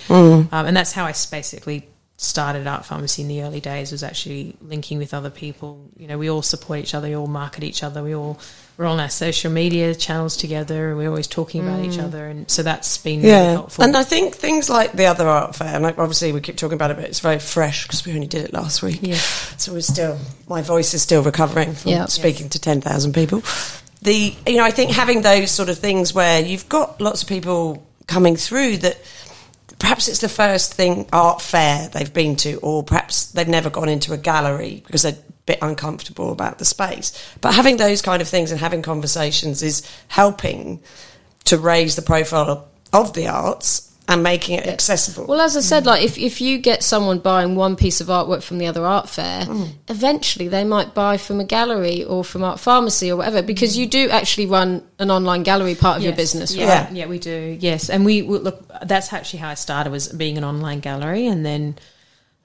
um, 0.50 0.66
and 0.66 0.76
that's 0.76 0.92
how 0.92 1.04
I 1.04 1.12
basically 1.30 1.88
started 2.18 2.66
art 2.66 2.84
pharmacy 2.84 3.20
in 3.22 3.28
the 3.28 3.42
early 3.42 3.60
days 3.60 3.92
was 3.92 4.02
actually 4.02 4.56
linking 4.62 4.96
with 4.96 5.12
other 5.12 5.28
people 5.28 5.90
you 5.98 6.06
know 6.06 6.16
we 6.16 6.30
all 6.30 6.40
support 6.40 6.78
each 6.78 6.94
other 6.94 7.08
we 7.08 7.14
all 7.14 7.26
market 7.26 7.62
each 7.62 7.82
other 7.82 8.02
we 8.02 8.14
all 8.14 8.38
we're 8.78 8.86
on 8.86 8.98
our 8.98 9.10
social 9.10 9.50
media 9.50 9.94
channels 9.94 10.34
together 10.34 10.88
and 10.88 10.98
we're 10.98 11.10
always 11.10 11.26
talking 11.26 11.62
about 11.62 11.84
each 11.84 11.98
mm. 11.98 12.04
other 12.04 12.26
and 12.26 12.50
so 12.50 12.62
that's 12.62 12.96
been 12.98 13.20
really 13.20 13.52
helpful 13.52 13.84
and 13.84 13.96
I 13.96 14.02
think 14.02 14.34
things 14.34 14.68
like 14.68 14.92
the 14.92 15.06
other 15.06 15.28
art 15.28 15.54
fair, 15.54 15.74
and 15.74 15.82
like 15.82 15.98
obviously 15.98 16.32
we 16.32 16.40
keep 16.40 16.56
talking 16.56 16.74
about 16.74 16.90
it, 16.90 16.96
but 16.96 17.04
it's 17.04 17.20
very 17.20 17.38
fresh 17.38 17.84
because 17.84 18.04
we 18.04 18.12
only 18.12 18.26
did 18.26 18.44
it 18.44 18.52
last 18.52 18.82
week. 18.82 19.00
Yeah. 19.02 19.16
So 19.16 19.72
we're 19.72 19.80
still, 19.80 20.18
my 20.48 20.62
voice 20.62 20.94
is 20.94 21.02
still 21.02 21.22
recovering 21.22 21.74
from 21.74 21.92
Yeah. 21.92 22.06
speaking 22.06 22.48
to 22.50 22.58
ten 22.58 22.80
thousand 22.80 23.14
people. 23.14 23.42
The 24.02 24.34
you 24.46 24.56
know 24.56 24.64
I 24.64 24.70
think 24.70 24.90
having 24.90 25.22
those 25.22 25.50
sort 25.50 25.68
of 25.68 25.78
things 25.78 26.12
where 26.12 26.42
you've 26.42 26.68
got 26.68 27.00
lots 27.00 27.22
of 27.22 27.28
people 27.28 27.86
coming 28.06 28.36
through 28.36 28.78
that 28.78 28.98
perhaps 29.78 30.08
it's 30.08 30.20
the 30.20 30.28
first 30.28 30.74
thing 30.74 31.08
art 31.12 31.40
fair 31.42 31.88
they've 31.88 32.12
been 32.12 32.36
to, 32.36 32.56
or 32.56 32.82
perhaps 32.82 33.26
they've 33.32 33.48
never 33.48 33.70
gone 33.70 33.88
into 33.88 34.12
a 34.12 34.18
gallery 34.18 34.82
because 34.86 35.02
they're 35.02 35.12
a 35.12 35.32
bit 35.46 35.58
uncomfortable 35.62 36.32
about 36.32 36.58
the 36.58 36.64
space. 36.64 37.12
But 37.40 37.54
having 37.54 37.76
those 37.76 38.02
kind 38.02 38.22
of 38.22 38.28
things 38.28 38.50
and 38.50 38.60
having 38.60 38.82
conversations 38.82 39.62
is 39.62 39.88
helping 40.08 40.80
to 41.44 41.58
raise 41.58 41.96
the 41.96 42.02
profile 42.02 42.68
of 42.92 43.12
the 43.12 43.28
arts 43.28 43.92
and 44.08 44.22
making 44.22 44.58
it 44.58 44.66
accessible. 44.66 45.26
Well, 45.26 45.40
as 45.40 45.56
I 45.56 45.60
said, 45.60 45.82
mm. 45.82 45.86
like 45.86 46.02
if, 46.04 46.16
if 46.16 46.40
you 46.40 46.58
get 46.58 46.82
someone 46.82 47.18
buying 47.18 47.56
one 47.56 47.74
piece 47.74 48.00
of 48.00 48.06
artwork 48.06 48.42
from 48.42 48.58
the 48.58 48.66
other 48.66 48.86
art 48.86 49.08
fair, 49.08 49.42
mm. 49.42 49.72
eventually 49.88 50.48
they 50.48 50.62
might 50.64 50.94
buy 50.94 51.16
from 51.16 51.40
a 51.40 51.44
gallery 51.44 52.04
or 52.04 52.22
from 52.22 52.44
art 52.44 52.60
pharmacy 52.60 53.10
or 53.10 53.16
whatever, 53.16 53.42
because 53.42 53.74
mm. 53.74 53.80
you 53.80 53.86
do 53.86 54.08
actually 54.10 54.46
run 54.46 54.86
an 54.98 55.10
online 55.10 55.42
gallery 55.42 55.74
part 55.74 55.96
of 55.96 56.02
your 56.02 56.12
Yes. 56.12 56.16
business, 56.18 56.56
right? 56.56 56.66
yeah, 56.66 56.90
yeah, 56.92 57.06
we 57.06 57.18
do. 57.18 57.56
Yes, 57.60 57.90
and 57.90 58.04
we 58.04 58.22
we- 58.22 58.38
look. 58.38 58.64
That's 58.82 59.12
actually 59.12 59.40
how 59.40 59.48
I 59.48 59.54
started 59.54 59.90
was 59.90 60.08
being 60.08 60.38
an 60.38 60.44
online 60.44 60.80
gallery, 60.80 61.26
and 61.26 61.44
then 61.44 61.76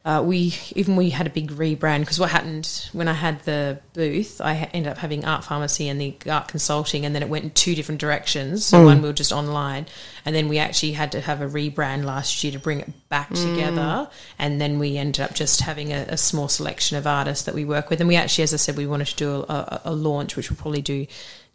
uh, 0.04 0.24
we 0.26 0.56
even 0.76 0.96
we 0.96 1.12
had 1.12 1.28
a 1.28 1.30
big 1.30 1.52
rebrand 1.52 2.00
because 2.00 2.20
what 2.20 2.32
happened 2.32 2.90
when 2.92 3.08
I 3.08 3.14
had 3.14 3.40
the 3.42 3.80
booth, 3.94 4.42
I 4.42 4.70
ended 4.74 4.92
up 4.92 4.98
having 4.98 5.26
art 5.26 5.44
pharmacy 5.44 5.88
and 5.90 6.02
the 6.02 6.16
art 6.28 6.48
consulting, 6.48 7.06
and 7.06 7.14
then 7.14 7.22
it 7.22 7.30
went 7.30 7.44
in 7.44 7.52
two 7.52 7.76
different 7.76 8.02
directions. 8.02 8.66
So 8.66 8.84
one 8.84 9.04
we 9.04 9.10
were 9.10 9.14
just 9.14 9.32
online, 9.32 9.86
and 10.26 10.36
then 10.36 10.50
we 10.50 10.58
actually 10.58 10.94
had 10.94 11.12
to 11.12 11.22
have 11.22 11.42
a 11.42 11.48
rebrand 11.48 12.04
last 12.04 12.44
year 12.44 12.52
to 12.54 12.60
bring 12.60 12.80
it 12.80 13.10
back 13.10 13.30
together, 13.30 14.10
and 14.40 14.60
then 14.60 14.80
we 14.80 14.98
ended 14.98 15.24
up 15.24 15.36
just 15.36 15.62
having 15.62 15.94
a, 15.94 16.06
a 16.10 16.18
small 16.18 16.48
selection 16.48 16.98
of 16.98 17.06
artists 17.06 17.46
that 17.46 17.54
we 17.54 17.64
work 17.64 17.92
with, 17.92 18.02
and 18.02 18.08
we 18.08 18.16
actually, 18.16 18.44
as 18.44 18.56
I 18.56 18.58
said, 18.58 18.78
we 18.78 18.88
wanted 18.88 19.06
to 19.08 19.16
do 19.16 19.32
a, 19.32 19.54
a, 19.54 19.82
a 19.86 19.94
launch, 19.94 20.36
which 20.36 20.50
we'll 20.50 20.58
probably 20.58 20.82
do 20.82 21.06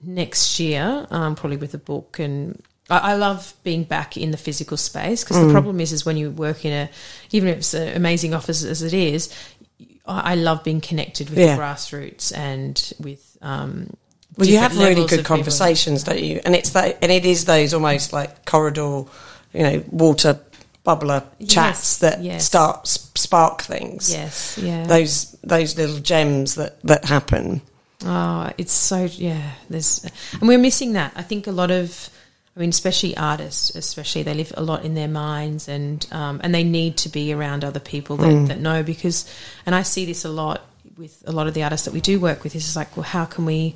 next 0.04 0.60
year, 0.60 1.04
um, 1.10 1.34
probably 1.34 1.56
with 1.56 1.74
a 1.74 1.78
book 1.78 2.20
and. 2.20 2.62
I 2.90 3.12
I 3.12 3.14
love 3.16 3.54
being 3.64 3.84
back 3.84 4.16
in 4.16 4.30
the 4.30 4.36
physical 4.38 4.76
space 4.76 5.24
because 5.24 5.40
the 5.44 5.52
problem 5.52 5.80
is, 5.80 5.92
is 5.92 6.04
when 6.06 6.16
you 6.16 6.30
work 6.30 6.64
in 6.64 6.72
a, 6.72 6.88
even 7.32 7.48
if 7.48 7.58
it's 7.58 7.74
an 7.74 7.96
amazing 7.96 8.34
office 8.34 8.64
as 8.64 8.82
it 8.82 8.94
is, 8.94 9.28
I 10.06 10.32
I 10.32 10.34
love 10.36 10.62
being 10.64 10.80
connected 10.80 11.30
with 11.30 11.38
Yeah. 11.38 11.56
the 11.56 11.62
grassroots 11.62 12.32
and 12.36 12.92
with. 13.00 13.22
Um, 13.42 13.90
Well, 14.38 14.48
you 14.48 14.58
have 14.58 14.76
really 14.76 14.94
good 14.94 15.04
of 15.04 15.10
people. 15.24 15.36
conversations, 15.36 16.04
don't 16.04 16.22
you? 16.22 16.40
And 16.44 16.54
it's 16.54 16.70
that, 16.70 16.98
and 17.02 17.10
it 17.10 17.24
is 17.24 17.44
those 17.46 17.72
almost 17.74 18.12
like 18.12 18.44
corridor, 18.44 19.04
you 19.54 19.62
know, 19.62 19.82
water 19.90 20.38
bubbler 20.84 21.22
chats 21.48 21.80
Yes, 21.80 21.96
that 21.98 22.22
yes. 22.22 22.44
start 22.44 22.86
spark 23.14 23.62
things. 23.62 24.10
Yes, 24.12 24.58
yeah. 24.62 24.86
Those 24.86 25.36
those 25.42 25.76
little 25.76 25.98
gems 26.00 26.54
that 26.56 26.78
that 26.84 27.04
happen. 27.06 27.62
Oh, 28.04 28.50
it's 28.58 28.72
so 28.72 29.08
yeah. 29.16 29.52
There's 29.70 30.04
and 30.40 30.48
we're 30.48 30.58
missing 30.58 30.92
that. 30.94 31.12
I 31.16 31.22
think 31.22 31.46
a 31.46 31.52
lot 31.52 31.70
of, 31.70 32.10
I 32.56 32.60
mean, 32.60 32.70
especially 32.70 33.14
artists, 33.16 33.74
especially 33.74 34.22
they 34.22 34.32
live 34.32 34.52
a 34.56 34.62
lot 34.62 34.84
in 34.84 34.94
their 34.94 35.08
minds, 35.08 35.68
and 35.68 36.06
um, 36.10 36.40
and 36.42 36.54
they 36.54 36.64
need 36.64 36.96
to 36.98 37.10
be 37.10 37.32
around 37.32 37.64
other 37.64 37.80
people 37.80 38.16
that, 38.16 38.48
that 38.48 38.60
know 38.60 38.82
because, 38.82 39.30
and 39.66 39.74
I 39.74 39.82
see 39.82 40.06
this 40.06 40.24
a 40.24 40.30
lot 40.30 40.62
with 40.96 41.22
a 41.26 41.32
lot 41.32 41.48
of 41.48 41.54
the 41.54 41.62
artists 41.64 41.84
that 41.84 41.92
we 41.92 42.00
do 42.00 42.18
work 42.18 42.42
with. 42.42 42.54
This 42.54 42.66
Is 42.66 42.74
like, 42.74 42.96
well, 42.96 43.04
how 43.04 43.26
can 43.26 43.44
we, 43.44 43.74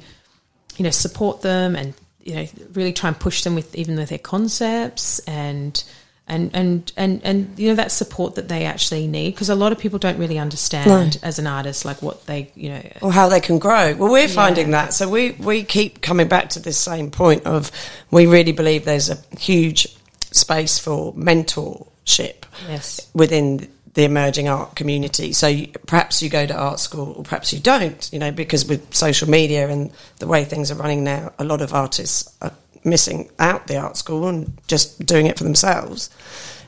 you 0.78 0.84
know, 0.84 0.90
support 0.90 1.42
them 1.42 1.76
and 1.76 1.92
you 2.22 2.34
know 2.34 2.46
really 2.72 2.94
try 2.94 3.08
and 3.08 3.18
push 3.18 3.44
them 3.44 3.54
with 3.54 3.74
even 3.74 3.96
with 3.96 4.08
their 4.08 4.18
concepts 4.18 5.18
and 5.20 5.84
and 6.30 6.50
and 6.54 6.92
and 6.96 7.20
and 7.24 7.58
you 7.58 7.68
know 7.68 7.74
that 7.74 7.90
support 7.90 8.36
that 8.36 8.48
they 8.48 8.64
actually 8.64 9.06
need 9.08 9.32
because 9.34 9.50
a 9.50 9.54
lot 9.54 9.72
of 9.72 9.78
people 9.78 9.98
don't 9.98 10.16
really 10.16 10.38
understand 10.38 11.18
as 11.24 11.38
an 11.40 11.46
artist 11.46 11.84
like 11.84 12.00
what 12.00 12.24
they 12.26 12.50
you 12.54 12.68
know 12.70 12.82
or 13.02 13.12
how 13.12 13.28
they 13.28 13.40
can 13.40 13.58
grow. 13.58 13.94
Well, 13.96 14.12
we're 14.12 14.28
finding 14.28 14.70
that. 14.70 14.94
So 14.94 15.08
we, 15.08 15.32
we 15.32 15.64
keep 15.64 16.00
coming 16.00 16.28
back 16.28 16.50
to 16.50 16.60
this 16.60 16.78
same 16.78 17.10
point 17.10 17.44
of 17.46 17.72
we 18.12 18.26
really 18.26 18.52
believe 18.52 18.84
there's 18.84 19.10
a 19.10 19.18
huge 19.38 19.88
space 20.30 20.78
for 20.78 21.12
mentorship 21.14 22.44
Yes. 22.68 23.08
within 23.12 23.68
the 23.94 24.04
emerging 24.04 24.48
art 24.48 24.76
community. 24.76 25.32
So 25.32 25.48
you, 25.48 25.66
perhaps 25.86 26.22
you 26.22 26.28
go 26.30 26.46
to 26.46 26.54
art 26.56 26.78
school 26.78 27.14
or 27.16 27.24
perhaps 27.24 27.52
you 27.52 27.58
don't, 27.58 28.08
you 28.12 28.20
know, 28.20 28.30
because 28.30 28.64
with 28.64 28.94
social 28.94 29.28
media 29.28 29.68
and 29.68 29.90
the 30.20 30.28
way 30.28 30.44
things 30.44 30.70
are 30.70 30.76
running 30.76 31.02
now, 31.02 31.32
a 31.40 31.44
lot 31.44 31.60
of 31.60 31.74
artists 31.74 32.32
are 32.40 32.52
missing 32.84 33.30
out 33.38 33.66
the 33.66 33.76
art 33.76 33.96
school 33.96 34.28
and 34.28 34.58
just 34.66 35.04
doing 35.04 35.26
it 35.26 35.38
for 35.38 35.44
themselves. 35.44 36.10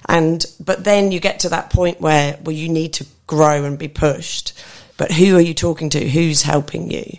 And 0.08 0.44
but 0.58 0.84
then 0.84 1.12
you 1.12 1.20
get 1.20 1.40
to 1.40 1.48
that 1.50 1.70
point 1.70 2.00
where 2.00 2.38
well 2.42 2.56
you 2.56 2.68
need 2.68 2.94
to 2.94 3.06
grow 3.26 3.64
and 3.64 3.78
be 3.78 3.88
pushed. 3.88 4.52
But 4.96 5.10
who 5.12 5.36
are 5.36 5.40
you 5.40 5.54
talking 5.54 5.90
to? 5.90 6.08
Who's 6.08 6.42
helping 6.42 6.90
you? 6.90 7.18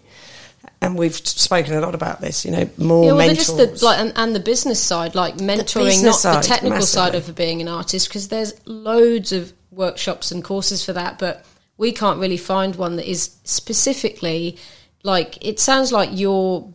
And 0.81 0.97
we've 0.97 1.15
spoken 1.15 1.73
a 1.75 1.79
lot 1.79 1.95
about 1.95 2.19
this, 2.19 2.43
you 2.43 2.51
know, 2.51 2.69
more 2.77 3.05
Yeah, 3.05 3.11
well, 3.13 3.27
mentors. 3.27 3.47
just 3.47 3.57
the 3.57 3.85
like 3.85 3.99
and, 3.99 4.11
and 4.17 4.35
the 4.35 4.39
business 4.41 4.81
side, 4.81 5.15
like 5.15 5.37
mentoring, 5.37 5.85
business 5.85 6.03
not 6.03 6.15
side, 6.15 6.43
the 6.43 6.47
technical 6.47 6.81
side 6.81 7.15
of 7.15 7.33
being 7.35 7.61
an 7.61 7.69
artist, 7.69 8.09
because 8.09 8.27
there's 8.27 8.53
loads 8.65 9.31
of 9.31 9.53
workshops 9.71 10.31
and 10.31 10.43
courses 10.43 10.83
for 10.83 10.91
that, 10.93 11.19
but 11.19 11.45
we 11.77 11.93
can't 11.93 12.19
really 12.19 12.37
find 12.37 12.75
one 12.75 12.97
that 12.97 13.09
is 13.09 13.35
specifically 13.45 14.57
like. 15.03 15.43
It 15.45 15.59
sounds 15.59 15.93
like 15.93 16.09
you're 16.11 16.71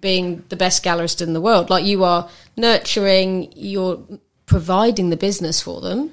being 0.00 0.44
the 0.48 0.56
best 0.56 0.84
gallerist 0.84 1.20
in 1.20 1.32
the 1.32 1.40
world, 1.40 1.70
like 1.70 1.84
you 1.84 2.04
are 2.04 2.28
nurturing, 2.56 3.52
you're 3.56 3.98
providing 4.46 5.10
the 5.10 5.16
business 5.16 5.60
for 5.60 5.80
them. 5.80 6.08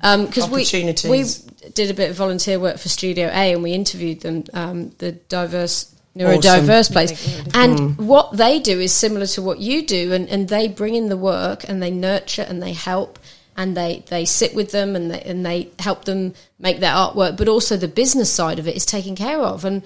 Because 0.00 0.48
we 0.50 0.64
we 1.10 1.20
Mm. 1.20 1.74
Did 1.74 1.90
a 1.90 1.94
bit 1.94 2.10
of 2.10 2.16
volunteer 2.16 2.58
work 2.58 2.78
for 2.78 2.88
Studio 2.88 3.28
A, 3.28 3.52
and 3.52 3.62
we 3.62 3.72
interviewed 3.72 4.20
them, 4.20 4.44
um, 4.52 4.90
the 4.98 5.12
diverse 5.12 5.94
neurodiverse 6.16 6.90
place. 6.92 7.12
And 7.54 7.96
what 7.98 8.36
they 8.36 8.58
do 8.58 8.80
is 8.80 8.92
similar 8.92 9.26
to 9.28 9.42
what 9.42 9.58
you 9.60 9.86
do, 9.86 10.12
and, 10.12 10.28
and 10.28 10.48
they 10.48 10.68
bring 10.68 10.94
in 10.96 11.08
the 11.08 11.16
work 11.16 11.64
and 11.68 11.82
they 11.82 11.90
nurture 11.90 12.42
and 12.42 12.62
they 12.62 12.72
help 12.72 13.18
and 13.56 13.76
they, 13.76 14.02
they 14.08 14.24
sit 14.24 14.54
with 14.54 14.72
them 14.72 14.96
and 14.96 15.10
they, 15.10 15.20
and 15.22 15.44
they 15.44 15.68
help 15.78 16.04
them 16.04 16.34
make 16.58 16.80
their 16.80 16.92
artwork, 16.92 17.36
but 17.36 17.48
also 17.48 17.76
the 17.76 17.88
business 17.88 18.30
side 18.30 18.58
of 18.58 18.66
it 18.66 18.74
is 18.74 18.84
taken 18.86 19.14
care 19.14 19.40
of. 19.40 19.64
And 19.64 19.82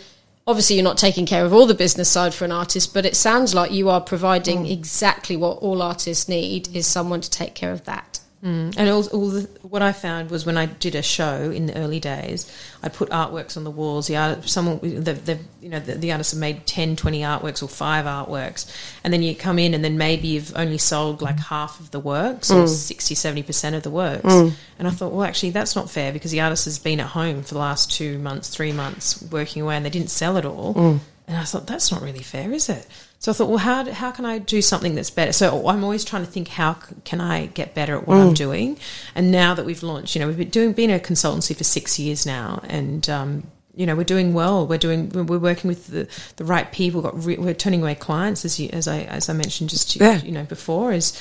obviously, 0.47 0.77
you're 0.77 0.85
not 0.85 0.99
taking 0.99 1.27
care 1.27 1.45
of 1.45 1.53
all 1.53 1.67
the 1.67 1.75
business 1.75 2.09
side 2.09 2.35
for 2.35 2.45
an 2.45 2.53
artist, 2.53 2.95
but 2.95 3.05
it 3.05 3.17
sounds 3.17 3.55
like 3.55 3.73
you 3.73 3.89
are 3.89 4.01
providing 4.01 4.65
mm. 4.65 4.71
exactly 4.71 5.37
what 5.37 5.59
all 5.59 5.83
artists 5.83 6.29
need 6.29 6.75
is 6.75 6.87
someone 6.87 7.21
to 7.21 7.31
take 7.31 7.55
care 7.55 7.73
of 7.73 7.85
that. 7.85 8.16
Mm. 8.47 8.75
And 8.77 8.89
all, 8.89 9.05
all 9.09 9.29
the, 9.29 9.49
what 9.63 9.83
I 9.83 9.91
found 9.91 10.31
was 10.31 10.47
when 10.47 10.57
I 10.57 10.67
did 10.67 10.95
a 10.95 11.03
show 11.03 11.51
in 11.51 11.67
the 11.67 11.77
early 11.77 11.99
days, 11.99 12.51
I 12.81 12.89
put 12.89 13.11
artworks 13.11 13.57
on 13.57 13.65
the 13.65 13.73
walls. 13.73 14.07
The 14.07 14.17
art, 14.17 14.49
someone, 14.49 14.79
the, 14.79 15.15
the 15.15 15.39
you 15.61 15.69
know, 15.69 15.81
the, 15.81 15.97
the 15.97 16.13
artists 16.13 16.33
have 16.33 16.41
made 16.41 16.65
10, 16.65 16.95
20 16.95 17.21
artworks 17.23 17.61
or 17.61 17.67
five 17.67 18.05
artworks, 18.05 18.73
and 19.03 19.13
then 19.13 19.25
you 19.25 19.35
come 19.35 19.59
in 19.59 19.75
and 19.75 19.85
then 19.85 19.99
maybe 19.99 20.29
you've 20.29 20.57
only 20.57 20.79
sold 20.79 21.23
like 21.23 21.41
half 21.41 21.81
of 21.81 21.91
the 21.91 21.99
works 21.99 22.53
or 22.53 22.65
mm. 22.65 22.69
60, 22.69 23.17
70 23.17 23.43
percent 23.43 23.75
of 23.75 23.83
the 23.83 23.91
works. 23.91 24.25
Mm. 24.25 24.53
And 24.79 24.87
I 24.87 24.93
thought, 24.93 25.13
well, 25.13 25.25
actually, 25.25 25.51
that's 25.51 25.75
not 25.75 25.91
fair 25.91 26.13
because 26.13 26.31
the 26.31 26.41
artist 26.41 26.67
has 26.67 26.79
been 26.79 27.01
at 27.01 27.09
home 27.09 27.43
for 27.43 27.55
the 27.55 27.61
last 27.61 27.91
two 27.91 28.21
months, 28.21 28.49
three 28.49 28.73
months 28.73 29.21
working 29.33 29.63
away, 29.63 29.75
and 29.75 29.85
they 29.85 29.91
didn't 29.91 30.11
sell 30.11 30.37
it 30.37 30.45
all. 30.45 31.01
And 31.29 31.37
I 31.37 31.43
thought 31.43 31.67
that's 31.67 31.91
not 31.91 32.03
really 32.03 32.23
fair, 32.23 32.53
is 32.53 32.69
it? 32.69 32.87
So 33.19 33.33
I 33.33 33.35
thought, 33.35 33.49
well, 33.49 33.59
how 33.59 33.91
how 33.93 34.13
can 34.13 34.25
I 34.25 34.39
do 34.39 34.63
something 34.63 34.95
that's 34.95 35.11
better? 35.11 35.33
So 35.33 35.67
I'm 35.67 35.83
always 35.83 36.05
trying 36.05 36.25
to 36.25 36.31
think, 36.31 36.49
how 36.49 36.75
c- 36.75 36.95
can 37.05 37.21
I 37.21 37.47
get 37.47 37.75
better 37.75 37.97
at 37.97 38.07
what 38.07 38.17
I'm 38.19 38.35
doing? 38.35 38.79
And 39.15 39.33
now 39.33 39.55
that 39.55 39.65
we've 39.67 39.83
launched, 39.83 40.15
you 40.15 40.21
know, 40.21 40.29
we've 40.29 40.37
been 40.37 40.51
doing 40.51 40.73
been 40.73 40.91
a 40.91 40.99
consultancy 41.01 41.57
for 41.57 41.65
six 41.65 41.99
years 41.99 42.27
now, 42.27 42.61
and 42.69 43.09
um, 43.11 43.47
you 43.75 43.87
know, 43.87 43.97
we're 43.97 44.05
doing 44.05 44.35
well. 44.35 44.67
We're 44.69 44.79
doing 44.79 45.09
we're 45.09 45.39
working 45.39 45.67
with 45.69 45.89
the, 45.89 46.07
the 46.37 46.45
right 46.45 46.71
people. 46.71 47.03
Got 47.03 47.25
re- 47.25 47.37
we're 47.39 47.55
turning 47.55 47.83
away 47.83 47.97
clients, 47.97 48.45
as 48.45 48.61
you, 48.61 48.69
as 48.73 48.87
I 48.87 49.01
as 49.01 49.29
I 49.29 49.33
mentioned 49.33 49.71
just 49.71 49.97
Yeah. 49.97 50.23
you 50.23 50.31
know 50.33 50.45
before 50.45 50.93
is. 50.93 51.21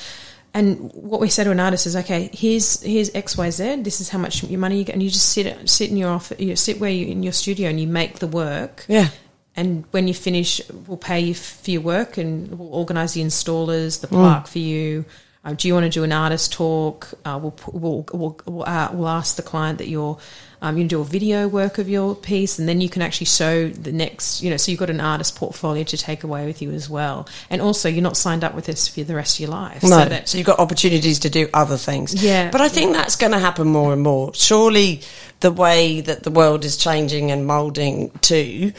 And 0.54 0.90
what 0.94 1.20
we 1.20 1.28
say 1.28 1.44
to 1.44 1.50
an 1.50 1.60
artist 1.60 1.86
is, 1.86 1.96
okay, 1.96 2.30
here's 2.32 2.80
here's 2.80 3.12
X 3.14 3.36
Y 3.36 3.50
Z. 3.50 3.82
This 3.82 4.00
is 4.00 4.08
how 4.08 4.18
much 4.18 4.42
your 4.44 4.60
money 4.60 4.78
you 4.78 4.84
get, 4.84 4.92
and 4.94 5.02
you 5.02 5.10
just 5.10 5.30
sit 5.30 5.68
sit 5.68 5.90
in 5.90 5.96
your 5.98 6.10
office, 6.10 6.38
you 6.40 6.54
sit 6.56 6.78
where 6.80 6.90
you 6.90 7.06
in 7.08 7.22
your 7.22 7.32
studio, 7.34 7.68
and 7.68 7.78
you 7.80 7.86
make 7.88 8.20
the 8.20 8.26
work 8.28 8.84
yeah. 8.88 9.08
And 9.56 9.84
when 9.90 10.06
you 10.06 10.14
finish, 10.14 10.60
we'll 10.86 10.98
pay 10.98 11.20
you 11.20 11.34
for 11.34 11.70
your 11.70 11.80
work 11.80 12.18
and 12.18 12.58
we'll 12.58 12.74
organise 12.74 13.14
the 13.14 13.22
installers, 13.22 14.00
the 14.00 14.06
plaque 14.08 14.46
for 14.46 14.58
you. 14.58 15.04
Uh, 15.44 15.54
do 15.54 15.68
you 15.68 15.74
want 15.74 15.84
to 15.84 15.90
do 15.90 16.02
an 16.02 16.10
artist 16.10 16.52
talk? 16.52 17.08
Uh, 17.24 17.38
we'll, 17.40 17.52
pu- 17.52 17.70
we'll, 17.70 18.04
we'll, 18.12 18.36
we'll, 18.46 18.68
uh, 18.68 18.90
we'll 18.92 19.08
ask 19.08 19.36
the 19.36 19.42
client 19.42 19.78
that 19.78 19.86
you're, 19.86 20.18
um, 20.60 20.76
you 20.76 20.84
do 20.88 21.00
a 21.00 21.04
video 21.04 21.46
work 21.46 21.78
of 21.78 21.88
your 21.88 22.16
piece 22.16 22.58
and 22.58 22.68
then 22.68 22.80
you 22.80 22.88
can 22.88 23.00
actually 23.00 23.26
show 23.26 23.68
the 23.68 23.92
next, 23.92 24.42
you 24.42 24.50
know, 24.50 24.56
so 24.56 24.72
you've 24.72 24.80
got 24.80 24.90
an 24.90 25.00
artist 25.00 25.36
portfolio 25.36 25.84
to 25.84 25.96
take 25.96 26.24
away 26.24 26.46
with 26.46 26.60
you 26.60 26.72
as 26.72 26.90
well. 26.90 27.28
And 27.48 27.62
also, 27.62 27.88
you're 27.88 28.02
not 28.02 28.16
signed 28.16 28.42
up 28.42 28.54
with 28.56 28.66
this 28.66 28.88
for 28.88 29.04
the 29.04 29.14
rest 29.14 29.36
of 29.36 29.40
your 29.42 29.50
life. 29.50 29.84
No, 29.84 29.88
So 30.08 30.22
so, 30.24 30.38
you've 30.38 30.48
got 30.48 30.58
opportunities 30.58 31.20
to 31.20 31.30
do 31.30 31.48
other 31.54 31.76
things. 31.76 32.12
Yeah. 32.12 32.50
but 32.50 32.60
I 32.60 32.68
think 32.68 32.94
that's 32.94 33.14
going 33.14 33.32
to 33.32 33.38
happen 33.38 33.68
more 33.68 33.92
and 33.92 34.02
more. 34.02 34.34
Surely, 34.34 35.02
the 35.40 35.52
way 35.52 36.00
that 36.00 36.24
the 36.24 36.30
world 36.32 36.64
is 36.64 36.76
changing 36.76 37.30
and 37.30 37.46
moulding 37.46 38.10
to 38.22 38.72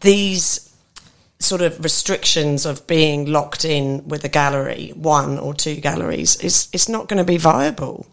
these 0.00 0.64
sort 1.40 1.60
of 1.60 1.82
restrictions 1.82 2.66
of 2.66 2.86
being 2.86 3.26
locked 3.26 3.64
in 3.64 4.06
with 4.08 4.24
a 4.24 4.28
gallery, 4.28 4.92
one 4.94 5.38
or 5.38 5.54
two 5.54 5.76
galleries, 5.76 6.36
is 6.36 6.68
it's 6.72 6.88
not 6.88 7.08
going 7.08 7.18
to 7.18 7.24
be 7.24 7.36
viable. 7.36 8.06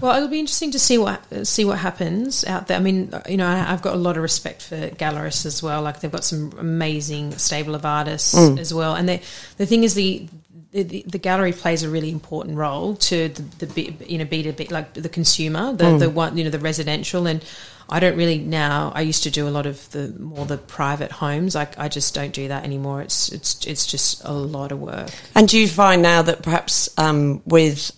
Well, 0.00 0.16
it'll 0.16 0.28
be 0.28 0.38
interesting 0.38 0.70
to 0.72 0.78
see 0.78 0.96
what 0.96 1.20
see 1.46 1.64
what 1.64 1.78
happens 1.78 2.44
out 2.44 2.68
there. 2.68 2.76
I 2.76 2.80
mean, 2.80 3.12
you 3.28 3.36
know, 3.36 3.46
I, 3.46 3.72
I've 3.72 3.82
got 3.82 3.94
a 3.94 3.98
lot 3.98 4.16
of 4.16 4.22
respect 4.22 4.62
for 4.62 4.76
gallerists 4.90 5.44
as 5.44 5.60
well. 5.60 5.82
Like 5.82 6.00
they've 6.00 6.12
got 6.12 6.24
some 6.24 6.52
amazing 6.58 7.32
stable 7.32 7.74
of 7.74 7.84
artists 7.84 8.34
mm. 8.34 8.58
as 8.58 8.72
well. 8.72 8.94
And 8.94 9.08
they, 9.08 9.22
the 9.56 9.66
thing 9.66 9.82
is, 9.82 9.94
the, 9.94 10.28
the 10.72 11.04
the 11.06 11.18
gallery 11.18 11.52
plays 11.52 11.82
a 11.82 11.88
really 11.88 12.10
important 12.10 12.56
role 12.56 12.94
to 12.96 13.28
the, 13.28 13.66
the 13.66 13.94
you 14.06 14.18
know 14.18 14.24
B 14.24 14.42
two 14.42 14.52
B 14.52 14.68
like 14.68 14.94
the 14.94 15.08
consumer, 15.08 15.72
the 15.72 15.96
the 15.98 16.10
one 16.10 16.36
you 16.36 16.44
know 16.44 16.50
the 16.50 16.58
residential 16.58 17.26
and. 17.26 17.44
I 17.90 18.00
don't 18.00 18.18
really 18.18 18.36
now. 18.36 18.92
I 18.94 19.00
used 19.00 19.22
to 19.22 19.30
do 19.30 19.48
a 19.48 19.50
lot 19.50 19.64
of 19.64 19.90
the 19.92 20.08
more 20.18 20.44
the 20.44 20.58
private 20.58 21.10
homes. 21.10 21.56
I, 21.56 21.66
I 21.78 21.88
just 21.88 22.14
don't 22.14 22.34
do 22.34 22.48
that 22.48 22.62
anymore. 22.62 23.00
It's 23.00 23.30
it's 23.30 23.66
it's 23.66 23.86
just 23.86 24.22
a 24.24 24.32
lot 24.34 24.72
of 24.72 24.78
work. 24.78 25.08
And 25.34 25.48
do 25.48 25.58
you 25.58 25.66
find 25.66 26.02
now 26.02 26.20
that 26.20 26.42
perhaps 26.42 26.90
um, 26.98 27.40
with 27.46 27.90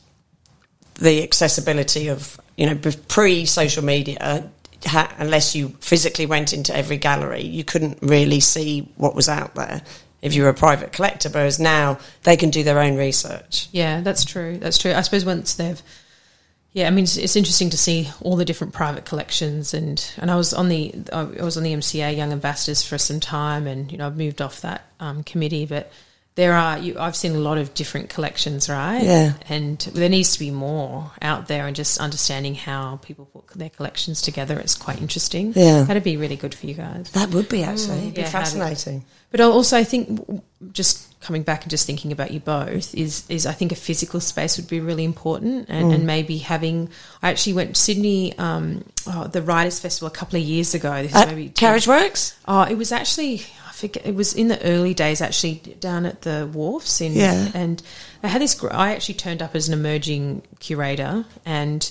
the 1.00 1.24
accessibility 1.24 2.06
of 2.06 2.40
you 2.56 2.66
know 2.66 2.78
pre 3.08 3.46
social 3.46 3.82
media, 3.82 4.48
ha- 4.86 5.12
unless 5.18 5.56
you 5.56 5.70
physically 5.80 6.26
went 6.26 6.52
into 6.52 6.72
every 6.72 6.96
gallery, 6.96 7.42
you 7.42 7.64
couldn't 7.64 7.98
really 8.00 8.38
see 8.38 8.88
what 8.96 9.16
was 9.16 9.28
out 9.28 9.56
there 9.56 9.82
if 10.22 10.34
you 10.34 10.42
were 10.42 10.48
a 10.48 10.54
private 10.54 10.92
collector. 10.92 11.28
Whereas 11.28 11.58
now 11.58 11.98
they 12.22 12.36
can 12.36 12.50
do 12.50 12.62
their 12.62 12.78
own 12.78 12.96
research. 12.96 13.68
Yeah, 13.72 14.00
that's 14.00 14.24
true. 14.24 14.58
That's 14.58 14.78
true. 14.78 14.92
I 14.92 15.00
suppose 15.02 15.24
once 15.24 15.54
they've, 15.54 15.80
yeah, 16.72 16.86
I 16.86 16.90
mean, 16.90 17.04
it's, 17.04 17.16
it's 17.16 17.36
interesting 17.36 17.70
to 17.70 17.78
see 17.78 18.08
all 18.20 18.36
the 18.36 18.44
different 18.44 18.72
private 18.72 19.04
collections, 19.04 19.74
and 19.74 20.04
and 20.18 20.30
I 20.30 20.36
was 20.36 20.54
on 20.54 20.68
the 20.68 20.94
I 21.12 21.24
was 21.24 21.56
on 21.56 21.62
the 21.62 21.72
MCA 21.72 22.16
Young 22.16 22.32
Ambassadors 22.32 22.82
for 22.82 22.98
some 22.98 23.18
time, 23.18 23.66
and 23.66 23.90
you 23.90 23.98
know 23.98 24.06
I've 24.06 24.16
moved 24.16 24.40
off 24.40 24.60
that 24.60 24.84
um, 25.00 25.24
committee, 25.24 25.66
but 25.66 25.90
there 26.40 26.54
are 26.54 26.78
you, 26.78 26.98
I've 26.98 27.14
seen 27.14 27.32
a 27.34 27.38
lot 27.38 27.58
of 27.58 27.74
different 27.74 28.08
collections, 28.08 28.70
right? 28.70 29.02
Yeah. 29.02 29.34
and 29.50 29.78
there 29.92 30.08
needs 30.08 30.32
to 30.32 30.38
be 30.38 30.50
more 30.50 31.12
out 31.20 31.48
there, 31.48 31.66
and 31.66 31.76
just 31.76 32.00
understanding 32.00 32.54
how 32.54 32.96
people 33.02 33.26
put 33.26 33.58
their 33.58 33.68
collections 33.68 34.22
together. 34.22 34.58
It's 34.58 34.74
quite 34.74 35.02
interesting. 35.02 35.52
Yeah. 35.54 35.82
that'd 35.82 36.02
be 36.02 36.16
really 36.16 36.36
good 36.36 36.54
for 36.54 36.66
you 36.66 36.72
guys. 36.72 37.10
That 37.10 37.28
would 37.34 37.50
be 37.50 37.62
actually 37.62 37.98
It'd 37.98 38.14
be 38.14 38.22
yeah, 38.22 38.30
fascinating. 38.30 39.04
But 39.30 39.42
also, 39.42 39.76
I 39.76 39.84
think 39.84 40.42
just 40.72 41.20
coming 41.20 41.42
back 41.42 41.62
and 41.62 41.70
just 41.70 41.86
thinking 41.86 42.10
about 42.10 42.30
you 42.30 42.40
both 42.40 42.94
is 42.94 43.24
is 43.28 43.44
I 43.44 43.52
think 43.52 43.70
a 43.70 43.76
physical 43.76 44.18
space 44.18 44.56
would 44.56 44.66
be 44.68 44.80
really 44.80 45.04
important, 45.04 45.66
and, 45.68 45.92
and 45.92 46.06
maybe 46.06 46.38
having. 46.38 46.88
I 47.22 47.28
actually 47.28 47.52
went 47.52 47.76
to 47.76 47.80
Sydney, 47.82 48.36
um, 48.38 48.82
oh, 49.06 49.26
the 49.26 49.42
Writers 49.42 49.78
Festival 49.78 50.08
a 50.08 50.10
couple 50.10 50.40
of 50.40 50.46
years 50.46 50.74
ago. 50.74 51.02
This 51.02 51.14
is 51.14 51.26
maybe 51.26 51.50
Carriageworks. 51.50 52.34
Oh, 52.48 52.62
it 52.62 52.76
was 52.78 52.92
actually 52.92 53.42
I 53.68 53.69
forget. 53.80 54.06
It 54.06 54.14
was 54.14 54.34
in 54.34 54.48
the 54.48 54.62
early 54.62 54.94
days, 54.94 55.20
actually, 55.20 55.54
down 55.80 56.06
at 56.06 56.22
the 56.22 56.48
wharfs 56.52 57.00
in. 57.00 57.12
Yeah. 57.14 57.50
And 57.54 57.82
I 58.22 58.28
had 58.28 58.40
this. 58.40 58.62
I 58.64 58.94
actually 58.94 59.14
turned 59.14 59.42
up 59.42 59.56
as 59.56 59.68
an 59.68 59.74
emerging 59.74 60.42
curator, 60.60 61.24
and 61.44 61.90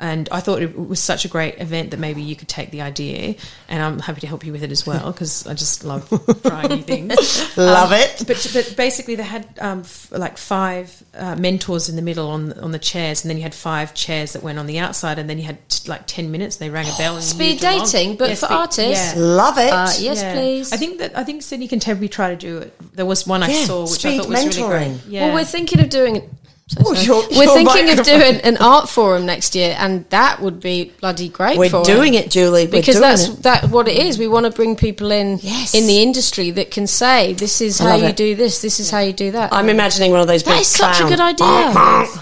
and 0.00 0.28
I 0.32 0.40
thought 0.40 0.62
it 0.62 0.76
was 0.76 0.98
such 0.98 1.24
a 1.24 1.28
great 1.28 1.60
event 1.60 1.90
that 1.92 2.00
maybe 2.00 2.22
you 2.22 2.34
could 2.34 2.48
take 2.48 2.70
the 2.70 2.80
idea, 2.82 3.36
and 3.68 3.82
I'm 3.82 3.98
happy 4.00 4.20
to 4.22 4.26
help 4.26 4.44
you 4.44 4.52
with 4.52 4.62
it 4.62 4.72
as 4.72 4.86
well 4.86 5.12
because 5.12 5.46
I 5.46 5.54
just 5.54 5.84
love 5.84 6.08
trying 6.42 6.68
new 6.68 6.82
things. 6.82 7.56
Love 7.56 7.92
Um, 7.92 7.98
it. 8.00 8.24
But 8.26 8.50
but 8.54 8.74
basically, 8.76 9.14
they 9.16 9.22
had 9.22 9.46
um, 9.60 9.80
f- 9.80 10.10
like 10.12 10.38
five 10.38 11.02
uh, 11.14 11.36
mentors 11.36 11.88
in 11.88 11.96
the 11.96 12.02
middle 12.02 12.28
on 12.30 12.52
on 12.60 12.70
the 12.72 12.78
chairs, 12.78 13.22
and 13.22 13.30
then 13.30 13.36
you 13.36 13.42
had 13.42 13.54
five 13.54 13.94
chairs 13.94 14.32
that 14.32 14.42
went 14.42 14.58
on 14.58 14.66
the 14.66 14.78
outside, 14.78 15.18
and 15.18 15.28
then 15.28 15.38
you 15.38 15.44
had 15.44 15.58
t- 15.68 15.88
like 15.88 16.06
ten 16.06 16.30
minutes. 16.30 16.56
They 16.56 16.70
rang 16.70 16.86
a 16.88 16.96
bell 16.98 17.14
and 17.16 17.22
Speed 17.24 17.62
moved 17.62 17.64
along. 17.64 17.84
dating, 17.84 18.16
but 18.16 18.36
for 18.38 18.46
artists? 18.46 19.14
Yeah. 19.14 19.20
Love 19.20 19.58
it. 19.58 19.72
Uh, 19.72 19.92
yes, 19.98 20.22
Yeah. 20.22 20.34
please. 20.34 20.72
I 20.72 20.76
think 20.76 20.98
that 20.98 21.16
I 21.16 21.24
think 21.24 21.42
Sydney 21.42 21.68
Contemporary 21.68 22.08
tried 22.08 22.40
to 22.40 22.46
do 22.46 22.58
it. 22.58 22.96
There 22.96 23.06
was 23.06 23.26
one 23.26 23.42
I 23.42 23.52
saw 23.52 23.82
which 23.90 24.04
I 24.06 24.16
thought 24.18 24.28
was 24.28 24.44
really 24.46 24.50
mentoring. 24.68 25.00
great. 25.02 25.12
Yeah. 25.12 25.26
Well, 25.26 25.34
we're 25.34 25.44
thinking 25.44 25.80
of 25.80 25.88
doing 25.90 26.28
So, 26.72 26.82
Oh, 26.86 26.94
so. 26.94 27.02
your- 27.02 27.22
We're 27.36 27.44
your 27.46 27.54
thinking 27.56 27.98
of 27.98 28.04
doing 28.06 28.36
an 28.42 28.56
art 28.58 28.88
forum 28.88 29.26
next 29.26 29.56
year, 29.56 29.74
and 29.76 30.04
that 30.10 30.40
would 30.40 30.60
be 30.60 30.92
bloody 31.00 31.28
great. 31.28 31.58
We're 31.58 31.68
for 31.68 31.82
doing 31.82 32.14
it, 32.14 32.30
Julie. 32.30 32.66
We're 32.66 32.70
because 32.70 33.00
that's 33.00 33.26
it. 33.26 33.42
that 33.42 33.70
what 33.70 33.88
it 33.88 33.96
is. 33.98 34.18
We 34.18 34.28
want 34.28 34.44
to 34.46 34.52
bring 34.52 34.76
people 34.76 35.10
in 35.10 35.40
Yes. 35.42 35.74
in 35.74 35.88
the 35.88 36.00
industry 36.00 36.52
that 36.52 36.70
can 36.70 36.86
say, 36.86 37.32
"This 37.32 37.60
is 37.60 37.80
how 37.80 37.96
you 37.96 38.04
it. 38.04 38.16
do 38.16 38.36
this. 38.36 38.60
This 38.60 38.78
is 38.78 38.88
how 38.88 39.00
you 39.00 39.12
do 39.12 39.32
that." 39.32 39.52
I'm 39.52 39.68
imagining 39.68 40.12
one 40.12 40.20
of 40.20 40.28
those 40.28 40.44
That 40.44 40.52
big 40.52 40.60
is 40.60 40.68
such 40.68 41.00
a 41.00 41.04
good 41.08 41.18
idea. 41.20 41.72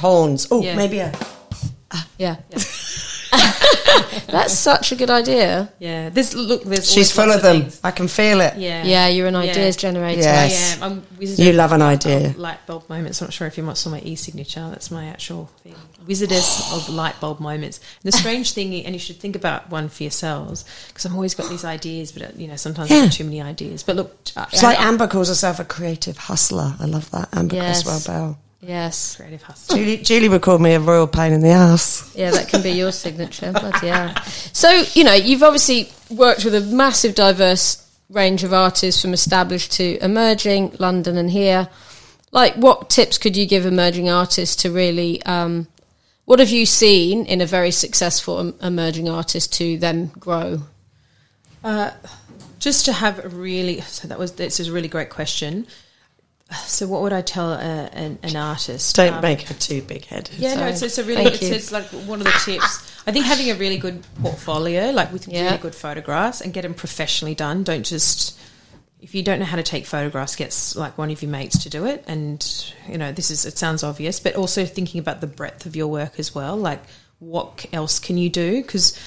horns. 0.00 0.48
Oh, 0.50 0.62
Yeah. 0.62 0.76
maybe 0.76 1.00
a 1.00 1.12
yeah, 2.18 2.36
that's 4.28 4.52
such 4.52 4.92
a 4.92 4.96
good 4.96 5.10
idea. 5.10 5.72
Yeah, 5.78 6.08
This 6.10 6.34
look. 6.34 6.62
There's 6.64 6.90
She's 6.90 7.10
full 7.12 7.30
of 7.30 7.42
them. 7.42 7.62
things. 7.62 7.80
I 7.82 7.90
can 7.90 8.08
feel 8.08 8.40
it. 8.40 8.56
Yeah, 8.56 8.84
Yeah, 8.84 9.08
you're 9.08 9.26
an 9.28 9.34
Yeah. 9.34 9.40
ideas 9.50 9.76
generator. 9.76 10.22
Yes. 10.22 10.78
I 10.80 10.86
am. 10.86 10.92
I'm 10.92 11.06
You 11.20 11.52
love 11.52 11.72
an 11.72 11.82
uh, 11.82 11.86
idea. 11.86 12.34
light 12.36 12.64
bulb 12.66 12.88
moments. 12.88 13.20
I'm 13.20 13.26
not 13.26 13.32
sure 13.32 13.46
if 13.46 13.56
you 13.56 13.62
might 13.64 13.76
saw 13.76 13.90
my 13.90 14.00
e-signature. 14.00 14.66
That's 14.70 14.90
my 14.90 15.06
actual 15.06 15.50
thing. 15.62 15.74
Wizardess 16.06 16.72
of 16.74 16.88
light 16.88 17.18
bulb 17.20 17.40
moments. 17.40 17.78
And 18.02 18.12
the 18.12 18.16
strange 18.16 18.52
thing, 18.52 18.74
and 18.84 18.94
you 18.94 18.98
should 18.98 19.16
think 19.20 19.36
about 19.36 19.70
one 19.70 19.88
for 19.88 20.02
yourselves, 20.02 20.64
because 20.88 21.04
I've 21.06 21.14
always 21.14 21.34
got 21.34 21.48
these 21.50 21.64
ideas, 21.64 22.12
but 22.12 22.22
uh, 22.22 22.28
you 22.36 22.48
know 22.48 22.56
sometimes 22.56 22.90
Yeah. 22.90 22.98
I've 22.98 23.04
got 23.04 23.12
too 23.12 23.24
many 23.24 23.42
ideas. 23.42 23.82
But 23.82 23.96
look, 23.96 24.16
uh, 24.36 24.46
It's 24.52 24.62
like 24.62 24.80
Amber 24.80 25.06
calls 25.06 25.28
herself 25.28 25.60
a 25.60 25.64
creative 25.64 26.16
hustler. 26.16 26.74
I 26.80 26.86
love 26.86 27.10
that. 27.10 27.28
Amber 27.32 27.56
Yes. 27.56 27.82
Creswell 27.82 28.00
Bell. 28.06 28.38
Yes, 28.60 29.16
creative 29.16 29.42
hustle. 29.42 29.76
Julie, 29.76 29.98
Julie 29.98 30.28
would 30.28 30.42
call 30.42 30.58
me 30.58 30.74
a 30.74 30.80
royal 30.80 31.06
pain 31.06 31.32
in 31.32 31.40
the 31.40 31.50
ass. 31.50 32.12
yeah, 32.16 32.32
that 32.32 32.48
can 32.48 32.62
be 32.62 32.70
your 32.70 32.90
signature. 32.90 33.52
Bloody 33.52 33.86
hell. 33.86 34.14
So 34.52 34.82
you 34.94 35.04
know, 35.04 35.14
you've 35.14 35.44
obviously 35.44 35.90
worked 36.10 36.44
with 36.44 36.54
a 36.54 36.60
massive, 36.60 37.14
diverse 37.14 37.84
range 38.10 38.42
of 38.42 38.52
artists 38.52 39.00
from 39.00 39.12
established 39.12 39.72
to 39.72 40.02
emerging, 40.02 40.76
London 40.78 41.16
and 41.16 41.30
here. 41.30 41.68
Like, 42.32 42.54
what 42.56 42.90
tips 42.90 43.16
could 43.16 43.36
you 43.36 43.46
give 43.46 43.64
emerging 43.64 44.10
artists 44.10 44.56
to 44.62 44.72
really? 44.72 45.22
Um, 45.22 45.68
what 46.24 46.40
have 46.40 46.50
you 46.50 46.66
seen 46.66 47.24
in 47.26 47.40
a 47.40 47.46
very 47.46 47.70
successful 47.70 48.54
emerging 48.60 49.08
artist 49.08 49.52
to 49.54 49.78
then 49.78 50.08
grow? 50.18 50.62
Uh, 51.64 51.92
just 52.58 52.84
to 52.86 52.92
have 52.92 53.24
a 53.24 53.28
really 53.28 53.80
so 53.82 54.08
that 54.08 54.18
was 54.18 54.32
this 54.32 54.60
is 54.60 54.68
a 54.68 54.72
really 54.72 54.88
great 54.88 55.10
question. 55.10 55.66
So 56.56 56.86
what 56.86 57.02
would 57.02 57.12
I 57.12 57.20
tell 57.20 57.52
a, 57.52 57.56
an, 57.92 58.18
an 58.22 58.34
artist? 58.36 58.96
Don't 58.96 59.14
Um, 59.14 59.20
make 59.22 59.42
her 59.42 59.54
too 59.54 59.82
big 59.82 60.06
headed. 60.06 60.34
Yeah, 60.38 60.54
no, 60.54 60.60
Sorry. 60.60 60.70
it's, 60.72 60.82
it's 60.82 60.98
a 60.98 61.04
really, 61.04 61.24
it's, 61.26 61.42
it's 61.42 61.72
like 61.72 61.84
one 61.86 62.20
of 62.20 62.24
the 62.24 62.32
tips. 62.44 62.90
I 63.06 63.12
think 63.12 63.26
having 63.26 63.50
a 63.50 63.54
really 63.54 63.76
good 63.76 64.02
portfolio, 64.22 64.90
like 64.90 65.12
with 65.12 65.28
Yeah. 65.28 65.44
really 65.46 65.58
good 65.58 65.74
photographs, 65.74 66.40
and 66.40 66.52
get 66.54 66.62
them 66.62 66.72
professionally 66.74 67.34
done. 67.34 67.64
Don't 67.64 67.84
just 67.84 68.38
if 69.00 69.14
you 69.14 69.22
don't 69.22 69.38
know 69.38 69.44
how 69.44 69.56
to 69.56 69.62
take 69.62 69.86
photographs, 69.86 70.34
get 70.36 70.72
like 70.74 70.96
one 70.98 71.10
of 71.10 71.22
your 71.22 71.30
mates 71.30 71.62
to 71.62 71.70
do 71.70 71.84
it. 71.86 72.02
And 72.08 72.44
you 72.88 72.96
know, 72.98 73.12
this 73.12 73.30
is 73.30 73.44
it 73.44 73.58
sounds 73.58 73.82
obvious, 73.84 74.18
but 74.18 74.34
also 74.34 74.64
thinking 74.64 74.98
about 75.00 75.20
the 75.20 75.26
breadth 75.26 75.66
of 75.66 75.76
your 75.76 75.88
work 75.88 76.18
as 76.18 76.34
well. 76.34 76.56
Like, 76.56 76.82
what 77.18 77.66
else 77.74 77.98
can 77.98 78.16
you 78.16 78.30
do? 78.30 78.62
Because 78.62 78.98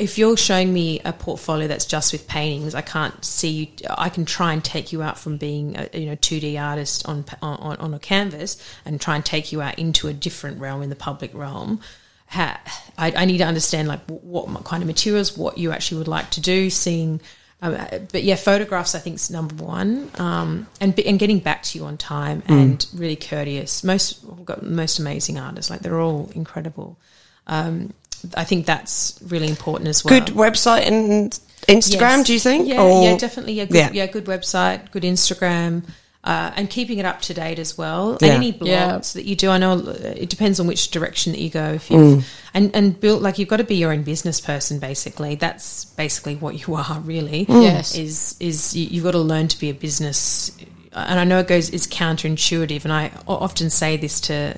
if 0.00 0.16
you're 0.16 0.36
showing 0.36 0.72
me 0.72 0.98
a 1.04 1.12
portfolio 1.12 1.68
that's 1.68 1.84
just 1.84 2.12
with 2.12 2.26
paintings, 2.26 2.74
I 2.74 2.80
can't 2.80 3.22
see 3.22 3.50
you. 3.50 3.66
I 3.90 4.08
can 4.08 4.24
try 4.24 4.54
and 4.54 4.64
take 4.64 4.92
you 4.92 5.02
out 5.02 5.18
from 5.18 5.36
being 5.36 5.76
a 5.76 5.90
you 5.92 6.06
know 6.06 6.16
2D 6.16 6.58
artist 6.60 7.06
on 7.06 7.26
on, 7.42 7.76
on 7.76 7.92
a 7.92 7.98
canvas 7.98 8.56
and 8.86 8.98
try 8.98 9.14
and 9.14 9.24
take 9.24 9.52
you 9.52 9.60
out 9.60 9.78
into 9.78 10.08
a 10.08 10.14
different 10.14 10.58
realm 10.58 10.82
in 10.82 10.88
the 10.88 10.96
public 10.96 11.34
realm. 11.34 11.80
Ha, 12.28 12.60
I, 12.96 13.12
I 13.14 13.24
need 13.26 13.38
to 13.38 13.44
understand 13.44 13.88
like 13.88 14.02
wh- 14.06 14.24
what 14.24 14.64
kind 14.64 14.82
of 14.82 14.86
materials, 14.86 15.36
what 15.36 15.58
you 15.58 15.70
actually 15.70 15.98
would 15.98 16.08
like 16.08 16.30
to 16.30 16.40
do, 16.40 16.70
seeing. 16.70 17.20
Um, 17.60 17.76
but 18.10 18.22
yeah, 18.22 18.36
photographs 18.36 18.94
I 18.94 19.00
think 19.00 19.16
is 19.16 19.30
number 19.30 19.62
one, 19.62 20.10
um, 20.14 20.66
and 20.80 20.98
and 20.98 21.18
getting 21.18 21.40
back 21.40 21.62
to 21.64 21.78
you 21.78 21.84
on 21.84 21.98
time 21.98 22.42
and 22.48 22.86
really 22.94 23.16
courteous. 23.16 23.84
Most 23.84 24.24
we've 24.24 24.46
got 24.46 24.62
most 24.62 24.98
amazing 24.98 25.38
artists, 25.38 25.70
like 25.70 25.80
they're 25.80 26.00
all 26.00 26.30
incredible. 26.34 26.98
Um, 27.46 27.92
I 28.36 28.44
think 28.44 28.66
that's 28.66 29.18
really 29.28 29.48
important 29.48 29.88
as 29.88 30.04
well. 30.04 30.18
Good 30.20 30.34
website 30.34 30.86
and 30.86 31.30
Instagram, 31.68 32.18
Yes. 32.18 32.26
do 32.26 32.32
you 32.32 32.40
think? 32.40 32.68
Yeah, 32.68 32.82
Or- 32.82 33.02
yeah, 33.04 33.16
definitely. 33.16 33.54
Yeah, 33.54 33.64
good, 33.66 33.76
Yeah. 33.76 33.90
yeah. 33.92 34.06
good 34.06 34.24
website, 34.26 34.90
good 34.90 35.02
Instagram, 35.04 35.82
uh, 36.24 36.50
and 36.56 36.68
keeping 36.68 36.98
it 36.98 37.04
up 37.06 37.22
to 37.22 37.34
date 37.34 37.58
as 37.58 37.78
well. 37.78 38.18
Yeah. 38.20 38.28
And 38.28 38.36
any 38.44 38.52
blogs 38.52 38.66
Yeah. 38.66 38.98
that 39.14 39.24
you 39.24 39.36
do, 39.36 39.50
I 39.50 39.58
know 39.58 39.78
it 39.78 40.28
depends 40.28 40.60
on 40.60 40.66
which 40.66 40.90
direction 40.90 41.32
that 41.32 41.40
you 41.40 41.48
go. 41.50 41.72
If 41.74 41.88
Mm. 41.88 42.16
you 42.18 42.24
and 42.52 42.70
and 42.74 42.98
build 43.00 43.22
like 43.22 43.38
you've 43.38 43.48
got 43.48 43.58
to 43.58 43.64
be 43.64 43.76
your 43.76 43.92
own 43.92 44.02
business 44.02 44.40
person. 44.40 44.78
Basically, 44.78 45.34
that's 45.36 45.84
basically 45.96 46.34
what 46.36 46.66
you 46.66 46.74
are. 46.74 47.00
Really, 47.04 47.46
Yes. 47.48 47.94
is 47.94 48.34
is 48.40 48.74
you, 48.76 48.88
you've 48.90 49.04
got 49.04 49.12
to 49.12 49.18
learn 49.18 49.48
to 49.48 49.58
be 49.58 49.70
a 49.70 49.74
business. 49.74 50.50
And 50.92 51.20
I 51.20 51.24
know 51.24 51.38
it 51.38 51.46
goes 51.46 51.70
it's 51.70 51.86
counterintuitive, 51.86 52.84
and 52.84 52.92
I 52.92 53.12
often 53.28 53.70
say 53.70 53.96
this 53.96 54.20
to 54.22 54.56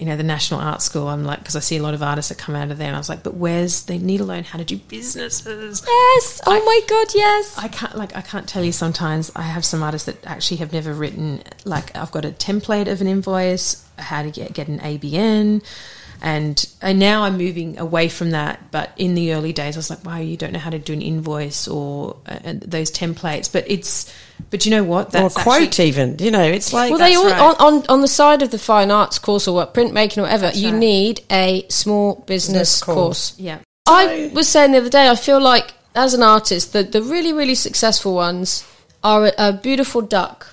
you 0.00 0.06
know 0.06 0.16
the 0.16 0.22
National 0.22 0.60
Art 0.60 0.80
School. 0.80 1.08
I'm 1.08 1.24
like 1.24 1.40
because 1.40 1.56
I 1.56 1.60
see 1.60 1.76
a 1.76 1.82
lot 1.82 1.92
of 1.92 2.02
artists 2.02 2.30
that 2.30 2.38
come 2.38 2.56
out 2.56 2.70
of 2.70 2.78
there, 2.78 2.86
and 2.86 2.96
I 2.96 2.98
was 2.98 3.10
like, 3.10 3.22
but 3.22 3.34
where's 3.34 3.84
they 3.84 3.98
need 3.98 4.18
to 4.18 4.24
learn 4.24 4.44
how 4.44 4.58
to 4.58 4.64
do 4.64 4.78
businesses. 4.78 5.84
Yes. 5.86 6.40
Oh 6.46 6.64
my 6.64 6.80
god. 6.88 7.08
Yes. 7.14 7.58
I 7.58 7.68
can't 7.68 7.94
like 7.94 8.16
I 8.16 8.22
can't 8.22 8.48
tell 8.48 8.64
you 8.64 8.72
sometimes 8.72 9.30
I 9.36 9.42
have 9.42 9.62
some 9.62 9.82
artists 9.82 10.06
that 10.06 10.26
actually 10.26 10.56
have 10.56 10.72
never 10.72 10.94
written 10.94 11.42
like 11.66 11.94
I've 11.94 12.10
got 12.12 12.24
a 12.24 12.30
template 12.30 12.90
of 12.90 13.02
an 13.02 13.08
invoice, 13.08 13.84
how 13.98 14.22
to 14.22 14.30
get 14.30 14.54
get 14.54 14.68
an 14.68 14.78
ABN 14.78 15.62
and 16.22 16.66
and 16.82 16.98
now 16.98 17.22
I'm 17.22 17.36
moving 17.38 17.78
away 17.78 18.08
from 18.08 18.30
that 18.30 18.70
but 18.70 18.90
in 18.96 19.14
the 19.14 19.32
early 19.32 19.52
days 19.52 19.76
I 19.76 19.78
was 19.78 19.90
like 19.90 20.04
wow 20.04 20.18
you 20.18 20.36
don't 20.36 20.52
know 20.52 20.58
how 20.58 20.70
to 20.70 20.78
do 20.78 20.92
an 20.92 21.02
invoice 21.02 21.66
or 21.68 22.16
uh, 22.26 22.38
those 22.44 22.90
templates 22.90 23.50
but 23.52 23.64
it's 23.70 24.12
but 24.50 24.64
you 24.64 24.70
know 24.70 24.84
what 24.84 25.14
or 25.14 25.26
a 25.26 25.30
quote, 25.30 25.62
actually- 25.62 25.88
even. 25.88 26.16
You 26.18 26.30
know, 26.30 26.42
it's 26.42 26.72
like. 26.72 26.90
well, 26.90 26.98
they 26.98 27.14
that's 27.14 27.24
all 27.24 27.30
right. 27.30 27.60
on, 27.60 27.74
on 27.74 27.86
on 27.88 28.00
the 28.00 28.08
side 28.08 28.42
of 28.42 28.50
the 28.50 28.58
fine 28.58 28.90
arts 28.90 29.18
course 29.18 29.46
or 29.46 29.54
what 29.54 29.74
printmaking 29.74 30.18
or 30.18 30.22
whatever. 30.22 30.50
you 30.54 30.70
right. 30.70 30.78
need 30.78 31.20
a 31.30 31.66
small 31.68 32.14
business 32.26 32.80
Business 32.80 32.82
course. 32.82 32.96
course. 32.96 33.34
yeah 33.38 33.58
I 33.86 34.30
was 34.32 34.48
saying 34.48 34.72
the 34.72 34.78
other 34.78 34.88
day, 34.88 35.08
I 35.08 35.16
feel 35.16 35.40
like 35.40 35.74
as 35.94 36.14
an 36.14 36.22
artist, 36.22 36.72
the, 36.72 36.82
the 36.84 37.02
really, 37.02 37.32
really 37.32 37.54
successful 37.56 38.14
ones 38.14 38.64
are 39.02 39.26
a, 39.26 39.32
a 39.38 39.52
beautiful 39.52 40.00
duck 40.00 40.46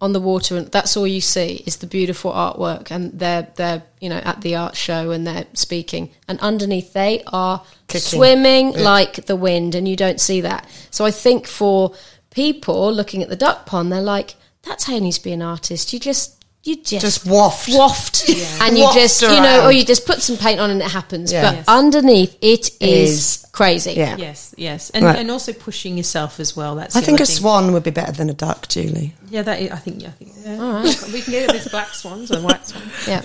on 0.00 0.12
the 0.12 0.20
water, 0.20 0.56
and 0.56 0.66
that's 0.68 0.96
all 0.96 1.06
you 1.06 1.20
see 1.20 1.62
is 1.66 1.76
the 1.76 1.86
beautiful 1.86 2.32
artwork, 2.32 2.90
and 2.90 3.18
they're 3.18 3.48
they're 3.56 3.82
you 4.00 4.08
know 4.08 4.18
at 4.18 4.40
the 4.40 4.56
art 4.56 4.76
show 4.76 5.10
and 5.10 5.26
they're 5.26 5.46
speaking, 5.52 6.10
and 6.26 6.40
underneath 6.40 6.92
they 6.92 7.22
are 7.26 7.62
Kicking. 7.88 8.18
swimming 8.18 8.72
like 8.72 9.26
the 9.26 9.36
wind, 9.36 9.74
and 9.74 9.86
you 9.86 9.96
don't 9.96 10.20
see 10.20 10.40
that. 10.40 10.66
So 10.90 11.04
I 11.04 11.10
think 11.10 11.46
for 11.46 11.94
people 12.30 12.92
looking 12.92 13.22
at 13.22 13.28
the 13.28 13.36
duck 13.36 13.66
pond, 13.66 13.92
they're 13.92 14.00
like, 14.00 14.36
"That's 14.62 14.84
how 14.84 14.94
you 14.94 15.00
need 15.00 15.12
to 15.12 15.22
be 15.22 15.32
an 15.32 15.42
artist. 15.42 15.92
You 15.92 16.00
just 16.00 16.39
you 16.62 16.76
just 16.76 17.00
Just 17.00 17.26
waft. 17.26 17.68
waft, 17.72 18.28
and 18.60 18.76
you 18.76 18.84
Waft 18.84 18.98
just 18.98 19.22
you 19.22 19.28
know, 19.40 19.64
or 19.64 19.72
you 19.72 19.82
just 19.84 20.04
put 20.06 20.20
some 20.20 20.36
paint 20.36 20.60
on 20.60 20.70
and 20.70 20.80
it 20.82 20.90
happens. 20.90 21.32
Yeah. 21.32 21.42
But 21.42 21.54
Yes. 21.56 21.64
underneath, 21.68 22.36
it 22.42 22.70
is, 22.80 23.10
Is- 23.10 23.46
crazy. 23.52 23.92
Yeah. 23.92 24.16
yes 24.16 24.54
yes 24.58 24.90
and 24.90 25.04
Right. 25.04 25.18
and 25.18 25.30
also 25.30 25.52
pushing 25.52 25.96
yourself 25.96 26.38
as 26.38 26.54
well 26.56 26.76
that's 26.76 26.96
I 26.96 27.00
think 27.00 27.20
a 27.20 27.26
thing. 27.26 27.36
swan 27.36 27.72
would 27.72 27.82
be 27.82 27.90
better 27.90 28.12
than 28.12 28.28
a 28.30 28.34
duck, 28.34 28.68
Julie. 28.68 29.14
yeah 29.30 29.42
that 29.42 29.60
is, 29.60 29.70
I 29.70 29.76
think 29.76 30.02
yeah, 30.02 30.08
I 30.08 30.12
think 30.12 30.32
yeah. 30.44 31.12
we 31.12 31.20
can 31.22 31.32
get 31.32 31.50
these 31.52 31.68
black 31.68 31.88
swans 31.94 32.30
and 32.30 32.44
white 32.44 32.64
swans 32.66 32.92
Yeah, 33.08 33.22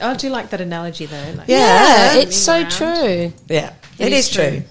I 0.00 0.14
do 0.14 0.28
like 0.28 0.50
that 0.50 0.60
analogy 0.60 1.06
though 1.06 1.34
like, 1.36 1.48
Yeah. 1.48 2.16
it's 2.16 2.36
so 2.36 2.54
around. 2.60 2.70
true. 2.70 3.32
Yeah, 3.48 3.72
It 3.98 4.06
it 4.08 4.12
is 4.12 4.28
is 4.28 4.34
true. 4.34 4.62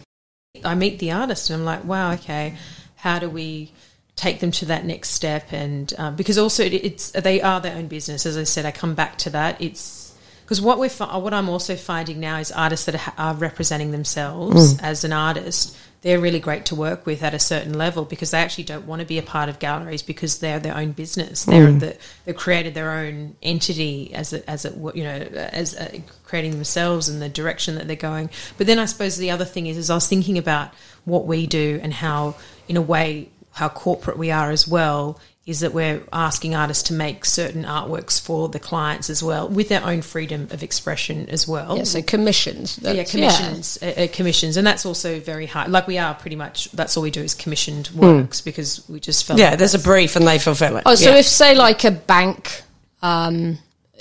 I 0.66 0.76
meet 0.76 1.00
the 1.00 1.12
artist 1.12 1.50
and 1.50 1.60
I'm 1.62 1.66
like, 1.66 1.84
wow, 1.86 2.12
okay, 2.14 2.56
how 2.96 3.20
do 3.20 3.30
we 3.30 3.72
take 4.20 4.40
them 4.42 4.52
to 4.52 4.66
that 4.66 4.86
next 4.86 5.10
step? 5.10 5.52
And 5.54 5.94
um, 5.98 6.16
because 6.16 6.38
also 6.38 6.64
it, 6.64 6.74
it's 6.74 7.12
they 7.12 7.42
are 7.42 7.62
their 7.62 7.76
own 7.78 7.88
business. 7.88 8.26
As 8.26 8.38
I 8.38 8.44
said, 8.44 8.66
I 8.66 8.72
come 8.72 8.94
back 8.94 9.18
to 9.20 9.30
that. 9.32 9.60
It's 9.62 10.14
because 10.44 10.62
what 10.62 10.78
we're 10.80 10.90
what 10.90 11.34
I'm 11.34 11.50
also 11.50 11.76
finding 11.76 12.20
now 12.20 12.38
is 12.40 12.52
artists 12.52 12.86
that 12.86 12.96
are, 12.96 13.14
are 13.18 13.34
representing 13.36 13.92
themselves 13.92 14.74
Mm. 14.76 14.84
as 14.84 15.04
an 15.04 15.14
artist. 15.14 15.76
They're 16.02 16.20
really 16.20 16.40
great 16.40 16.64
to 16.68 16.76
work 16.76 17.06
with 17.06 17.22
at 17.24 17.34
a 17.34 17.40
certain 17.40 17.78
level 17.78 18.06
because 18.06 18.32
they 18.32 18.38
actually 18.40 18.64
don't 18.64 18.88
want 18.88 19.02
to 19.02 19.06
be 19.06 19.18
a 19.18 19.22
part 19.22 19.50
of 19.50 19.60
galleries 19.60 20.02
because 20.02 20.40
they're 20.40 20.58
their 20.60 20.78
own 20.78 20.94
business. 20.94 21.44
They're 21.44 21.68
Mm. 21.68 21.80
the, 21.82 21.98
they've 22.24 22.36
created 22.38 22.74
their 22.74 22.92
own 22.92 23.36
entity 23.44 24.14
as 24.16 24.32
it, 24.32 24.46
as 24.48 24.64
it 24.66 24.74
you 24.96 25.04
know 25.04 25.20
as 25.62 25.76
uh, 25.76 26.00
creating 26.24 26.52
themselves 26.52 27.10
and 27.10 27.22
the 27.22 27.28
direction 27.30 27.76
that 27.76 27.86
they're 27.88 27.98
going. 28.12 28.30
But 28.58 28.66
then 28.68 28.80
I 28.80 28.86
suppose 28.86 29.18
the 29.18 29.32
other 29.32 29.46
thing 29.46 29.68
is, 29.68 29.78
is 29.78 29.90
I 29.90 29.96
was 29.96 30.08
thinking 30.08 30.38
about 30.38 30.74
what 31.06 31.26
we 31.28 31.48
do 31.48 31.80
and 31.84 31.94
how, 31.94 32.36
in 32.70 32.78
a 32.78 32.82
way, 32.82 33.30
how 33.60 33.70
corporate 33.70 34.18
we 34.18 34.32
are 34.32 34.50
as 34.52 34.68
well. 34.68 35.20
Is 35.46 35.62
that 35.62 35.74
we're 35.74 36.04
asking 36.14 36.54
artists 36.54 36.84
to 36.90 36.94
make 36.94 37.26
certain 37.26 37.64
artworks 37.64 38.22
for 38.22 38.50
the 38.50 38.60
clients 38.60 39.10
as 39.10 39.24
well, 39.24 39.50
with 39.50 39.68
their 39.70 39.84
own 39.84 40.04
freedom 40.04 40.48
of 40.52 40.62
expression 40.62 41.28
as 41.30 41.48
well 41.48 41.76
Yeah, 41.76 41.86
so 41.86 42.04
commissions. 42.04 42.78
yeah, 42.84 43.04
commissions, 43.04 43.80
Uh, 43.82 43.86
uh, 43.88 44.08
commissions, 44.14 44.58
and 44.58 44.68
that's 44.68 44.86
also 44.86 45.20
very 45.20 45.48
hard. 45.48 45.72
Like 45.72 45.88
we 45.88 45.98
are 45.98 46.14
pretty 46.14 46.36
much. 46.36 46.70
That's 46.74 46.96
all 46.96 47.02
we 47.02 47.10
do 47.10 47.24
is 47.24 47.34
commissioned 47.34 47.90
works 47.96 48.42
because 48.42 48.88
we 48.88 49.00
just 49.00 49.26
felt. 49.26 49.40
Yeah, 49.40 49.50
like 49.52 49.60
there's 49.60 49.74
a 49.74 49.80
brief 49.80 50.16
and 50.16 50.28
they 50.28 50.38
fulfill 50.38 50.78
it. 50.78 50.84
Oh, 50.86 50.94
so 50.94 51.10
Yeah. 51.10 51.18
if 51.18 51.26
say 51.28 51.56
like 51.56 51.84
a 51.84 51.92
bank 51.92 52.62
um, 53.02 53.58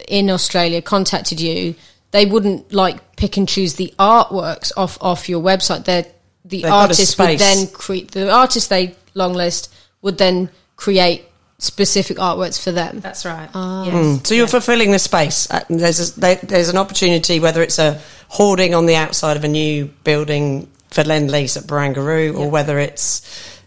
in 0.07 0.29
Australia 0.29 0.83
contacted 0.83 1.41
you, 1.41 1.75
they 2.11 2.27
wouldn't 2.27 2.75
like 2.75 3.17
pick 3.17 3.39
and 3.39 3.49
choose 3.49 3.75
the 3.75 3.95
artworks 3.99 4.71
off 4.77 4.99
off 5.01 5.31
your 5.31 5.43
website. 5.43 5.85
They're, 5.87 6.05
the 6.45 6.63
They've 6.63 6.71
artist 6.73 7.19
would 7.19 7.39
then 7.39 7.69
create 7.69 8.11
the 8.11 8.31
artist 8.31 8.69
they 8.69 8.95
long 9.19 9.35
list 9.35 9.73
would 10.03 10.17
then 10.19 10.49
create 10.77 11.25
specific 11.59 12.17
artworks 12.19 12.63
for 12.63 12.71
them. 12.73 13.01
That's 13.01 13.25
right. 13.27 13.51
Ah. 13.53 13.85
yes. 13.85 13.95
Mm. 13.95 14.27
So 14.27 14.35
you're 14.35 14.47
fulfilling 14.47 14.93
the 14.93 14.99
space. 14.99 15.51
Uh, 15.51 15.65
There's 15.69 16.17
a, 16.17 16.21
there's 16.47 16.69
an 16.69 16.77
opportunity, 16.79 17.41
whether 17.41 17.63
it's 17.63 17.79
a 17.81 18.01
hoarding 18.29 18.75
on 18.75 18.87
the 18.87 18.95
outside 18.95 19.37
of 19.37 19.45
a 19.45 19.49
new 19.49 19.87
building 20.05 20.71
for 20.91 21.03
Lendlease 21.03 21.57
at 21.57 21.65
Barangaroo, 21.65 22.35
or 22.35 22.45
Yeah. 22.45 22.47
whether 22.47 22.79
it's 22.79 23.23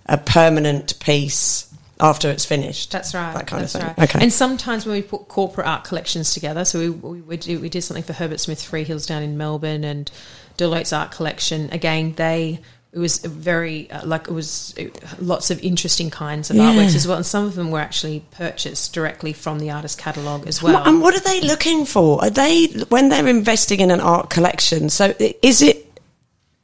a 0.05 0.17
permanent 0.17 0.99
piece 0.99 1.67
after 1.99 2.29
it's 2.31 2.45
finished. 2.45 2.91
That's 2.91 3.13
right. 3.13 3.33
That 3.33 3.45
kind 3.47 3.63
of 3.63 3.69
thing. 3.69 3.83
Right. 3.83 3.99
Okay. 3.99 4.19
And 4.23 4.33
sometimes 4.33 4.85
when 4.85 4.95
we 4.95 5.01
put 5.03 5.27
corporate 5.27 5.67
art 5.67 5.83
collections 5.83 6.33
together, 6.33 6.63
so 6.65 6.79
we 6.79 6.89
we, 6.89 7.21
we, 7.21 7.37
did, 7.37 7.61
we 7.61 7.69
did 7.69 7.81
something 7.83 8.03
for 8.03 8.13
Herbert 8.13 8.39
Smith 8.39 8.59
Freehills 8.59 9.05
down 9.05 9.21
in 9.21 9.37
Melbourne 9.37 9.83
and 9.83 10.09
Deloitte's 10.57 10.93
art 10.93 11.11
collection. 11.11 11.69
Again, 11.71 12.13
they 12.15 12.59
it 12.93 12.99
was 12.99 13.19
very 13.19 13.89
uh, 13.89 14.05
like 14.05 14.27
it 14.27 14.33
was 14.33 14.75
lots 15.19 15.49
of 15.49 15.63
interesting 15.63 16.09
kinds 16.09 16.49
of 16.49 16.57
Yeah. 16.57 16.73
artworks 16.73 16.95
as 16.95 17.07
well, 17.07 17.15
and 17.17 17.25
some 17.25 17.45
of 17.45 17.55
them 17.55 17.71
were 17.71 17.79
actually 17.79 18.23
purchased 18.31 18.93
directly 18.93 19.31
from 19.33 19.59
the 19.59 19.71
artist 19.71 19.97
catalogue 19.97 20.45
as 20.47 20.61
well. 20.61 20.83
And 20.85 21.01
what 21.01 21.15
are 21.15 21.21
they 21.21 21.39
looking 21.41 21.85
for? 21.85 22.21
Are 22.21 22.29
they 22.29 22.67
when 22.89 23.09
they're 23.09 23.27
investing 23.27 23.79
in 23.79 23.91
an 23.91 24.01
art 24.01 24.29
collection? 24.29 24.89
So 24.89 25.13
is 25.41 25.61
it 25.61 25.87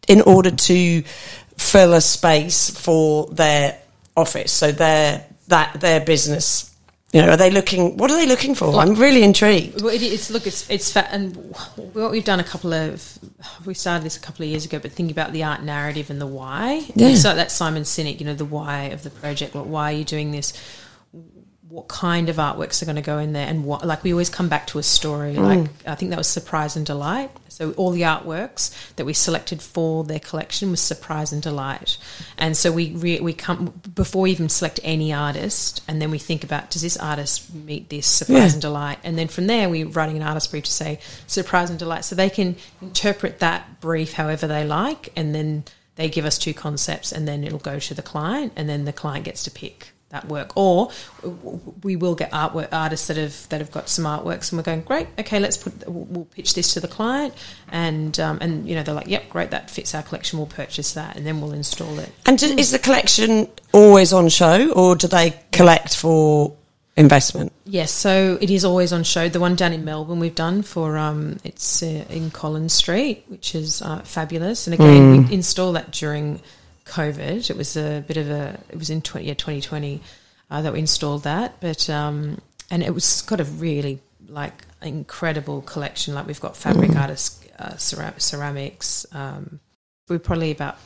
in 0.07 0.21
order 0.21 0.51
to 0.51 1.03
fill 1.57 1.93
a 1.93 2.01
space 2.01 2.69
for 2.77 3.27
their 3.27 3.77
office? 4.17 4.51
So 4.51 4.71
their 4.73 5.25
that 5.47 5.79
their 5.79 6.01
business. 6.01 6.73
You 7.13 7.21
know, 7.21 7.29
are 7.29 7.37
they 7.37 7.49
looking? 7.49 7.95
What 7.95 8.11
are 8.11 8.17
they 8.17 8.25
looking 8.25 8.53
for? 8.53 8.75
I'm 8.75 8.95
really 8.95 9.23
intrigued. 9.23 9.81
Well, 9.81 9.93
it, 9.93 10.03
it's 10.03 10.29
look, 10.29 10.45
it's 10.45 10.69
it's 10.69 10.91
fat, 10.91 11.07
and 11.11 11.35
what 11.93 12.11
we've 12.11 12.25
done 12.25 12.41
a 12.41 12.43
couple 12.43 12.73
of 12.73 13.17
we 13.65 13.73
started 13.73 14.03
this 14.03 14.17
a 14.17 14.19
couple 14.19 14.43
of 14.43 14.49
years 14.49 14.65
ago, 14.65 14.77
but 14.79 14.91
thinking 14.91 15.11
about 15.11 15.31
the 15.31 15.43
art 15.43 15.63
narrative 15.63 16.09
and 16.09 16.19
the 16.19 16.27
why. 16.27 16.85
Yeah. 16.95 17.15
So 17.15 17.33
that 17.33 17.49
Simon 17.49 17.83
Sinek, 17.83 18.19
you 18.19 18.25
know, 18.25 18.33
the 18.33 18.45
why 18.45 18.85
of 18.85 19.03
the 19.03 19.09
project. 19.09 19.55
Like, 19.55 19.65
why 19.65 19.93
are 19.93 19.95
you 19.95 20.03
doing 20.03 20.31
this? 20.31 20.53
What 21.69 21.89
kind 21.89 22.29
of 22.29 22.37
artworks 22.37 22.81
are 22.81 22.85
going 22.85 22.95
to 22.95 23.01
go 23.01 23.17
in 23.17 23.33
there, 23.33 23.45
and 23.45 23.65
what? 23.65 23.85
Like 23.85 24.03
we 24.03 24.13
always 24.13 24.29
come 24.29 24.47
back 24.47 24.67
to 24.67 24.79
a 24.79 24.83
story. 24.83 25.35
Mm. 25.35 25.43
Like 25.63 25.69
I 25.85 25.95
think 25.95 26.11
that 26.11 26.17
was 26.17 26.27
surprise 26.27 26.75
and 26.77 26.85
delight. 26.85 27.29
So 27.49 27.71
all 27.73 27.91
the 27.91 28.03
artworks 28.03 28.73
that 28.95 29.05
we 29.05 29.13
selected 29.13 29.61
for 29.61 30.03
their 30.03 30.19
collection 30.19 30.71
was 30.71 30.79
surprise 30.79 31.33
and 31.33 31.41
delight, 31.41 31.97
and 32.37 32.55
so 32.55 32.71
we 32.71 32.91
re- 32.91 33.19
we 33.19 33.33
come 33.33 33.73
before 33.95 34.21
we 34.23 34.31
even 34.31 34.47
select 34.47 34.79
any 34.83 35.11
artist, 35.11 35.81
and 35.87 36.01
then 36.01 36.09
we 36.09 36.19
think 36.19 36.43
about 36.43 36.71
does 36.71 36.83
this 36.83 36.95
artist 36.97 37.53
meet 37.53 37.89
this 37.89 38.07
surprise 38.07 38.37
Yeah. 38.37 38.53
and 38.53 38.61
delight, 38.61 38.99
and 39.03 39.17
then 39.17 39.27
from 39.27 39.47
there 39.47 39.67
we're 39.67 39.87
writing 39.87 40.15
an 40.15 40.23
artist 40.23 40.51
brief 40.51 40.63
to 40.65 40.71
say 40.71 40.99
surprise 41.25 41.69
and 41.69 41.77
delight, 41.79 42.05
so 42.05 42.15
they 42.15 42.29
can 42.29 42.55
interpret 42.81 43.39
that 43.39 43.81
brief 43.81 44.13
however 44.13 44.47
they 44.47 44.63
like, 44.63 45.09
and 45.15 45.35
then 45.35 45.65
they 45.95 46.07
give 46.07 46.23
us 46.25 46.37
two 46.37 46.53
concepts, 46.53 47.11
and 47.11 47.27
then 47.27 47.43
it'll 47.43 47.59
go 47.59 47.79
to 47.79 47.93
the 47.93 48.01
client, 48.03 48.53
and 48.55 48.69
then 48.69 48.85
the 48.85 48.93
client 48.93 49.25
gets 49.25 49.43
to 49.43 49.51
pick 49.51 49.89
that 50.09 50.25
work, 50.27 50.55
or 50.55 50.89
we 51.83 51.95
will 51.95 52.15
get 52.15 52.31
artwork 52.31 52.69
artists 52.71 53.07
that 53.07 53.17
have 53.17 53.49
that 53.49 53.59
have 53.59 53.71
got 53.71 53.89
some 53.89 54.05
artworks, 54.05 54.51
and 54.51 54.57
we're 54.57 54.63
going 54.63 54.81
great. 54.81 55.07
Okay, 55.19 55.39
let's 55.39 55.57
put 55.57 55.87
we'll 55.87 56.25
pitch 56.25 56.53
this 56.53 56.73
to 56.73 56.79
the 56.79 56.87
client, 56.87 57.33
and 57.69 58.17
um, 58.19 58.37
and 58.39 58.67
you 58.67 58.75
know 58.75 58.83
they're 58.83 58.95
like, 58.95 59.07
yep, 59.07 59.29
great, 59.29 59.51
that 59.51 59.69
fits 59.69 59.93
our 59.93 60.03
collection. 60.03 60.39
We'll 60.39 60.47
purchase 60.47 60.93
that, 60.93 61.17
and 61.17 61.25
then 61.25 61.41
we'll 61.41 61.53
install 61.53 61.99
it. 61.99 62.09
And 62.25 62.37
do, 62.37 62.47
is 62.47 62.71
the 62.71 62.79
collection 62.79 63.49
always 63.73 64.13
on 64.13 64.29
show, 64.29 64.71
or 64.71 64.95
do 64.95 65.07
they 65.07 65.37
collect 65.51 65.95
for 65.95 66.55
investment? 66.95 67.51
Yes, 67.65 67.91
so 67.91 68.37
it 68.39 68.49
is 68.49 68.63
always 68.63 68.93
on 68.93 69.03
show. 69.03 69.27
The 69.27 69.41
one 69.41 69.55
down 69.55 69.73
in 69.73 69.83
Melbourne 69.83 70.19
we've 70.19 70.33
done 70.33 70.61
for 70.61 70.97
um, 70.97 71.37
it's 71.43 71.83
uh, 71.83 72.05
in 72.09 72.31
Collins 72.31 72.71
Street, 72.73 73.25
which 73.27 73.55
is 73.55 73.81
uh, 73.81 73.99
fabulous. 73.99 74.67
And 74.67 74.73
again, 74.73 75.27
we 75.27 75.33
install 75.33 75.73
that 75.73 75.91
during 75.91 76.41
COVID. 76.87 77.49
It 77.49 77.57
was 77.57 77.77
a 77.77 78.03
bit 78.07 78.17
of 78.17 78.29
a. 78.29 78.59
It 78.69 78.77
was 78.77 78.89
in 78.89 79.01
20, 79.01 79.25
yeah, 79.27 79.33
2020 79.33 80.01
uh, 80.49 80.61
that 80.61 80.73
we 80.73 80.79
installed 80.79 81.23
that, 81.23 81.59
but 81.59 81.89
um, 81.89 82.41
and 82.69 82.83
it 82.83 82.93
was 82.93 83.21
got 83.23 83.39
a 83.39 83.45
really 83.45 83.99
like 84.27 84.65
incredible 84.81 85.61
collection. 85.61 86.13
Like 86.13 86.27
we've 86.27 86.41
got 86.41 86.55
fabric 86.57 86.95
artists, 86.95 87.45
uh, 87.59 87.77
ceramics. 87.77 89.05
Um, 89.11 89.59
we're 90.07 90.19
probably 90.19 90.51
about 90.51 90.77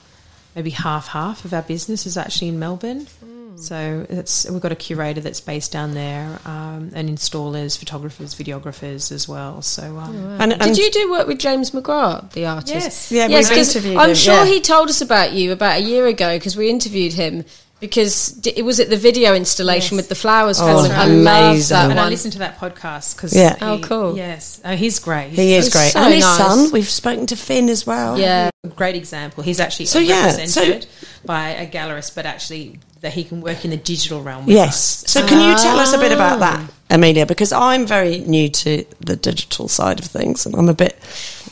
maybe 0.56 0.72
half 0.72 1.08
half 1.08 1.46
of 1.46 1.54
our 1.54 1.62
business 1.62 2.06
is 2.06 2.18
actually 2.18 2.50
in 2.50 2.60
Melbourne. 2.60 3.08
So 3.56 4.06
it's 4.10 4.50
we've 4.50 4.62
got 4.62 4.72
a 4.72 4.76
curator 4.76 5.22
that's 5.22 5.42
based 5.42 5.72
down 5.72 5.94
there, 5.94 6.40
um, 6.46 6.92
and 6.94 7.10
installers, 7.10 7.78
photographers, 7.78 8.34
videographers 8.34 9.12
as 9.12 9.28
well. 9.28 9.62
So 9.62 9.98
um, 9.98 10.16
And, 10.40 10.54
and 10.54 10.62
Did 10.62 10.78
you 10.78 10.90
do 10.92 11.12
work 11.12 11.28
with 11.28 11.40
James 11.40 11.72
McGrath, 11.72 12.32
the 12.32 12.46
artist? 12.46 12.74
Yes. 12.74 13.12
Yeah, 13.12 13.28
yes, 13.28 13.50
we've 13.50 13.58
'cause 13.58 13.76
interviewed 13.76 13.98
I'm 13.98 14.10
him, 14.10 14.16
sure 14.16 14.34
yeah. 14.34 14.46
he 14.46 14.62
told 14.62 14.90
us 14.90 15.02
about 15.02 15.34
you 15.34 15.52
about 15.52 15.78
a 15.80 15.82
year 15.82 16.08
ago 16.08 16.38
because 16.38 16.56
we 16.56 16.70
interviewed 16.70 17.14
him 17.14 17.46
because 17.80 18.40
it 18.46 18.64
was 18.64 18.80
at 18.80 18.90
the 18.92 18.98
video 18.98 19.34
installation 19.34 19.96
Yes. 19.96 20.04
with 20.04 20.10
the 20.10 20.16
flowers 20.16 20.60
Oh, 20.62 20.68
falling. 20.68 20.92
I 20.92 21.06
love 21.08 21.46
amazing. 21.56 21.76
that 21.76 21.90
and 21.92 22.00
I 22.00 22.10
listened 22.10 22.34
to 22.34 22.40
that 22.40 22.60
podcast 22.60 23.16
because 23.16 23.36
Yeah. 23.36 23.56
Oh, 23.60 23.80
cool. 23.82 24.16
Yes, 24.16 24.62
oh, 24.64 24.76
he's 24.76 25.00
great. 25.00 25.32
He 25.32 25.56
is 25.56 25.70
great. 25.70 25.92
so 25.92 26.00
and 26.00 26.14
his 26.14 26.24
nice. 26.24 26.38
son, 26.38 26.72
we've 26.72 26.88
spoken 26.90 27.26
to 27.28 27.36
Finn 27.36 27.70
as 27.70 27.86
well. 27.88 28.20
Yeah, 28.20 28.52
great 28.76 28.96
example. 28.96 29.44
He's 29.44 29.60
actually 29.60 29.88
So, 29.88 29.98
yeah, 30.00 30.28
represented 30.28 30.86
by 31.26 31.50
a 31.50 31.68
gallerist, 31.70 32.14
but 32.14 32.28
actually 32.28 32.80
that 33.02 33.14
he 33.14 33.24
can 33.24 33.42
work 33.42 33.66
in 33.66 33.72
the 33.72 33.78
digital 33.78 34.22
realm. 34.22 34.46
With 34.46 34.56
Yes. 34.56 35.04
us. 35.04 35.12
So 35.12 35.26
can 35.26 35.40
you 35.42 35.56
tell 35.58 35.78
us 35.80 35.94
a 35.94 35.98
bit 35.98 36.12
about 36.12 36.42
Ah. 36.42 36.68
that, 36.90 37.00
Emilya? 37.00 37.28
Because 37.28 37.52
I'm 37.52 37.86
very 37.86 38.20
new 38.20 38.48
to 38.50 38.86
the 39.00 39.16
digital 39.16 39.68
side 39.68 40.00
of 40.00 40.06
things, 40.06 40.46
and 40.46 40.56
I'm 40.56 40.70
a 40.70 40.74
bit. 40.74 40.98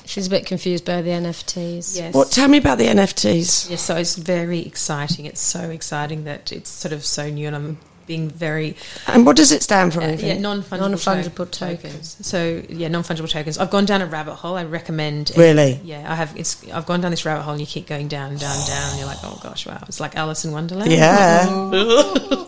she's 0.06 0.26
a 0.28 0.30
bit 0.30 0.46
confused 0.46 0.86
by 0.86 1.02
the 1.04 1.12
NFTs. 1.12 1.96
Yes. 1.96 2.14
What? 2.16 2.32
Tell 2.32 2.48
me 2.48 2.58
about 2.58 2.78
the 2.80 2.88
NFTs. 2.88 3.68
Yes, 3.70 3.82
so 3.82 3.96
it's 3.96 4.16
very 4.16 4.60
exciting. 4.66 5.26
It's 5.26 5.42
so 5.42 5.70
exciting 5.70 6.24
that 6.24 6.52
it's 6.52 6.70
sort 6.70 6.94
of 6.94 7.06
so 7.06 7.30
new, 7.30 7.46
and 7.48 7.56
I'm 7.56 7.78
being 8.10 8.28
very 8.30 8.76
And 9.08 9.26
what 9.26 9.38
does 9.38 9.52
it 9.54 9.62
stand 9.64 9.94
for? 9.94 10.02
Uh, 10.02 10.08
anything? 10.08 10.28
yeah, 10.28 10.40
non-fungible, 10.40 10.80
Non-fungible 10.80 11.50
to- 11.52 11.60
tokens. 11.78 12.18
So 12.22 12.64
yeah, 12.68 12.90
non-fungible 12.90 13.30
tokens. 13.30 13.58
I've 13.60 13.70
gone 13.70 13.86
down 13.86 14.02
a 14.02 14.08
rabbit 14.08 14.34
hole. 14.36 14.58
I 14.58 14.66
recommend. 14.66 15.32
Really? 15.38 15.80
Yeah, 15.84 16.12
I 16.12 16.16
have. 16.16 16.36
It's 16.36 16.68
I've 16.72 16.88
gone 16.88 17.02
down 17.02 17.12
this 17.12 17.24
rabbit 17.24 17.44
hole, 17.44 17.54
and 17.54 17.62
you 17.62 17.68
keep 17.68 17.88
going 17.88 18.08
down, 18.10 18.36
down, 18.36 18.68
down, 18.68 18.90
and 18.90 18.98
you're 19.00 19.08
like, 19.08 19.20
oh 19.24 19.40
gosh, 19.44 19.66
wow, 19.68 19.82
it's 19.88 20.00
like 20.00 20.18
Alice 20.18 20.44
in 20.44 20.52
Wonderland. 20.52 20.92
Yeah. 20.92 22.26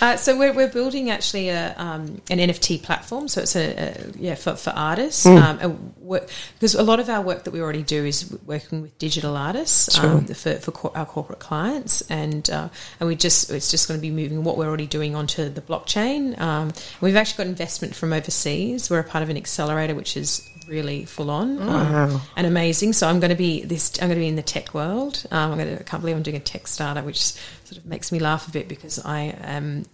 Uh, 0.00 0.16
so 0.16 0.36
we're, 0.36 0.52
we're 0.52 0.72
building 0.72 1.10
actually 1.10 1.48
a, 1.48 1.74
um, 1.76 2.20
an 2.30 2.38
NFT 2.38 2.82
platform. 2.82 3.28
So 3.28 3.42
it's 3.42 3.54
a, 3.54 3.66
a 3.72 3.94
yeah 4.18 4.34
for, 4.34 4.56
for 4.56 4.70
artists. 4.70 5.24
Hmm. 5.24 5.36
Um, 5.36 5.94
work, 6.00 6.28
because 6.54 6.74
a 6.74 6.82
lot 6.82 6.98
of 6.98 7.08
our 7.08 7.20
work 7.22 7.44
that 7.44 7.52
we 7.52 7.60
already 7.60 7.82
do 7.82 8.04
is 8.04 8.36
working 8.46 8.82
with 8.82 8.98
digital 8.98 9.36
artists 9.36 9.96
um, 9.98 10.24
for, 10.26 10.54
for 10.54 10.70
cor- 10.72 10.96
our 10.96 11.06
corporate 11.06 11.38
clients, 11.38 12.00
and 12.10 12.48
uh, 12.50 12.68
and 12.98 13.08
we 13.08 13.14
just 13.14 13.50
it's 13.50 13.70
just 13.70 13.86
going 13.86 13.98
to 13.98 14.02
be 14.02 14.10
moving 14.10 14.42
what 14.42 14.56
we're 14.56 14.66
already 14.66 14.86
doing 14.86 15.01
onto 15.10 15.48
the 15.48 15.60
blockchain. 15.60 16.38
Um, 16.40 16.72
we've 17.00 17.16
actually 17.16 17.44
got 17.44 17.46
investment 17.48 17.94
from 17.94 18.12
overseas. 18.12 18.88
We're 18.90 19.00
a 19.00 19.04
part 19.04 19.22
of 19.22 19.28
an 19.30 19.36
accelerator, 19.36 19.94
which 19.94 20.16
is 20.16 20.48
really 20.68 21.04
full 21.04 21.30
on 21.30 21.60
um, 21.60 21.66
Wow. 21.68 22.20
and 22.36 22.46
amazing. 22.46 22.92
So 22.92 23.08
I'm 23.08 23.18
going 23.20 23.30
to 23.30 23.36
be 23.36 23.62
this. 23.64 23.92
I'm 24.00 24.08
going 24.08 24.16
to 24.18 24.24
be 24.24 24.28
in 24.28 24.36
the 24.36 24.42
tech 24.42 24.72
world. 24.74 25.24
Um, 25.30 25.52
I'm 25.52 25.58
going 25.58 25.76
to. 25.76 25.80
I 25.80 25.84
can't 25.84 26.00
believe 26.02 26.16
I'm 26.16 26.22
doing 26.22 26.36
a 26.36 26.40
tech 26.40 26.66
startup, 26.66 27.04
which 27.04 27.20
sort 27.20 27.76
of 27.78 27.86
makes 27.86 28.12
me 28.12 28.18
laugh 28.18 28.46
a 28.48 28.50
bit 28.50 28.68
because 28.68 28.98
I 29.04 29.34
am. 29.42 29.84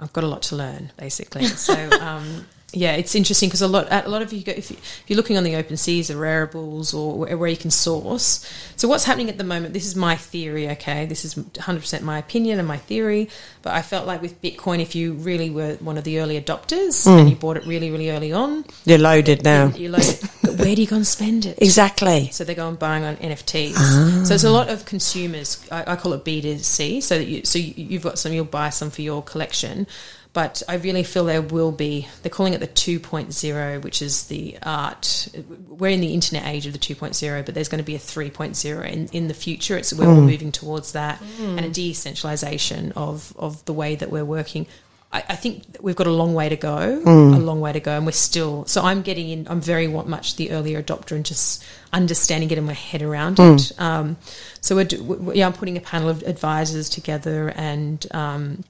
I've 0.00 0.12
got 0.12 0.24
a 0.24 0.28
lot 0.28 0.42
to 0.42 0.56
learn, 0.56 0.92
basically. 0.96 1.46
So. 1.46 1.74
Um, 2.00 2.46
yeah, 2.74 2.92
it's 2.92 3.14
interesting 3.14 3.48
because 3.48 3.62
a 3.62 3.68
lot, 3.68 3.86
a 3.90 4.08
lot 4.08 4.22
of 4.22 4.32
you 4.32 4.42
go 4.42 4.52
if, 4.52 4.70
you, 4.70 4.76
if 4.76 5.04
you're 5.06 5.16
looking 5.16 5.36
on 5.36 5.44
the 5.44 5.52
OpenSeas 5.52 6.10
or 6.10 6.16
Raribles 6.16 6.94
or 6.94 7.36
where, 7.36 7.48
you 7.48 7.56
can 7.56 7.70
source. 7.70 8.50
So 8.76 8.88
what's 8.88 9.04
happening 9.04 9.28
at 9.28 9.38
the 9.38 9.44
moment? 9.44 9.74
This 9.74 9.86
is 9.86 9.94
my 9.94 10.16
theory. 10.16 10.68
Okay, 10.70 11.06
this 11.06 11.24
is 11.24 11.36
100 11.36 11.80
percent 11.80 12.04
my 12.04 12.18
opinion 12.18 12.58
and 12.58 12.66
my 12.66 12.76
theory. 12.76 13.28
But 13.62 13.74
I 13.74 13.82
felt 13.82 14.06
like 14.06 14.20
with 14.20 14.40
Bitcoin, 14.42 14.80
if 14.80 14.94
you 14.94 15.14
really 15.14 15.50
were 15.50 15.74
one 15.76 15.96
of 15.96 16.04
the 16.04 16.20
early 16.20 16.40
adopters 16.40 17.04
hmm. 17.04 17.18
and 17.18 17.30
you 17.30 17.36
bought 17.36 17.56
it 17.56 17.66
really, 17.66 17.90
really 17.90 18.10
early 18.10 18.32
on, 18.32 18.64
You're 18.84 18.98
loaded 18.98 19.44
now. 19.44 19.68
you 19.68 19.90
load 19.90 20.02
it. 20.02 20.22
But 20.44 20.58
where 20.58 20.74
do 20.74 20.82
you 20.82 20.86
go 20.86 20.96
and 20.96 21.06
spend 21.06 21.46
it? 21.46 21.58
Exactly. 21.62 22.28
So 22.30 22.44
they 22.44 22.54
go 22.54 22.68
and 22.68 22.78
buying 22.78 23.02
on 23.02 23.16
NFTs. 23.16 23.74
Ah. 23.76 24.22
So 24.24 24.34
it's 24.34 24.44
a 24.44 24.50
lot 24.50 24.68
of 24.68 24.84
consumers. 24.84 25.66
I, 25.72 25.92
I 25.92 25.96
call 25.96 26.12
it 26.12 26.22
B 26.22 26.42
2 26.42 26.58
C. 26.58 27.00
So 27.00 27.16
that 27.16 27.24
you, 27.24 27.44
so 27.44 27.58
you've 27.58 28.02
got 28.02 28.18
some, 28.18 28.32
you'll 28.34 28.44
buy 28.44 28.68
some 28.68 28.90
for 28.90 29.00
your 29.00 29.22
collection. 29.22 29.86
But 30.34 30.62
I 30.68 30.74
really 30.74 31.04
feel 31.04 31.24
there 31.24 31.40
will 31.40 31.70
be. 31.72 32.06
They're 32.22 32.28
calling 32.30 32.52
it 32.54 32.58
the 32.60 32.66
2.0, 32.66 33.82
which 33.82 34.02
is 34.02 34.26
the 34.26 34.58
art. 34.62 35.28
We're 35.68 35.90
in 35.92 36.00
the 36.00 36.12
internet 36.12 36.44
age 36.46 36.66
of 36.66 36.72
the 36.72 36.78
2.0, 36.78 37.46
but 37.46 37.54
there's 37.54 37.68
going 37.68 37.78
to 37.78 37.84
be 37.84 37.94
a 37.94 38.00
3.0 38.00 38.84
in, 38.92 39.06
in 39.12 39.28
the 39.28 39.34
future. 39.34 39.78
It's 39.78 39.92
where 39.94 40.08
we're 40.08 40.14
moving 40.26 40.50
towards 40.52 40.92
that, 40.92 41.22
and 41.40 41.60
a 41.60 41.70
decentralization 41.70 42.92
of 42.96 43.32
of 43.38 43.64
the 43.64 43.72
way 43.72 43.94
that 43.94 44.10
we're 44.10 44.24
working. 44.24 44.66
I, 45.12 45.22
I 45.28 45.36
think 45.36 45.62
we've 45.80 45.94
got 45.94 46.08
a 46.08 46.12
long 46.12 46.34
way 46.34 46.48
to 46.48 46.56
go, 46.56 47.00
a 47.06 47.38
long 47.38 47.60
way 47.60 47.72
to 47.72 47.78
go, 47.78 47.92
and 47.96 48.04
we're 48.04 48.10
still. 48.10 48.66
So 48.66 48.82
I'm 48.82 49.02
getting 49.02 49.28
in. 49.30 49.46
I'm 49.48 49.60
very 49.60 49.86
much 49.86 50.34
the 50.34 50.50
earlier 50.50 50.82
adopter 50.82 51.12
and 51.14 51.24
just 51.24 51.62
understanding, 51.92 52.48
getting 52.48 52.66
my 52.66 52.72
head 52.72 53.02
around 53.02 53.38
it. 53.38 53.72
Um, 53.78 54.16
so 54.60 54.74
we're, 54.74 54.84
do- 54.84 55.02
we, 55.04 55.36
yeah, 55.36 55.46
I'm 55.46 55.52
putting 55.52 55.76
a 55.76 55.80
panel 55.80 56.08
of 56.08 56.22
advisors 56.24 56.88
together 56.88 57.50
and. 57.54 58.04
Um, 58.10 58.64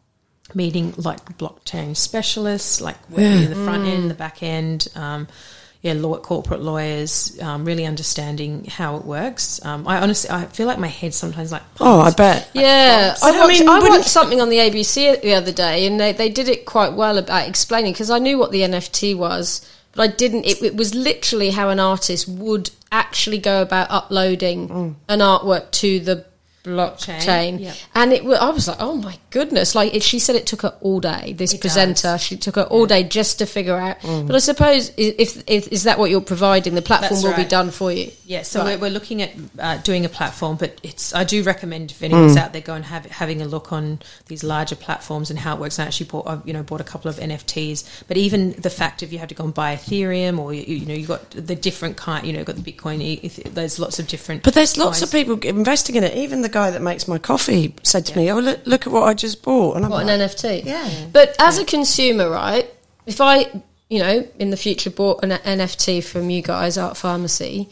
Meeting 0.55 0.95
like 0.97 1.37
blockchain 1.39 1.97
specialists, 1.97 2.81
like 2.81 2.97
working 3.11 3.43
in 3.45 3.51
the 3.51 3.65
front 3.65 3.87
end, 3.87 4.09
the 4.11 4.15
back 4.15 4.43
end, 4.43 4.87
um, 4.95 5.27
yeah, 5.83 5.93
law, 5.95 6.17
corporate 6.19 6.63
lawyers, 6.63 7.39
um, 7.43 7.65
really 7.65 7.85
understanding 7.85 8.65
how 8.65 8.97
it 8.97 9.05
works. 9.05 9.63
Um, 9.65 9.87
I 9.87 9.99
honestly, 10.01 10.31
I 10.31 10.47
feel 10.47 10.67
like 10.67 10.79
my 10.79 10.87
head 10.87 11.13
sometimes 11.13 11.53
like. 11.53 11.63
Oh, 11.81 12.01
I 12.01 12.11
bet. 12.13 12.49
Yeah, 12.55 13.15
I 13.23 13.29
I, 13.29 13.33
don't 13.33 13.41
watched, 13.49 13.61
mean, 13.61 13.69
I 13.69 13.79
watched 13.81 14.09
something 14.09 14.41
on 14.41 14.49
the 14.49 14.59
ABC 14.59 15.21
the 15.21 15.35
other 15.35 15.53
day, 15.53 15.87
and 15.87 16.01
they, 16.01 16.13
they 16.13 16.31
did 16.31 16.49
it 16.49 16.65
quite 16.65 16.95
well 16.95 17.19
about 17.19 17.49
explaining 17.49 17.93
because 17.93 18.11
I 18.11 18.19
knew 18.19 18.39
what 18.39 18.51
the 18.51 18.61
NFT 18.61 19.15
was, 19.17 19.69
but 19.93 20.03
I 20.11 20.15
didn't. 20.15 20.47
It, 20.47 20.63
it 20.63 20.77
was 20.77 20.95
literally 20.95 21.51
how 21.51 21.69
an 21.69 21.81
artist 21.81 22.29
would 22.29 22.71
actually 22.91 23.39
go 23.39 23.61
about 23.61 23.91
uploading 23.91 24.69
Mm. 24.69 24.95
an 25.09 25.19
artwork 25.19 25.71
to 25.73 26.01
the 26.01 26.25
blockchain, 26.65 27.21
Chain, 27.21 27.59
yeah. 27.59 27.75
and 27.95 28.13
it. 28.13 28.25
I 28.25 28.51
was 28.51 28.67
like, 28.67 28.79
oh 28.81 28.95
my 28.97 29.19
goodness! 29.31 29.75
Like 29.75 29.93
she 30.03 30.19
said, 30.19 30.35
it 30.35 30.47
took 30.47 30.63
her 30.63 30.75
all 30.81 30.99
day. 30.99 31.35
This 31.35 31.53
It 31.53 31.61
presenter, 31.61 32.03
does. 32.15 32.23
she 32.23 32.37
took 32.37 32.57
her 32.57 32.63
all 32.63 32.87
day 32.87 33.05
just 33.05 33.39
to 33.41 33.47
figure 33.47 33.77
out. 33.77 34.01
Mm. 34.01 34.27
But 34.27 34.37
I 34.37 34.39
suppose 34.39 34.91
if, 34.97 35.45
if 35.47 35.71
is 35.71 35.85
that 35.85 35.99
what 35.99 36.11
you're 36.11 36.21
providing, 36.23 36.75
the 36.75 36.83
platform 36.83 37.21
That's 37.21 37.25
will 37.25 37.37
be 37.37 37.49
done 37.49 37.71
for 37.71 37.93
you. 37.93 38.11
Yeah, 38.27 38.43
so 38.43 38.61
Right. 38.61 38.81
we're, 38.81 38.89
we're 38.89 38.95
looking 38.95 39.21
at 39.23 39.31
uh, 39.59 39.77
doing 39.79 40.05
a 40.05 40.09
platform, 40.09 40.57
but 40.57 40.81
it's. 40.83 41.15
I 41.15 41.25
do 41.25 41.43
recommend 41.43 41.91
if 41.91 42.03
anyone's 42.03 42.35
Mm. 42.37 42.39
out 42.41 42.53
there, 42.55 42.63
go 42.63 42.75
and 42.75 42.85
have 42.87 43.05
having 43.07 43.43
a 43.43 43.45
look 43.47 43.71
on 43.73 44.01
these 44.27 44.43
larger 44.43 44.75
platforms 44.77 45.29
and 45.31 45.39
how 45.39 45.55
it 45.55 45.61
works. 45.61 45.79
And 45.79 45.85
I 45.85 45.89
actually 45.89 46.07
bought, 46.07 46.47
you 46.47 46.53
know, 46.55 46.63
bought 46.63 46.81
a 46.81 46.85
couple 46.85 47.11
of 47.11 47.17
NFTs. 47.19 48.05
But 48.09 48.17
even 48.17 48.53
the 48.53 48.71
fact 48.71 49.03
if 49.03 49.13
you 49.13 49.19
have 49.19 49.29
to 49.29 49.35
go 49.35 49.45
and 49.45 49.53
buy 49.53 49.77
Ethereum 49.77 50.39
or 50.39 50.55
you, 50.55 50.63
you 50.77 50.87
know, 50.87 50.95
you 50.95 51.07
got 51.07 51.31
the 51.31 51.55
different 51.55 51.97
kind, 51.99 52.27
you 52.27 52.33
know, 52.33 52.43
got 52.43 52.57
the 52.57 52.73
Bitcoin. 52.73 52.95
There's 53.55 53.79
lots 53.79 53.99
of 53.99 54.09
different. 54.09 54.43
But 54.43 54.55
there's 54.55 54.77
lots 54.79 55.03
of 55.03 55.13
people 55.13 55.39
investing 55.41 55.97
in 55.97 56.05
it. 56.05 56.17
Even 56.17 56.41
the 56.41 56.49
guy 56.55 56.71
that 56.71 56.81
makes 56.81 57.09
my 57.09 57.19
coffee 57.19 57.75
said 57.83 58.07
to 58.07 58.17
me, 58.17 58.31
"Oh, 58.31 58.39
look, 58.39 58.61
look 58.65 58.87
at 58.87 58.93
what 58.93 59.03
I 59.03 59.13
just 59.13 59.43
bought." 59.43 59.77
And 59.77 59.85
I'm 59.85 59.91
What 59.91 60.07
like, 60.07 60.21
an 60.21 60.29
NFT? 60.29 60.65
Yeah. 60.65 60.89
But 61.13 61.35
as 61.41 61.59
a 61.59 61.65
consumer, 61.65 62.31
right? 62.31 62.73
If 63.07 63.21
I, 63.21 63.51
you 63.91 63.99
know, 63.99 64.27
in 64.39 64.51
the 64.51 64.57
future 64.57 64.91
bought 64.91 65.25
an 65.25 65.31
NFT 65.31 66.03
from 66.03 66.31
you 66.31 66.43
guys, 66.43 66.79
Art 66.79 66.97
Pharmacy, 66.97 67.69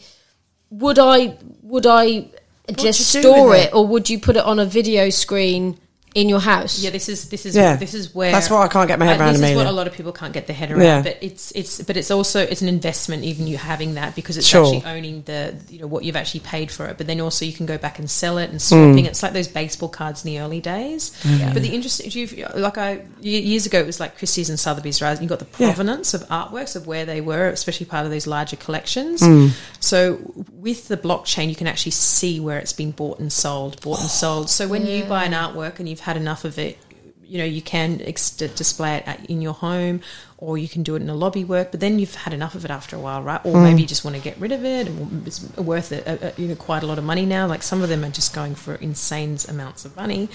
would 0.69 0.99
I 0.99 1.37
would 1.61 1.87
I 1.87 2.27
just 2.75 3.13
do 3.13 3.19
you 3.19 3.23
do 3.23 3.29
store 3.29 3.55
it, 3.55 3.67
it? 3.67 3.73
or 3.73 3.87
would 3.87 4.09
you 4.09 4.19
put 4.19 4.35
it 4.35 4.43
on 4.43 4.59
a 4.59 4.65
video 4.65 5.09
screen 5.09 5.79
in 6.15 6.29
your 6.29 6.39
house? 6.39 6.79
Yeah, 6.79 6.91
this 6.91 7.09
is 7.09 7.29
this 7.29 7.45
is 7.45 7.55
Yeah. 7.55 7.75
this 7.75 7.93
is 7.93 8.13
where 8.13 8.31
That's 8.31 8.49
what 8.49 8.61
I 8.61 8.67
can't 8.67 8.87
get 8.87 8.99
my 8.99 9.05
head 9.05 9.19
uh, 9.19 9.23
around, 9.23 9.33
This 9.33 9.41
is 9.49 9.55
what 9.55 9.65
Emilya. 9.65 9.69
a 9.69 9.71
lot 9.73 9.87
of 9.87 9.93
people 9.93 10.11
can't 10.11 10.33
get 10.33 10.47
their 10.47 10.55
head 10.55 10.71
around. 10.71 10.81
Yeah. 10.83 11.01
But 11.01 11.17
it's 11.21 11.51
it's 11.51 11.81
but 11.81 11.97
it's 11.97 12.11
also 12.11 12.41
it's 12.41 12.61
an 12.61 12.67
investment 12.69 13.23
even 13.23 13.47
you 13.47 13.57
having 13.57 13.95
that 13.95 14.15
because 14.15 14.37
it's 14.37 14.45
Sure. 14.47 14.63
actually 14.65 14.85
owning 14.91 15.23
the 15.23 15.55
you 15.69 15.79
know 15.79 15.87
what 15.87 16.03
you've 16.03 16.15
actually 16.15 16.41
paid 16.41 16.69
for 16.71 16.85
it. 16.87 16.97
But 16.97 17.07
then 17.07 17.19
also 17.21 17.45
you 17.45 17.53
can 17.53 17.65
go 17.65 17.77
back 17.77 17.99
and 17.99 18.09
sell 18.09 18.37
it 18.37 18.49
and 18.49 18.61
swapping. 18.61 19.05
It's 19.05 19.23
like 19.23 19.33
those 19.33 19.47
baseball 19.47 19.89
cards 19.89 20.23
in 20.23 20.31
the 20.31 20.39
early 20.39 20.61
days. 20.61 21.11
But 21.53 21.61
the 21.61 21.69
interesting 21.73 22.09
you've 22.11 22.33
like 22.55 22.77
I 22.77 23.01
years 23.21 23.65
ago 23.65 23.79
it 23.79 23.85
was 23.85 23.99
like 23.99 24.17
Christie's 24.17 24.49
and 24.49 24.59
Sotheby's 24.59 25.01
right? 25.01 25.19
You 25.21 25.27
got 25.27 25.39
the 25.39 25.47
Yeah. 25.57 25.67
provenance 25.73 26.13
of 26.13 26.27
artworks 26.29 26.75
of 26.75 26.87
where 26.87 27.05
they 27.05 27.21
were, 27.21 27.47
especially 27.47 27.85
part 27.85 28.05
of 28.05 28.11
those 28.11 28.27
larger 28.27 28.55
collections. 28.55 29.21
Hmm. 29.21 29.47
So 29.79 30.19
with 30.53 30.87
the 30.87 30.97
blockchain, 30.97 31.49
you 31.49 31.55
can 31.55 31.67
actually 31.67 31.91
see 31.91 32.39
where 32.39 32.57
it's 32.57 32.73
been 32.73 32.91
bought 32.91 33.19
and 33.19 33.31
sold, 33.31 33.81
bought 33.81 33.99
and 34.01 34.09
sold. 34.09 34.49
So 34.49 34.67
when 34.67 34.85
you 34.85 35.03
buy 35.03 35.25
an 35.25 35.33
artwork 35.33 35.79
and 35.79 35.87
you've 35.89 35.99
had 36.03 36.17
enough 36.17 36.45
of 36.45 36.59
it, 36.59 36.77
you 37.23 37.37
know 37.37 37.45
you 37.45 37.61
can 37.61 38.01
ex- 38.01 38.31
display 38.31 38.97
it 38.97 39.29
in 39.29 39.41
your 39.41 39.53
home, 39.53 40.01
or 40.45 40.57
you 40.57 40.67
can 40.67 40.83
do 40.83 40.95
it 40.97 41.01
in 41.01 41.09
a 41.09 41.15
lobby 41.15 41.43
work. 41.45 41.71
But 41.71 41.79
then 41.79 41.99
you've 41.99 42.15
had 42.15 42.33
enough 42.33 42.53
of 42.53 42.65
it 42.65 42.71
after 42.71 42.95
a 42.95 42.99
while, 42.99 43.21
right? 43.23 43.39
Or 43.45 43.55
maybe 43.61 43.81
you 43.81 43.87
just 43.87 44.03
want 44.05 44.15
to 44.17 44.21
get 44.21 44.35
rid 44.37 44.51
of 44.51 44.65
it. 44.65 44.87
It's 45.25 45.39
worth 45.57 45.91
it, 45.91 46.03
uh, 46.07 46.31
you 46.37 46.47
know, 46.49 46.55
quite 46.55 46.83
a 46.83 46.87
lot 46.87 46.97
of 46.97 47.05
money 47.05 47.25
now. 47.25 47.47
Like 47.47 47.63
some 47.63 47.81
of 47.81 47.89
them 47.89 48.03
are 48.03 48.09
just 48.09 48.33
going 48.35 48.55
for 48.55 48.75
insane 48.75 49.37
amounts 49.47 49.85
of 49.85 49.95
money, 49.95 50.27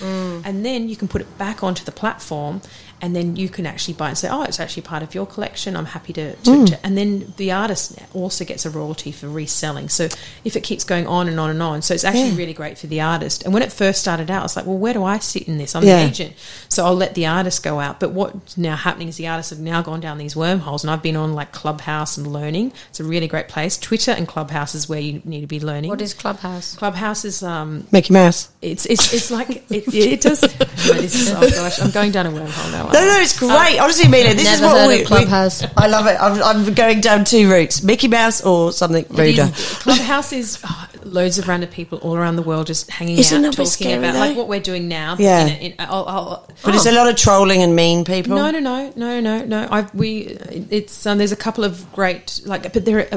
and 0.46 0.64
then 0.64 0.88
you 0.88 0.96
can 0.96 1.08
put 1.08 1.20
it 1.20 1.30
back 1.38 1.62
onto 1.62 1.84
the 1.84 1.92
platform. 1.92 2.62
And 3.00 3.14
then 3.14 3.36
you 3.36 3.48
can 3.48 3.64
actually 3.64 3.94
buy 3.94 4.06
it 4.06 4.08
and 4.08 4.18
say, 4.18 4.28
"Oh, 4.28 4.42
it's 4.42 4.58
actually 4.58 4.82
part 4.82 5.04
of 5.04 5.14
your 5.14 5.24
collection. 5.24 5.76
I'm 5.76 5.84
happy 5.96 6.12
to." 6.14 6.34
to, 6.34 6.66
to 6.66 6.84
and 6.84 6.98
then 6.98 7.32
the 7.36 7.52
artist 7.52 7.96
also 8.12 8.44
gets 8.44 8.66
a 8.66 8.70
royalty 8.70 9.12
for 9.12 9.28
reselling. 9.28 9.88
So 9.88 10.08
if 10.44 10.56
it 10.56 10.62
keeps 10.64 10.82
going 10.82 11.06
on 11.06 11.28
and 11.28 11.38
on 11.38 11.48
and 11.50 11.62
on, 11.62 11.82
so 11.82 11.94
it's 11.94 12.02
actually 12.02 12.30
Yeah. 12.30 12.36
really 12.42 12.54
great 12.54 12.76
for 12.76 12.88
the 12.88 13.00
artist. 13.00 13.44
And 13.44 13.54
when 13.54 13.62
it 13.62 13.70
first 13.72 14.00
started 14.00 14.32
out, 14.32 14.40
I 14.40 14.42
was 14.42 14.56
like, 14.56 14.66
"Well, 14.66 14.78
where 14.78 14.94
do 14.94 15.04
I 15.04 15.18
sit 15.20 15.44
in 15.44 15.58
this? 15.58 15.76
I'm 15.76 15.84
Yeah. 15.84 16.02
the 16.02 16.08
agent, 16.10 16.32
so 16.68 16.84
I'll 16.86 16.96
let 16.96 17.14
the 17.14 17.24
artist 17.26 17.62
go 17.62 17.78
out." 17.78 18.00
But 18.00 18.10
what's 18.10 18.56
now 18.58 18.74
happening 18.74 19.06
is 19.08 19.16
the 19.16 19.28
artists 19.28 19.50
have 19.50 19.60
now 19.60 19.80
gone 19.80 19.97
down 20.00 20.18
these 20.18 20.34
wormholes, 20.36 20.84
and 20.84 20.90
I've 20.90 21.02
been 21.02 21.16
on 21.16 21.34
like 21.34 21.52
Clubhouse 21.52 22.16
and 22.16 22.26
learning. 22.26 22.72
It's 22.90 23.00
a 23.00 23.04
really 23.04 23.26
great 23.28 23.48
place. 23.48 23.76
Twitter 23.78 24.12
and 24.12 24.26
Clubhouse 24.26 24.74
is 24.74 24.88
where 24.88 25.00
you 25.00 25.20
need 25.24 25.40
to 25.42 25.46
be 25.46 25.60
learning. 25.60 25.90
What 25.90 26.00
is 26.00 26.14
Clubhouse? 26.14 26.76
Clubhouse 26.76 27.24
is 27.24 27.42
um, 27.42 27.86
Mickey 27.92 28.12
Mouse. 28.12 28.50
it's 28.62 28.86
it's 28.86 29.12
it's 29.12 29.30
like 29.30 29.48
it, 29.70 29.92
it 29.94 30.20
does. 30.20 30.42
no, 30.42 30.48
this 30.94 31.14
is, 31.14 31.32
oh 31.34 31.40
gosh, 31.50 31.80
I'm 31.80 31.90
going 31.90 32.12
down 32.12 32.26
a 32.26 32.30
wormhole 32.30 32.72
now. 32.72 32.84
No, 32.86 32.92
no, 32.92 33.20
it's 33.20 33.38
great. 33.38 33.78
Honestly, 33.78 34.04
Emilya, 34.06 34.34
this 34.34 34.52
is 34.54 34.60
what 34.60 34.76
heard 34.76 34.88
we, 34.98 35.04
Clubhouse. 35.04 35.62
we- 35.62 35.68
I 35.76 35.86
love 35.86 36.06
it. 36.06 36.16
I'm, 36.20 36.42
I'm 36.42 36.74
going 36.74 37.00
down 37.00 37.24
two 37.24 37.50
routes: 37.50 37.82
Mickey 37.82 38.08
Mouse 38.08 38.42
or 38.44 38.72
something 38.72 39.04
It 39.04 39.10
ruder. 39.10 39.42
is- 39.42 39.78
Clubhouse 39.80 40.32
is 40.32 40.58
oh, 40.64 40.88
loads 41.08 41.38
of 41.38 41.48
random 41.48 41.70
people 41.70 41.98
all 41.98 42.14
around 42.16 42.36
the 42.36 42.42
world 42.42 42.66
just 42.66 42.90
hanging 42.90 43.18
Isn't 43.18 43.44
out, 43.44 43.52
talking 43.52 43.66
scary, 43.66 43.94
about 43.98 44.12
though? 44.14 44.18
like 44.20 44.36
what 44.36 44.48
we're 44.48 44.60
doing 44.60 44.88
now. 44.88 45.16
Yeah. 45.18 45.46
In 45.46 45.72
in- 45.72 45.74
I'll- 45.78 46.06
I'll- 46.06 46.48
But 46.64 46.74
it's 46.74 46.86
a 46.86 46.92
lot 46.92 47.08
of 47.08 47.16
trolling 47.16 47.62
and 47.62 47.74
mean 47.76 48.04
people. 48.04 48.36
No, 48.36 48.50
no, 48.50 48.58
no, 48.60 48.92
no, 48.96 49.20
no, 49.20 49.44
no. 49.44 49.68
I 49.70 49.86
we 49.94 50.36
it's 50.70 51.06
um, 51.06 51.18
there's 51.18 51.32
a 51.32 51.36
couple 51.36 51.64
of 51.64 51.90
great 51.92 52.40
like, 52.44 52.72
but 52.72 52.84
there 52.84 53.08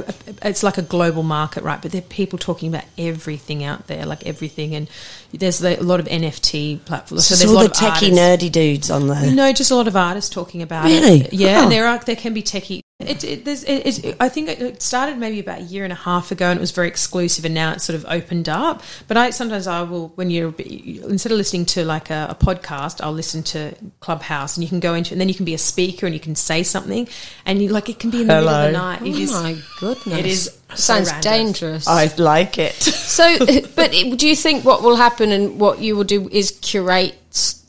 it's 0.44 0.64
like 0.64 0.78
a 0.78 0.82
global 0.82 1.24
market, 1.24 1.64
right? 1.64 1.82
But 1.82 1.92
there 1.92 2.00
are 2.00 2.06
people 2.06 2.40
talking 2.40 2.70
about 2.70 2.86
everything 2.98 3.64
out 3.64 3.88
there, 3.88 4.06
like 4.06 4.26
everything, 4.26 4.76
and 4.76 4.90
there's 5.34 5.64
a 5.64 5.78
lot 5.82 6.00
of 6.00 6.08
NFT 6.08 6.84
platforms. 6.86 7.28
So 7.28 7.36
So 7.36 7.40
there's 7.46 7.50
all 7.56 7.64
lot 7.64 7.74
the 7.74 7.86
of 7.88 7.94
techie, 7.94 8.12
artists. 8.12 8.20
nerdy 8.20 8.52
dudes 8.52 8.92
on 8.92 9.08
there. 9.08 9.32
No, 9.32 9.52
just 9.54 9.72
a 9.72 9.76
lot 9.76 9.88
of 9.88 9.96
artists 9.96 10.30
talking 10.30 10.62
about 10.62 10.86
Really? 10.86 11.22
it. 11.22 11.34
Yeah, 11.34 11.60
Oh. 11.60 11.64
and 11.64 11.72
there 11.72 11.88
are 11.88 11.98
there 12.00 12.16
can 12.16 12.34
be 12.34 12.44
techie. 12.44 12.82
It, 13.08 13.24
it, 13.24 13.46
there's, 13.46 13.64
it, 13.64 14.04
it, 14.06 14.18
I 14.20 14.30
think 14.30 14.50
it 14.50 14.82
started 14.82 15.18
maybe 15.18 15.40
about 15.40 15.60
a 15.60 15.64
year 15.64 15.84
and 15.84 15.94
a 15.94 15.96
half 15.98 16.32
ago, 16.32 16.48
and 16.50 16.58
it 16.58 16.62
was 16.62 16.72
very 16.72 16.88
exclusive, 16.88 17.46
and 17.46 17.54
now 17.54 17.74
it's 17.74 17.84
sort 17.84 17.96
of 17.96 18.06
opened 18.08 18.50
up. 18.50 18.84
But 19.08 19.18
I 19.18 19.30
sometimes 19.32 19.68
I 19.68 19.84
will 19.84 20.10
when 20.16 20.30
you're 20.32 20.54
instead 20.58 21.32
of 21.32 21.38
listening 21.38 21.66
to 21.68 21.86
like 21.86 22.10
a, 22.10 22.28
a 22.32 22.36
podcast, 22.36 23.02
I'll 23.04 23.12
listen 23.14 23.44
to 23.44 23.74
Clubhouse, 24.00 24.58
and 24.58 24.64
you 24.64 24.70
can 24.70 24.80
go 24.80 24.94
into, 24.94 25.14
and 25.14 25.22
then 25.22 25.30
you 25.30 25.36
can 25.36 25.46
be 25.46 25.54
a 25.54 25.58
speaker, 25.60 26.06
and 26.06 26.14
you 26.16 26.22
can 26.22 26.36
say 26.36 26.64
something, 26.64 27.08
and 27.46 27.62
you 27.62 27.70
like 27.70 27.90
it 27.90 28.00
can 28.00 28.10
be 28.10 28.22
in 28.22 28.28
the 28.28 28.34
middle 28.36 28.50
of 28.50 28.66
the 28.68 28.78
night. 28.78 29.02
It 29.02 29.16
oh 29.16 29.20
is 29.20 29.32
my 29.32 29.58
goodness! 29.80 30.20
it 30.20 30.26
is 30.26 30.58
sounds 30.76 31.12
random. 31.12 31.32
dangerous. 31.32 31.88
I 31.88 32.12
like 32.18 32.58
it. 32.58 32.76
So, 33.12 33.38
but 33.76 33.94
it- 33.94 34.18
do 34.18 34.28
you 34.28 34.36
think 34.38 34.64
what 34.64 34.84
will 34.84 34.96
happen 34.96 35.32
and 35.34 35.60
what 35.60 35.80
you 35.80 35.98
will 35.98 36.06
do 36.06 36.30
is 36.30 36.52
curate 36.62 37.16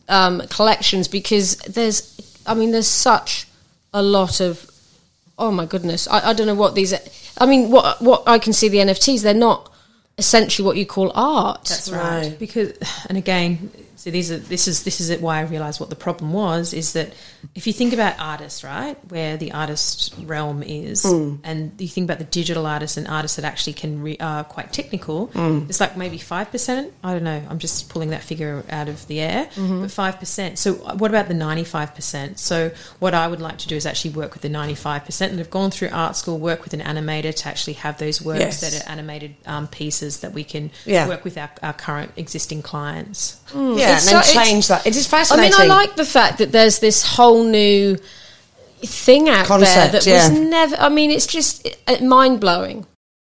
um, 0.09 0.41
collections 0.49 1.09
because 1.09 1.57
there's, 1.57 2.41
I 2.47 2.55
mean, 2.55 2.70
there's 2.70 2.87
such 2.87 3.47
a 3.93 4.03
lot 4.03 4.41
of, 4.41 4.70
oh 5.43 5.51
my 5.51 5.66
goodness, 5.66 6.07
I, 6.09 6.30
I 6.30 6.32
don't 6.32 6.47
know 6.47 6.55
what 6.55 6.74
these. 6.74 6.93
Are. 6.93 7.01
I 7.36 7.47
mean, 7.47 7.70
what 7.70 8.01
what 8.01 8.22
I 8.26 8.38
can 8.38 8.53
see 8.53 8.68
the 8.68 8.78
NFTs, 8.78 9.22
they're 9.22 9.34
not 9.34 9.70
essentially 10.16 10.64
what 10.64 10.76
you 10.76 10.86
call 10.86 11.11
art. 11.14 11.64
That's 11.64 11.90
right. 11.90 12.28
Right. 12.28 12.38
Because, 12.38 12.72
and 13.09 13.18
again, 13.18 13.70
so 14.03 14.11
these 14.11 14.32
are 14.32 14.36
this 14.36 14.66
is 14.66 14.82
this 14.82 15.00
is 15.00 15.11
it 15.11 15.22
why 15.22 15.38
I 15.38 15.42
realised 15.42 15.78
what 15.78 15.88
the 15.88 15.94
problem 15.94 16.32
was 16.32 16.74
is 16.74 16.94
that 16.94 17.12
if 17.55 17.68
you 17.68 17.72
think 17.72 17.92
about 17.92 18.18
artists, 18.18 18.64
right, 18.64 18.96
where 19.11 19.36
the 19.36 19.53
artist 19.53 20.12
realm 20.24 20.64
is, 20.64 21.05
hmm. 21.05 21.36
and 21.44 21.80
you 21.80 21.86
think 21.86 22.07
about 22.07 22.18
the 22.18 22.24
digital 22.24 22.66
artists 22.66 22.96
and 22.96 23.07
artists 23.07 23.36
that 23.36 23.44
actually 23.44 23.74
can 23.74 24.03
re, 24.03 24.16
are 24.18 24.42
quite 24.42 24.72
technical, 24.72 25.26
hmm. 25.26 25.66
it's 25.68 25.78
like 25.78 25.96
maybe 25.96 26.18
five 26.18 26.50
percent. 26.50 26.92
I 27.05 27.12
don't 27.12 27.22
know. 27.22 27.44
I'm 27.48 27.61
just 27.61 27.90
pulling 27.90 28.11
that 28.11 28.24
figure 28.24 28.64
out 28.70 28.88
of 28.88 29.07
the 29.07 29.20
air, 29.20 29.44
mm-hmm. 29.55 29.82
but 29.82 29.92
five 29.92 30.18
percent. 30.18 30.59
So 30.59 30.82
uh, 30.84 30.96
what 30.96 31.12
about 31.12 31.28
the 31.28 31.34
ninety 31.34 31.62
five 31.62 31.94
percent? 31.94 32.40
So 32.40 32.72
what 32.98 33.14
I 33.14 33.28
would 33.28 33.40
like 33.40 33.59
to 33.59 33.68
do 33.68 33.76
is 33.76 33.86
actually 33.86 34.14
work 34.14 34.32
with 34.32 34.42
the 34.42 34.48
ninety 34.48 34.74
five 34.74 35.05
percent 35.05 35.30
and 35.30 35.38
have 35.38 35.50
gone 35.50 35.70
through 35.70 35.90
art 35.92 36.16
school, 36.16 36.40
work 36.40 36.64
with 36.64 36.74
an 36.74 36.80
animator 36.80 37.32
to 37.32 37.48
actually 37.48 37.74
have 37.74 37.98
those 37.98 38.20
works 38.20 38.40
Yes. 38.40 38.61
that 38.62 38.84
are 38.84 38.90
animated 38.90 39.36
um, 39.46 39.68
pieces 39.68 40.22
that 40.22 40.32
we 40.32 40.42
can 40.42 40.72
Yeah. 40.86 41.07
work 41.07 41.22
with 41.22 41.38
our, 41.38 41.50
our 41.62 41.72
current 41.72 42.11
existing 42.16 42.62
clients. 42.62 43.38
Hmm. 43.53 43.74
yeah, 43.76 43.91
Mm. 43.93 43.97
It's 43.97 44.07
and 44.07 44.16
then 44.16 44.24
so- 44.24 44.45
change 44.45 44.68
that. 44.68 44.86
It 44.86 44.97
is 44.97 45.07
fascinating. 45.07 45.55
I 45.55 45.62
mean, 45.62 45.70
I 45.70 45.74
like 45.74 45.97
the 45.97 46.05
fact 46.05 46.38
that 46.38 46.53
there's 46.53 46.78
this 46.78 47.03
whole 47.03 47.45
new 47.45 47.99
thing 48.84 49.28
out 49.28 49.47
Concept, 49.47 49.93
there 49.93 50.01
that 50.01 50.07
yeah. 50.07 50.28
was 50.28 50.38
never. 50.38 50.76
I 50.76 50.88
mean, 50.88 51.11
it's 51.11 51.26
just 51.26 51.66
mind 52.03 52.40
blowing. 52.40 52.86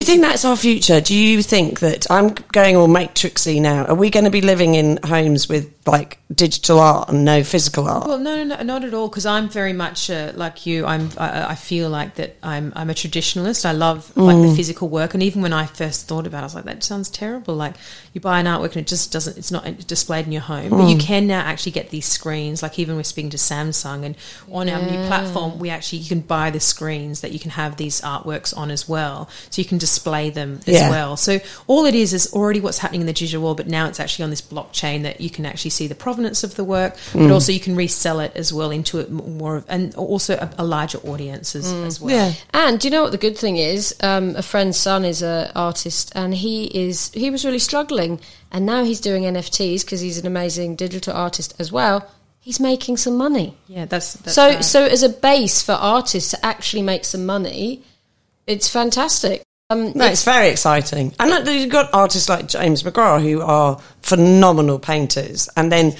Do 0.00 0.06
you 0.06 0.06
think 0.06 0.22
that's 0.22 0.44
our 0.44 0.56
future? 0.56 1.00
Do 1.00 1.14
you 1.14 1.42
think 1.42 1.80
that 1.80 2.06
I'm 2.10 2.34
going 2.52 2.76
all 2.76 2.88
matrixy 2.88 3.60
now? 3.60 3.86
Are 3.86 3.94
we 3.94 4.10
going 4.10 4.24
to 4.24 4.30
be 4.30 4.42
living 4.42 4.74
in 4.74 4.98
homes 5.02 5.48
with 5.48 5.72
like 5.86 6.18
digital 6.34 6.80
art 6.80 7.08
and 7.08 7.24
no 7.24 7.42
physical 7.44 7.88
art? 7.88 8.06
Well, 8.06 8.18
no, 8.18 8.42
no, 8.44 8.56
no 8.56 8.62
not 8.62 8.84
at 8.84 8.94
all. 8.94 9.08
Because 9.08 9.26
I'm 9.26 9.48
very 9.48 9.72
much 9.72 10.10
uh, 10.10 10.32
like 10.34 10.66
you. 10.66 10.86
I'm. 10.86 11.10
I, 11.18 11.50
I 11.50 11.54
feel 11.54 11.88
like 11.90 12.14
that. 12.16 12.36
I'm. 12.42 12.72
I'm 12.76 12.90
a 12.90 12.94
traditionalist. 12.94 13.64
I 13.64 13.72
love 13.72 14.16
like 14.16 14.36
Mm. 14.36 14.50
the 14.50 14.56
physical 14.56 14.88
work. 14.88 15.14
And 15.14 15.22
even 15.22 15.42
when 15.42 15.52
I 15.52 15.66
first 15.66 16.08
thought 16.08 16.26
about, 16.26 16.38
it, 16.38 16.42
I 16.42 16.44
was 16.44 16.54
like, 16.54 16.64
that 16.64 16.82
sounds 16.84 17.10
terrible. 17.10 17.54
Like 17.54 17.74
you 18.12 18.20
buy 18.20 18.40
an 18.40 18.46
artwork 18.46 18.68
and 18.72 18.78
it 18.78 18.86
just 18.86 19.12
doesn't. 19.12 19.36
It's 19.36 19.50
not 19.50 19.64
displayed 19.86 20.26
in 20.26 20.32
your 20.32 20.42
home. 20.42 20.70
But 20.70 20.76
Mm. 20.86 20.90
you 20.92 20.98
can 20.98 21.26
now 21.26 21.40
actually 21.40 21.72
get 21.72 21.90
these 21.90 22.06
screens. 22.06 22.62
Like 22.62 22.78
even 22.78 22.96
we're 22.96 23.02
speaking 23.02 23.30
to 23.30 23.36
Samsung, 23.36 24.04
and 24.04 24.16
on 24.50 24.68
our 24.68 24.80
new 24.80 25.06
platform, 25.06 25.58
we 25.58 25.70
actually 25.70 25.98
you 25.98 26.08
can 26.08 26.20
buy 26.20 26.50
the 26.50 26.60
screens 26.60 27.20
that 27.22 27.32
you 27.32 27.38
can 27.38 27.50
have 27.52 27.76
these 27.76 28.00
artworks 28.00 28.56
on 28.56 28.70
as 28.70 28.88
well. 28.88 29.28
So 29.50 29.60
you 29.60 29.66
can 29.66 29.78
display 29.78 29.96
display 29.96 30.28
them 30.30 30.60
as 30.66 30.74
Yeah. 30.74 30.90
well. 30.90 31.16
So 31.16 31.40
all 31.66 31.84
it 31.86 31.94
is 31.94 32.12
is 32.12 32.30
already 32.34 32.60
what's 32.60 32.78
happening 32.78 33.00
in 33.00 33.06
the 33.06 33.12
digital 33.14 33.42
world, 33.42 33.56
but 33.56 33.66
now 33.66 33.86
it's 33.88 33.98
actually 33.98 34.24
on 34.24 34.30
this 34.30 34.42
blockchain 34.42 35.02
that 35.04 35.20
you 35.22 35.30
can 35.30 35.46
actually 35.46 35.70
see 35.76 35.86
the 35.86 35.94
provenance 35.94 36.42
of 36.44 36.54
the 36.56 36.64
work, 36.64 36.94
Mm. 37.12 37.28
but 37.28 37.30
also 37.34 37.52
you 37.52 37.60
can 37.60 37.76
resell 37.76 38.20
it 38.20 38.32
as 38.34 38.52
well 38.52 38.70
into 38.70 38.98
it 38.98 39.10
more 39.10 39.56
of, 39.56 39.64
and 39.68 39.94
also 39.94 40.34
a, 40.34 40.50
a 40.58 40.64
larger 40.64 40.98
audience 40.98 41.54
as, 41.54 41.72
as 41.72 42.00
well. 42.00 42.14
Yeah. 42.16 42.32
And 42.52 42.80
do 42.80 42.88
you 42.88 42.92
know 42.92 43.02
what 43.02 43.12
the 43.12 43.18
good 43.26 43.36
thing 43.38 43.56
is? 43.56 43.94
Um, 44.02 44.34
a 44.36 44.42
friend's 44.42 44.76
son 44.78 45.04
is 45.04 45.22
an 45.22 45.50
artist, 45.54 46.12
and 46.14 46.34
he 46.34 46.64
is 46.86 47.10
he 47.14 47.30
was 47.30 47.44
really 47.44 47.58
struggling, 47.60 48.20
and 48.50 48.64
now 48.66 48.82
he's 48.84 49.00
doing 49.00 49.24
NFTs 49.24 49.84
because 49.84 50.00
he's 50.00 50.18
an 50.18 50.26
amazing 50.26 50.76
digital 50.76 51.14
artist 51.14 51.54
as 51.58 51.70
well. 51.70 52.08
He's 52.40 52.60
making 52.60 52.96
some 52.98 53.16
money. 53.16 53.56
Yeah, 53.66 53.86
that's, 53.86 54.14
that's 54.14 54.34
so 54.34 54.48
right. 54.48 54.64
so 54.64 54.84
as 54.84 55.02
a 55.02 55.08
base 55.08 55.62
for 55.62 55.72
artists 55.72 56.30
to 56.30 56.46
actually 56.46 56.82
make 56.82 57.04
some 57.04 57.26
money, 57.26 57.82
it's 58.46 58.68
fantastic. 58.68 59.42
Um, 59.68 59.92
No, 59.94 60.06
it's 60.06 60.24
very 60.24 60.48
exciting. 60.48 61.12
And 61.18 61.30
look, 61.30 61.46
you've 61.46 61.70
got 61.70 61.92
artists 61.92 62.28
like 62.28 62.46
James 62.46 62.82
McGrath 62.84 63.22
who 63.22 63.40
are 63.40 63.78
phenomenal 64.00 64.78
painters, 64.78 65.48
and 65.56 65.72
then 65.72 65.94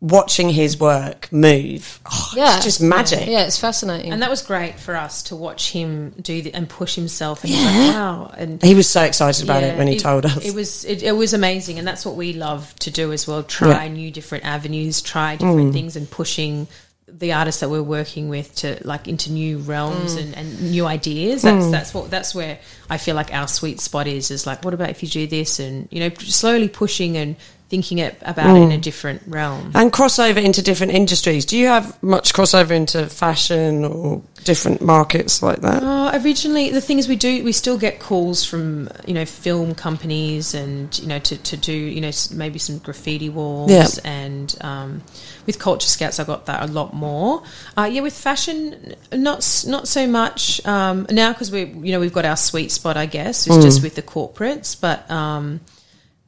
watching 0.00 0.50
his 0.50 0.78
work 0.78 1.30
move, 1.32 2.00
oh, 2.04 2.32
yeah, 2.34 2.56
it's 2.56 2.64
just 2.64 2.82
magic. 2.82 3.28
Yeah, 3.28 3.46
it's 3.46 3.58
fascinating. 3.58 4.12
And 4.12 4.20
that 4.22 4.28
was 4.30 4.42
great 4.42 4.78
for 4.78 4.94
us 4.96 5.22
to 5.24 5.36
watch 5.36 5.70
him 5.70 6.10
do 6.20 6.42
the, 6.42 6.52
and 6.52 6.68
push 6.68 6.96
himself. 6.96 7.44
And 7.44 7.52
he's 7.52 7.64
like, 7.64 7.94
wow. 7.94 8.30
And 8.36 8.60
He 8.62 8.74
was 8.74 8.88
so 8.88 9.02
excited 9.02 9.44
about 9.44 9.62
yeah, 9.62 9.68
it 9.74 9.78
when 9.78 9.86
he 9.86 9.98
told 9.98 10.26
us. 10.26 10.44
It 10.44 10.54
was 10.54 10.84
it, 10.84 11.04
it 11.04 11.12
was 11.12 11.32
amazing, 11.32 11.78
and 11.78 11.86
that's 11.86 12.04
what 12.04 12.16
we 12.16 12.32
love 12.32 12.74
to 12.80 12.90
do 12.90 13.12
as 13.12 13.28
well. 13.28 13.44
Try 13.44 13.84
Yeah. 13.84 13.92
new 13.92 14.10
different 14.10 14.44
avenues, 14.44 15.00
try 15.00 15.36
different 15.36 15.72
things, 15.72 15.94
and 15.94 16.10
pushing 16.10 16.66
the 17.08 17.32
artists 17.32 17.60
that 17.60 17.68
we're 17.68 17.82
working 17.82 18.28
with 18.28 18.54
to 18.56 18.78
like 18.84 19.06
into 19.06 19.30
new 19.30 19.58
realms 19.58 20.16
mm. 20.16 20.22
and, 20.22 20.34
and 20.36 20.70
new 20.72 20.86
ideas. 20.86 21.42
That's 21.42 21.66
mm. 21.66 21.70
that's 21.70 21.94
what 21.94 22.10
that's 22.10 22.34
where 22.34 22.58
I 22.90 22.98
feel 22.98 23.14
like 23.14 23.32
our 23.32 23.46
sweet 23.46 23.80
spot 23.80 24.06
is. 24.06 24.30
Is 24.30 24.46
like, 24.46 24.64
what 24.64 24.74
about 24.74 24.90
if 24.90 25.02
you 25.02 25.08
do 25.08 25.26
this, 25.26 25.60
and 25.60 25.88
you 25.90 26.00
know, 26.00 26.10
slowly 26.18 26.68
pushing 26.68 27.16
and 27.16 27.36
thinking 27.68 27.98
it, 27.98 28.16
about 28.22 28.56
it 28.56 28.60
in 28.62 28.70
a 28.70 28.78
different 28.78 29.22
realm. 29.26 29.72
and 29.74 29.92
crossover 29.92 30.42
into 30.42 30.62
different 30.62 30.92
industries. 30.92 31.44
Do 31.44 31.58
you 31.58 31.66
have 31.66 32.00
much 32.02 32.32
crossover 32.32 32.70
into 32.70 33.06
fashion 33.08 33.84
or 33.84 34.22
different 34.44 34.80
markets 34.80 35.42
like 35.42 35.60
that? 35.62 35.82
Uh, 35.82 36.12
originally, 36.22 36.70
the 36.70 36.80
thing 36.80 36.98
is, 37.00 37.08
we 37.08 37.16
do 37.16 37.42
we 37.42 37.50
still 37.52 37.76
get 37.76 37.98
calls 37.98 38.44
from 38.44 38.88
you 39.06 39.14
know 39.14 39.24
film 39.24 39.74
companies 39.74 40.54
and 40.54 40.96
you 41.00 41.08
know 41.08 41.18
to, 41.18 41.36
to 41.38 41.56
do 41.56 41.72
you 41.72 42.00
know 42.00 42.10
maybe 42.32 42.58
some 42.60 42.78
graffiti 42.78 43.28
walls 43.28 43.70
Yeah. 43.70 43.88
and 44.04 44.56
um, 44.60 45.02
with 45.46 45.58
Culture 45.58 45.88
Scouts, 45.88 46.20
I 46.20 46.24
got 46.24 46.46
that 46.46 46.62
a 46.68 46.72
lot 46.72 46.94
more. 46.94 47.42
Uh, 47.76 47.88
yeah, 47.92 48.00
with 48.00 48.16
fashion, 48.16 48.94
not 49.12 49.64
not 49.66 49.88
so 49.88 50.06
much 50.06 50.64
um, 50.66 51.06
now 51.10 51.32
because 51.32 51.50
we 51.50 51.64
you 51.64 51.90
know 51.92 51.98
we've 51.98 52.12
got 52.12 52.24
our 52.24 52.36
sweet 52.36 52.70
spot, 52.70 52.96
I 52.96 53.06
guess, 53.06 53.46
it's 53.48 53.56
just 53.64 53.82
with 53.82 53.96
the 53.96 54.02
corporates, 54.02 54.80
but. 54.80 55.10
Um, 55.10 55.60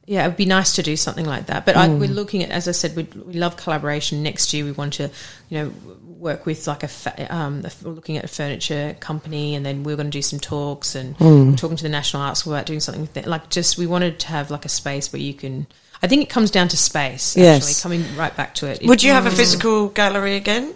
yeah, 0.09 0.25
it 0.25 0.29
would 0.29 0.37
be 0.37 0.45
nice 0.45 0.73
to 0.77 0.81
do 0.83 0.95
something 0.97 1.25
like 1.25 1.45
that. 1.45 1.65
But 1.67 1.77
I, 1.77 1.87
we're 1.87 2.09
looking 2.09 2.41
at, 2.43 2.49
as 2.49 2.67
I 2.67 2.71
said, 2.71 2.95
we 2.95 3.03
we 3.03 3.33
love 3.33 3.57
collaboration. 3.57 4.23
Next 4.23 4.51
year, 4.53 4.65
we 4.65 4.71
want 4.71 4.93
to, 4.93 5.03
you 5.49 5.57
know, 5.59 5.71
work 6.17 6.45
with 6.47 6.65
like 6.67 6.81
a, 6.83 6.87
fa- 6.87 7.27
um, 7.33 7.63
a- 7.63 7.71
we're 7.85 7.91
looking 7.93 8.17
at 8.17 8.23
a 8.23 8.27
furniture 8.27 8.95
company, 8.99 9.53
and 9.55 9.63
then 9.63 9.83
we're 9.83 9.95
going 9.95 10.09
to 10.11 10.17
do 10.17 10.23
some 10.23 10.39
talks 10.39 10.95
and 10.95 11.15
we're 11.19 11.55
talking 11.55 11.77
to 11.77 11.83
the 11.83 11.89
National 11.99 12.23
Arts 12.23 12.39
School 12.39 12.53
about 12.55 12.65
doing 12.65 12.79
something 12.79 13.01
with 13.01 13.15
it. 13.17 13.27
Like, 13.27 13.49
just 13.51 13.77
we 13.77 13.85
wanted 13.85 14.19
to 14.21 14.27
have 14.29 14.49
like 14.49 14.65
a 14.65 14.69
space 14.69 15.13
where 15.13 15.21
you 15.21 15.33
can. 15.35 15.67
I 16.01 16.07
think 16.07 16.23
it 16.23 16.29
comes 16.29 16.49
down 16.49 16.69
to 16.69 16.77
space. 16.77 17.37
Actually, 17.37 17.43
Yes. 17.43 17.83
coming 17.83 18.03
right 18.17 18.35
back 18.35 18.55
to 18.55 18.65
it. 18.67 18.81
Would 18.87 19.03
you 19.03 19.11
have 19.11 19.27
a 19.27 19.31
physical 19.31 19.89
gallery 19.89 20.35
again? 20.37 20.73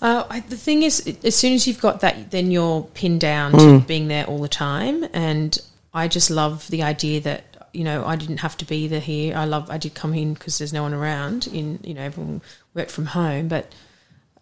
Uh, 0.00 0.24
I, 0.30 0.40
the 0.40 0.56
thing 0.56 0.82
is, 0.82 1.06
as 1.22 1.34
soon 1.36 1.52
as 1.54 1.66
you've 1.66 1.80
got 1.80 2.00
that, 2.00 2.30
then 2.30 2.50
you're 2.50 2.82
pinned 2.94 3.20
down 3.20 3.52
to 3.52 3.80
being 3.80 4.08
there 4.08 4.24
all 4.26 4.38
the 4.40 4.48
time. 4.48 5.04
And 5.12 5.58
I 5.92 6.08
just 6.08 6.30
love 6.30 6.66
the 6.68 6.82
idea 6.82 7.20
that 7.22 7.53
you 7.74 7.84
know 7.84 8.04
I 8.04 8.16
didn't 8.16 8.38
have 8.38 8.56
to 8.58 8.64
be 8.64 8.88
there 8.88 9.00
here. 9.00 9.36
I 9.36 9.44
love 9.44 9.70
I 9.70 9.78
did 9.78 9.94
come 9.94 10.14
in 10.14 10.34
because 10.34 10.58
there's 10.58 10.72
no 10.72 10.82
one 10.82 10.94
around. 10.94 11.46
In 11.48 11.80
you 11.82 11.94
know 11.94 12.02
everyone 12.02 12.42
worked 12.74 12.90
from 12.90 13.06
home, 13.06 13.48
but 13.48 13.72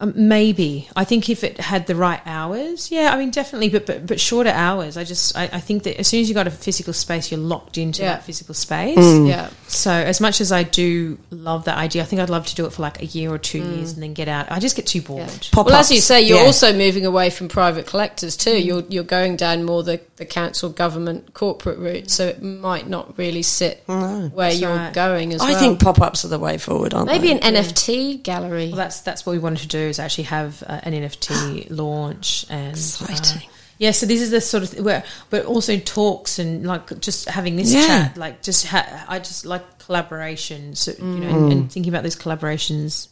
um, 0.03 0.12
maybe 0.16 0.89
I 0.97 1.05
think 1.05 1.30
if 1.30 1.45
it 1.45 1.59
had 1.59 1.87
the 1.87 1.95
right 1.95 2.20
hours, 2.26 2.91
yeah, 2.91 3.14
I 3.14 3.18
mean 3.18 3.30
definitely, 3.30 3.68
but 3.68 3.87
but, 3.87 4.05
but 4.05 4.18
shorter 4.18 4.51
hours. 4.51 4.97
I 4.97 5.05
just 5.05 5.37
I, 5.37 5.45
I 5.45 5.61
think 5.61 5.85
that 5.85 5.97
as 6.01 6.09
soon 6.09 6.20
as 6.20 6.28
you 6.28 6.35
got 6.35 6.49
a 6.49 6.51
physical 6.51 6.93
space, 6.93 7.30
you're 7.30 7.39
locked 7.39 7.78
into 7.78 8.03
Yeah. 8.03 8.14
that 8.14 8.24
physical 8.24 8.53
space. 8.53 8.99
Mm. 8.99 9.28
yeah. 9.28 9.51
So 9.68 9.93
as 9.93 10.20
much 10.20 10.41
as 10.41 10.51
I 10.51 10.64
do 10.64 11.18
love 11.30 11.66
that 11.66 11.78
idea, 11.78 12.03
I 12.03 12.05
think 12.05 12.20
I'd 12.20 12.30
love 12.30 12.47
to 12.47 12.55
do 12.57 12.66
it 12.66 12.72
for 12.72 12.83
like 12.83 13.01
a 13.01 13.07
year 13.07 13.33
or 13.33 13.39
two 13.39 13.62
mm. 13.62 13.76
years 13.76 13.93
and 13.93 14.03
then 14.03 14.12
get 14.12 14.26
out. 14.26 14.51
I 14.51 14.59
just 14.59 14.74
get 14.74 14.89
too 14.89 15.03
bored. 15.03 15.49
Pop 15.53 15.66
Well, 15.66 15.76
as 15.76 15.93
you 15.93 16.01
say, 16.01 16.20
you're 16.20 16.39
yeah. 16.39 16.47
also 16.47 16.76
moving 16.76 17.07
away 17.07 17.30
from 17.30 17.47
private 17.47 17.87
collectors 17.87 18.37
too. 18.37 18.57
Mm. 18.57 18.64
You're 18.64 18.85
you're 18.89 19.05
going 19.05 19.37
down 19.37 19.62
more 19.62 19.85
the, 19.85 20.01
the 20.23 20.27
council, 20.33 20.70
government, 20.70 21.35
corporate 21.35 21.79
route, 21.79 22.11
so 22.11 22.27
it 22.27 22.43
might 22.43 22.89
not 22.89 23.18
really 23.18 23.43
sit 23.43 23.83
where 23.87 24.51
you're 24.53 24.75
right. 24.75 24.95
going 24.95 25.33
as 25.33 25.41
I 25.41 25.49
well. 25.49 25.57
I 25.57 25.61
think 25.61 25.81
pop 25.81 26.01
ups 26.01 26.25
are 26.25 26.29
the 26.29 26.39
way 26.39 26.59
forward, 26.59 26.95
aren't 26.95 27.07
maybe 27.09 27.29
they? 27.29 27.35
Maybe 27.35 27.47
an 27.47 27.64
NFT 27.64 28.23
gallery. 28.23 28.68
Well, 28.68 28.77
that's 28.77 29.01
that's 29.01 29.27
what 29.27 29.33
we 29.33 29.39
wanted 29.39 29.62
to 29.62 29.68
do 29.68 29.79
is 29.79 29.99
actually 29.99 30.25
have 30.25 30.62
uh, 30.66 30.81
an 30.85 30.93
NFT 30.93 31.66
launch 31.70 32.47
and 32.49 32.70
Exciting. 32.73 33.49
uh, 33.49 33.53
yeah, 33.79 33.91
so 33.91 34.07
this 34.07 34.20
is 34.20 34.31
the 34.31 34.41
sort 34.41 34.62
of 34.62 34.70
th- 34.70 34.83
where, 34.83 35.03
but 35.31 35.45
also 35.45 35.77
talks 35.79 36.39
and 36.39 36.64
like 36.64 37.01
just 37.01 37.29
having 37.29 37.57
this 37.57 37.73
Yeah. 37.75 37.87
chat, 37.87 38.16
like 38.16 38.43
just 38.43 38.66
ha- 38.66 39.05
I 39.09 39.18
just 39.18 39.45
like 39.45 39.79
collaboration. 39.81 40.77
So 40.77 40.93
you 40.99 41.05
know, 41.05 41.29
and, 41.29 41.53
and 41.53 41.73
thinking 41.73 41.93
about 41.93 42.05
those 42.05 42.14
collaborations 42.16 43.09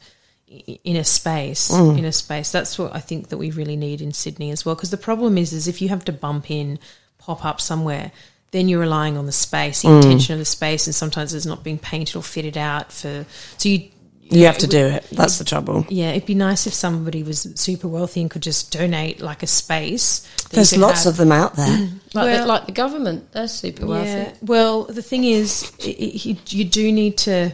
in 0.84 0.96
a 0.96 1.04
space, 1.04 1.70
in 1.72 2.04
a 2.04 2.10
space. 2.12 2.50
That's 2.50 2.76
what 2.76 2.92
I 2.94 2.98
think 2.98 3.28
that 3.28 3.38
we 3.38 3.52
really 3.52 3.76
need 3.76 4.00
in 4.00 4.12
Sydney 4.12 4.50
as 4.50 4.64
well. 4.66 4.74
Because 4.74 4.90
the 4.90 4.96
problem 4.96 5.38
is, 5.38 5.52
is 5.52 5.68
if 5.68 5.80
you 5.80 5.88
have 5.90 6.04
to 6.06 6.12
bump 6.12 6.50
in, 6.50 6.78
pop 7.20 7.44
up 7.44 7.60
somewhere. 7.60 8.10
Then 8.50 8.68
you're 8.68 8.80
relying 8.80 9.16
on 9.16 9.26
the 9.26 9.32
space, 9.32 9.82
the 9.82 9.88
mm. 9.88 10.02
intention 10.02 10.32
of 10.32 10.40
the 10.40 10.44
space, 10.44 10.86
and 10.88 10.94
sometimes 10.94 11.34
it's 11.34 11.46
not 11.46 11.62
being 11.62 11.78
painted 11.78 12.16
or 12.16 12.22
fitted 12.22 12.56
out 12.56 12.92
for. 12.92 13.24
So 13.58 13.68
you 13.68 13.90
You 14.30 14.46
have 14.46 14.58
to 14.58 14.66
do 14.66 14.86
it. 14.86 15.06
That's 15.12 15.38
the 15.38 15.44
trouble. 15.44 15.86
yeah, 15.88 16.10
it'd 16.10 16.26
be 16.26 16.34
nice 16.34 16.66
if 16.66 16.74
somebody 16.74 17.22
was 17.22 17.46
super 17.54 17.86
wealthy 17.88 18.20
and 18.20 18.30
could 18.30 18.42
just 18.42 18.72
donate 18.72 19.20
like 19.20 19.42
a 19.42 19.46
space. 19.46 20.26
There's 20.50 20.76
lots 20.76 21.04
have. 21.04 21.12
of 21.12 21.16
them 21.16 21.30
out 21.32 21.54
there. 21.54 21.66
like, 22.14 22.24
well- 22.24 22.42
the, 22.42 22.46
like 22.46 22.66
the 22.66 22.72
government, 22.72 23.32
they're 23.32 23.48
super 23.48 23.86
wealthy. 23.86 24.08
Yeah. 24.08 24.32
Well, 24.42 24.84
the 24.84 25.02
thing 25.02 25.24
is, 25.24 25.72
i 25.84 25.88
i 25.88 26.10
you, 26.14 26.36
you 26.48 26.64
do 26.64 26.90
need 26.90 27.18
to. 27.18 27.52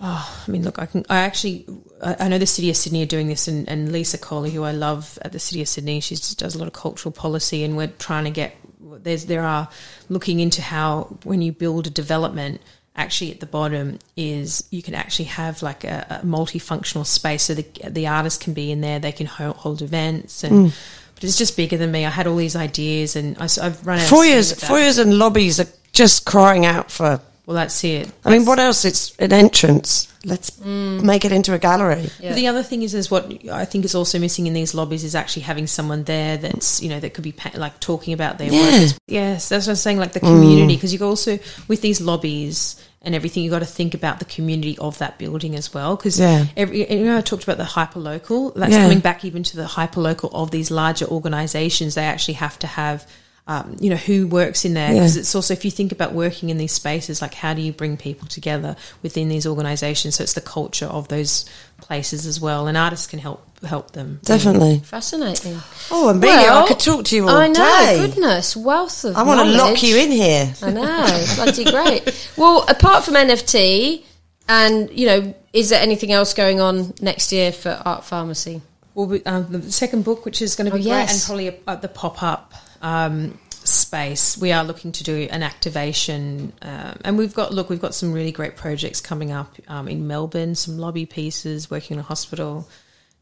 Oh, 0.00 0.44
I 0.46 0.50
mean, 0.50 0.62
look, 0.62 0.78
I 0.78 0.86
can. 0.86 1.04
I 1.08 1.18
actually, 1.18 1.66
I, 2.00 2.28
know 2.28 2.38
the 2.38 2.46
city 2.46 2.70
of 2.70 2.76
Sydney 2.76 3.02
are 3.02 3.06
doing 3.06 3.26
this, 3.26 3.48
and, 3.48 3.68
and 3.68 3.90
Lisa 3.90 4.16
Colley, 4.16 4.50
who 4.50 4.62
I 4.62 4.70
love 4.70 5.18
at 5.22 5.32
the 5.32 5.40
city 5.40 5.60
of 5.60 5.68
Sydney, 5.68 6.00
she 6.00 6.14
does 6.14 6.54
a 6.54 6.58
lot 6.58 6.68
of 6.68 6.72
cultural 6.72 7.12
policy, 7.12 7.64
and 7.64 7.76
we're 7.76 7.88
trying 7.88 8.24
to 8.24 8.30
get. 8.30 8.54
There's 8.80 9.26
there 9.26 9.42
are 9.42 9.68
looking 10.08 10.40
into 10.40 10.62
how 10.62 11.18
when 11.24 11.42
you 11.42 11.52
build 11.52 11.86
a 11.86 11.90
development. 11.90 12.60
Actually, 12.94 13.30
at 13.30 13.38
the 13.38 13.46
bottom 13.46 14.00
is 14.16 14.66
you 14.70 14.82
can 14.82 14.92
actually 14.94 15.26
have 15.26 15.62
like 15.62 15.84
a, 15.84 16.20
a 16.22 16.26
multifunctional 16.26 17.06
space, 17.06 17.44
so 17.44 17.54
the 17.54 17.66
the 17.88 18.06
artists 18.06 18.42
can 18.42 18.54
be 18.54 18.70
in 18.70 18.80
there. 18.80 18.98
They 18.98 19.12
can 19.12 19.26
hold, 19.26 19.56
hold 19.56 19.82
events, 19.82 20.42
and 20.42 20.70
mm. 20.70 20.76
but 21.14 21.24
it's 21.24 21.38
just 21.38 21.56
bigger 21.56 21.76
than 21.76 21.92
me. 21.92 22.04
I 22.04 22.10
had 22.10 22.26
all 22.26 22.36
these 22.36 22.56
ideas, 22.56 23.14
and 23.14 23.36
I, 23.38 23.48
have 23.62 23.86
run 23.86 24.00
out. 24.00 24.08
Foyers, 24.08 24.52
foyers 24.52 24.98
and 24.98 25.16
lobbies 25.18 25.60
are 25.60 25.68
just 25.92 26.24
crying 26.24 26.66
out 26.66 26.90
for. 26.90 27.20
Well, 27.48 27.54
that's 27.54 27.82
it. 27.82 28.12
I 28.26 28.30
mean, 28.30 28.44
what 28.44 28.58
else? 28.58 28.84
It's 28.84 29.16
an 29.16 29.32
entrance. 29.32 30.12
Let's 30.22 30.60
make 30.62 31.24
it 31.24 31.32
into 31.32 31.54
a 31.54 31.58
gallery. 31.58 32.10
Yeah. 32.20 32.28
But 32.28 32.34
the 32.36 32.46
other 32.46 32.62
thing 32.62 32.82
is, 32.82 32.92
is 32.92 33.10
what 33.10 33.32
I 33.50 33.64
think 33.64 33.86
is 33.86 33.94
also 33.94 34.18
missing 34.18 34.46
in 34.46 34.52
these 34.52 34.74
lobbies 34.74 35.02
is 35.02 35.14
actually 35.14 35.42
having 35.44 35.66
someone 35.66 36.04
there 36.04 36.36
that's 36.36 36.82
you 36.82 36.90
know 36.90 37.00
that 37.00 37.14
could 37.14 37.24
be 37.24 37.32
pa- 37.32 37.52
like 37.54 37.80
talking 37.80 38.12
about 38.12 38.36
their 38.36 38.52
Yeah. 38.52 38.82
work. 38.82 38.92
Yes, 39.06 39.48
that's 39.48 39.66
what 39.66 39.70
I'm 39.72 39.76
saying. 39.76 39.96
Like 39.96 40.12
the 40.12 40.20
community, 40.20 40.74
mm. 40.74 40.76
because 40.76 40.92
you 40.92 41.02
also 41.02 41.38
with 41.68 41.80
these 41.80 42.02
lobbies 42.02 42.76
and 43.00 43.14
everything, 43.14 43.44
you 43.44 43.48
got 43.50 43.60
to 43.60 43.64
think 43.64 43.94
about 43.94 44.18
the 44.18 44.26
community 44.26 44.76
of 44.76 44.98
that 44.98 45.16
building 45.18 45.56
as 45.56 45.72
well. 45.72 45.96
Because 45.96 46.20
Yeah. 46.20 46.44
every 46.54 46.86
you 46.92 47.06
know 47.06 47.16
I 47.16 47.22
talked 47.22 47.44
about 47.44 47.56
the 47.56 47.64
hyperlocal. 47.64 48.56
That's 48.56 48.72
Yeah. 48.74 48.82
coming 48.82 49.00
back 49.00 49.24
even 49.24 49.42
to 49.44 49.56
the 49.56 49.64
hyperlocal 49.64 50.28
of 50.34 50.50
these 50.50 50.70
larger 50.70 51.06
organisations. 51.06 51.94
They 51.94 52.04
actually 52.04 52.34
have 52.34 52.58
to 52.58 52.66
have. 52.66 53.06
Um, 53.50 53.76
you 53.80 53.88
know 53.88 53.96
who 53.96 54.26
works 54.26 54.66
in 54.66 54.74
there 54.74 54.92
because 54.92 55.16
Yeah. 55.16 55.20
it's 55.20 55.34
also 55.34 55.54
if 55.54 55.64
you 55.64 55.70
think 55.70 55.90
about 55.90 56.12
working 56.12 56.50
in 56.50 56.58
these 56.58 56.72
spaces 56.72 57.22
like 57.22 57.32
how 57.32 57.54
do 57.54 57.62
you 57.62 57.72
bring 57.72 57.96
people 57.96 58.28
together 58.28 58.76
within 59.02 59.30
these 59.30 59.46
organizations 59.46 60.16
so 60.16 60.22
it's 60.22 60.34
the 60.34 60.42
culture 60.42 60.84
of 60.84 61.08
those 61.08 61.46
places 61.80 62.26
as 62.26 62.38
well 62.38 62.66
and 62.66 62.76
artists 62.76 63.06
can 63.06 63.18
help 63.18 63.40
help 63.64 63.92
them 63.92 64.20
Definitely. 64.22 64.80
Fascinating. 64.84 65.54
Oh, 65.90 66.12
Emilya, 66.14 66.20
Well, 66.42 66.64
I 66.64 66.68
could 66.68 66.78
talk 66.78 67.06
to 67.06 67.16
you 67.16 67.26
all 67.26 67.34
I 67.34 67.48
know, 67.48 67.54
day. 67.86 68.06
goodness, 68.06 68.54
wealth 68.54 69.04
of 69.06 69.16
I 69.16 69.22
want 69.22 69.40
to 69.48 69.56
lock 69.56 69.82
you 69.82 69.96
in 69.96 70.10
here. 70.12 70.52
I 70.62 70.70
know, 70.70 71.24
bloody 71.36 71.64
great. 71.64 72.28
Well, 72.36 72.66
apart 72.68 73.04
from 73.04 73.14
NFT, 73.14 74.04
and 74.46 74.90
you 74.90 75.06
know, 75.06 75.34
is 75.54 75.70
there 75.70 75.80
anything 75.80 76.12
else 76.12 76.34
going 76.34 76.60
on 76.60 76.92
next 77.00 77.32
year 77.32 77.50
for 77.52 77.80
Art 77.84 78.04
Pharmacy? 78.04 78.60
well 78.94 79.06
we, 79.06 79.22
um, 79.24 79.46
the 79.50 79.72
second 79.72 80.04
book 80.04 80.24
which 80.26 80.42
is 80.42 80.54
going 80.54 80.70
to 80.70 80.76
be 80.76 80.82
Oh, 80.82 80.90
great 80.90 80.98
yes. 81.08 81.12
and 81.14 81.22
probably 81.26 81.60
at 81.66 81.80
the 81.82 81.88
pop-up 81.88 82.52
um, 82.82 83.38
space 83.50 84.38
we 84.38 84.50
are 84.50 84.64
looking 84.64 84.92
to 84.92 85.04
do 85.04 85.28
an 85.30 85.42
activation 85.42 86.52
um, 86.62 86.98
and 87.04 87.18
we've 87.18 87.34
got 87.34 87.52
look 87.52 87.68
we've 87.68 87.80
got 87.80 87.94
some 87.94 88.12
really 88.12 88.32
great 88.32 88.56
projects 88.56 89.00
coming 89.00 89.30
up 89.30 89.56
um, 89.68 89.88
in 89.88 90.06
melbourne 90.06 90.54
some 90.54 90.78
lobby 90.78 91.04
pieces 91.04 91.70
working 91.70 91.96
in 91.96 92.00
a 92.00 92.02
hospital 92.02 92.66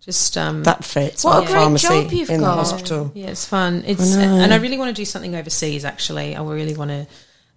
just 0.07 0.39
um, 0.39 0.63
That 0.63 0.85
fits. 0.85 1.25
What 1.25 1.43
a 1.43 1.47
great 1.47 1.55
pharmacy 1.57 1.89
job 1.89 2.13
you've 2.13 2.31
in 2.31 2.39
got. 2.39 2.51
the 2.51 2.63
hospital. 2.63 3.11
Yeah, 3.13 3.27
it's 3.27 3.45
fun. 3.45 3.83
It's 3.85 4.15
I 4.15 4.23
and 4.23 4.55
I 4.55 4.59
really 4.59 4.79
want 4.79 4.95
to 4.95 5.01
do 5.01 5.05
something 5.05 5.35
overseas. 5.35 5.85
Actually, 5.85 6.37
I 6.37 6.45
really 6.45 6.77
want 6.77 6.93
to 6.93 7.09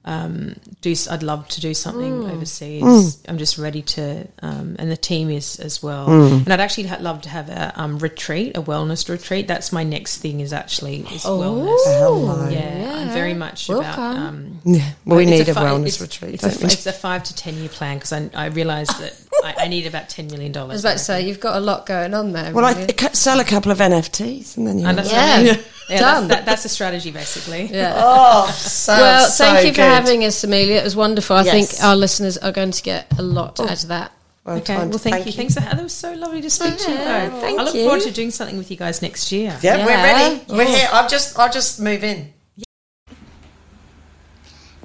um, 0.09 0.55
do. 0.81 0.91
s- 0.91 1.07
I'd 1.07 1.23
love 1.23 1.47
to 1.49 1.61
do 1.61 1.73
something 1.73 2.23
Mm. 2.23 2.31
overseas. 2.33 3.17
I'm 3.27 3.37
just 3.37 3.57
ready 3.57 3.81
to, 3.95 4.27
um, 4.41 4.75
and 4.79 4.89
the 4.91 4.97
team 4.97 5.29
is 5.29 5.59
as 5.59 5.83
well. 5.83 6.07
Mm. 6.07 6.43
And 6.45 6.49
I'd 6.53 6.59
actually 6.59 6.87
ha- 6.87 6.97
love 6.99 7.21
to 7.23 7.29
have 7.29 7.47
a 7.49 7.73
um, 7.75 7.99
retreat, 7.99 8.57
a 8.57 8.61
wellness 8.61 9.07
retreat. 9.07 9.47
That's 9.47 9.71
my 9.71 9.83
next 9.83 10.17
thing. 10.17 10.39
Is 10.39 10.51
actually 10.53 11.01
is 11.13 11.23
wellness. 11.23 11.77
Hello. 11.85 12.49
Yeah, 12.49 12.91
I'm 12.95 13.09
very 13.13 13.33
much 13.35 13.69
about. 13.69 13.83
Welcome. 13.97 14.17
Um, 14.17 14.59
Yeah, 14.65 14.89
well, 15.05 15.17
we 15.17 15.25
need 15.25 15.47
a, 15.47 15.53
fi- 15.53 15.63
wellness 15.65 15.95
it's- 15.95 16.01
retreat. 16.01 16.33
It's 16.35 16.43
don't 16.43 16.63
a, 16.63 16.65
it's 16.65 16.85
a 16.87 16.93
five 16.93 17.23
to 17.25 17.35
ten 17.35 17.55
year 17.57 17.69
plan 17.69 17.97
because 17.97 18.11
I, 18.13 18.29
I 18.33 18.45
realised 18.47 18.97
that 18.99 19.13
I, 19.43 19.65
I 19.65 19.67
need 19.67 19.85
about 19.85 20.09
ten 20.09 20.27
million 20.27 20.51
dollars. 20.51 20.71
I 20.71 20.75
was 20.75 20.85
about 20.85 20.97
to 20.97 20.99
say 20.99 21.27
you've 21.27 21.39
got 21.39 21.55
a 21.57 21.59
lot 21.61 21.85
going 21.85 22.13
on 22.13 22.31
there. 22.33 22.51
well, 22.53 22.65
I 22.65 22.73
really. 22.73 22.93
c- 22.99 23.07
sell 23.13 23.39
a 23.39 23.45
couple 23.45 23.71
of 23.71 23.77
NFTs 23.77 24.57
and 24.57 24.65
then 24.67 24.79
you. 24.79 24.87
And 24.87 24.97
Yeah. 25.05 25.57
yeah, 25.89 25.95
yeah 25.95 25.99
Done. 26.01 26.27
that's, 26.27 26.39
that, 26.39 26.45
that's 26.45 26.65
a 26.65 26.69
strategy 26.69 27.11
basically. 27.11 27.65
yeah. 27.65 27.93
Oh, 27.97 28.49
sounds 28.51 28.99
Well, 29.01 29.27
so 29.27 29.43
thank 29.45 29.65
you 29.67 29.71
for 29.73 29.77
good. 29.77 29.91
having 29.91 30.23
us, 30.25 30.43
Emilya. 30.43 30.77
It 30.77 30.83
was 30.83 30.95
wonderful. 30.95 31.35
I 31.35 31.43
Yes. 31.43 31.71
think 31.71 31.83
our 31.83 31.95
listeners 31.95 32.37
are 32.37 32.51
going 32.51 32.71
to 32.71 32.83
get 32.83 33.17
a 33.17 33.21
lot 33.21 33.59
oh. 33.59 33.67
out 33.67 33.81
of 33.83 33.89
that. 33.89 34.11
Well 34.45 34.57
Okay, 34.57 34.75
well, 34.77 34.97
thank, 34.97 35.25
you. 35.25 35.31
Thanks 35.31 35.53
for 35.53 35.59
that. 35.59 35.81
was 35.81 35.93
so 35.93 36.13
lovely 36.13 36.41
to 36.41 36.49
speak 36.49 36.77
to 36.77 36.91
you. 36.91 36.97
Yeah, 36.97 37.29
both. 37.29 37.41
thank 37.41 37.59
I 37.59 37.63
look 37.63 37.75
you. 37.75 37.83
forward 37.83 38.01
to 38.01 38.11
doing 38.11 38.31
something 38.31 38.57
with 38.57 38.71
you 38.71 38.77
guys 38.77 39.01
next 39.01 39.31
year. 39.31 39.57
Yeah, 39.61 39.85
we're 39.85 39.91
Yeah. 39.91 40.03
ready. 40.03 40.43
We're 40.49 40.65
here. 40.65 40.87
I'll 40.91 41.07
just, 41.09 41.37
I'll 41.37 41.51
just 41.51 41.79
move 41.79 42.03
in. 42.03 42.33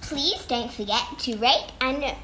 Please 0.03 0.45
don't 0.47 0.71
forget 0.73 1.03
to 1.21 1.37
rate 1.39 1.73
and 1.81 2.15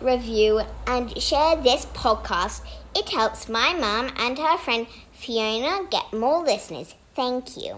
review 0.00 0.62
and 0.86 1.16
share 1.22 1.56
this 1.56 1.86
podcast. 1.86 2.62
It 2.96 3.08
helps 3.08 3.48
my 3.48 3.72
mum 3.74 4.12
and 4.16 4.38
her 4.38 4.58
friend 4.58 4.86
Fiona 5.12 5.86
get 5.90 6.12
more 6.12 6.42
listeners. 6.44 6.94
Thank 7.14 7.56
you. 7.56 7.76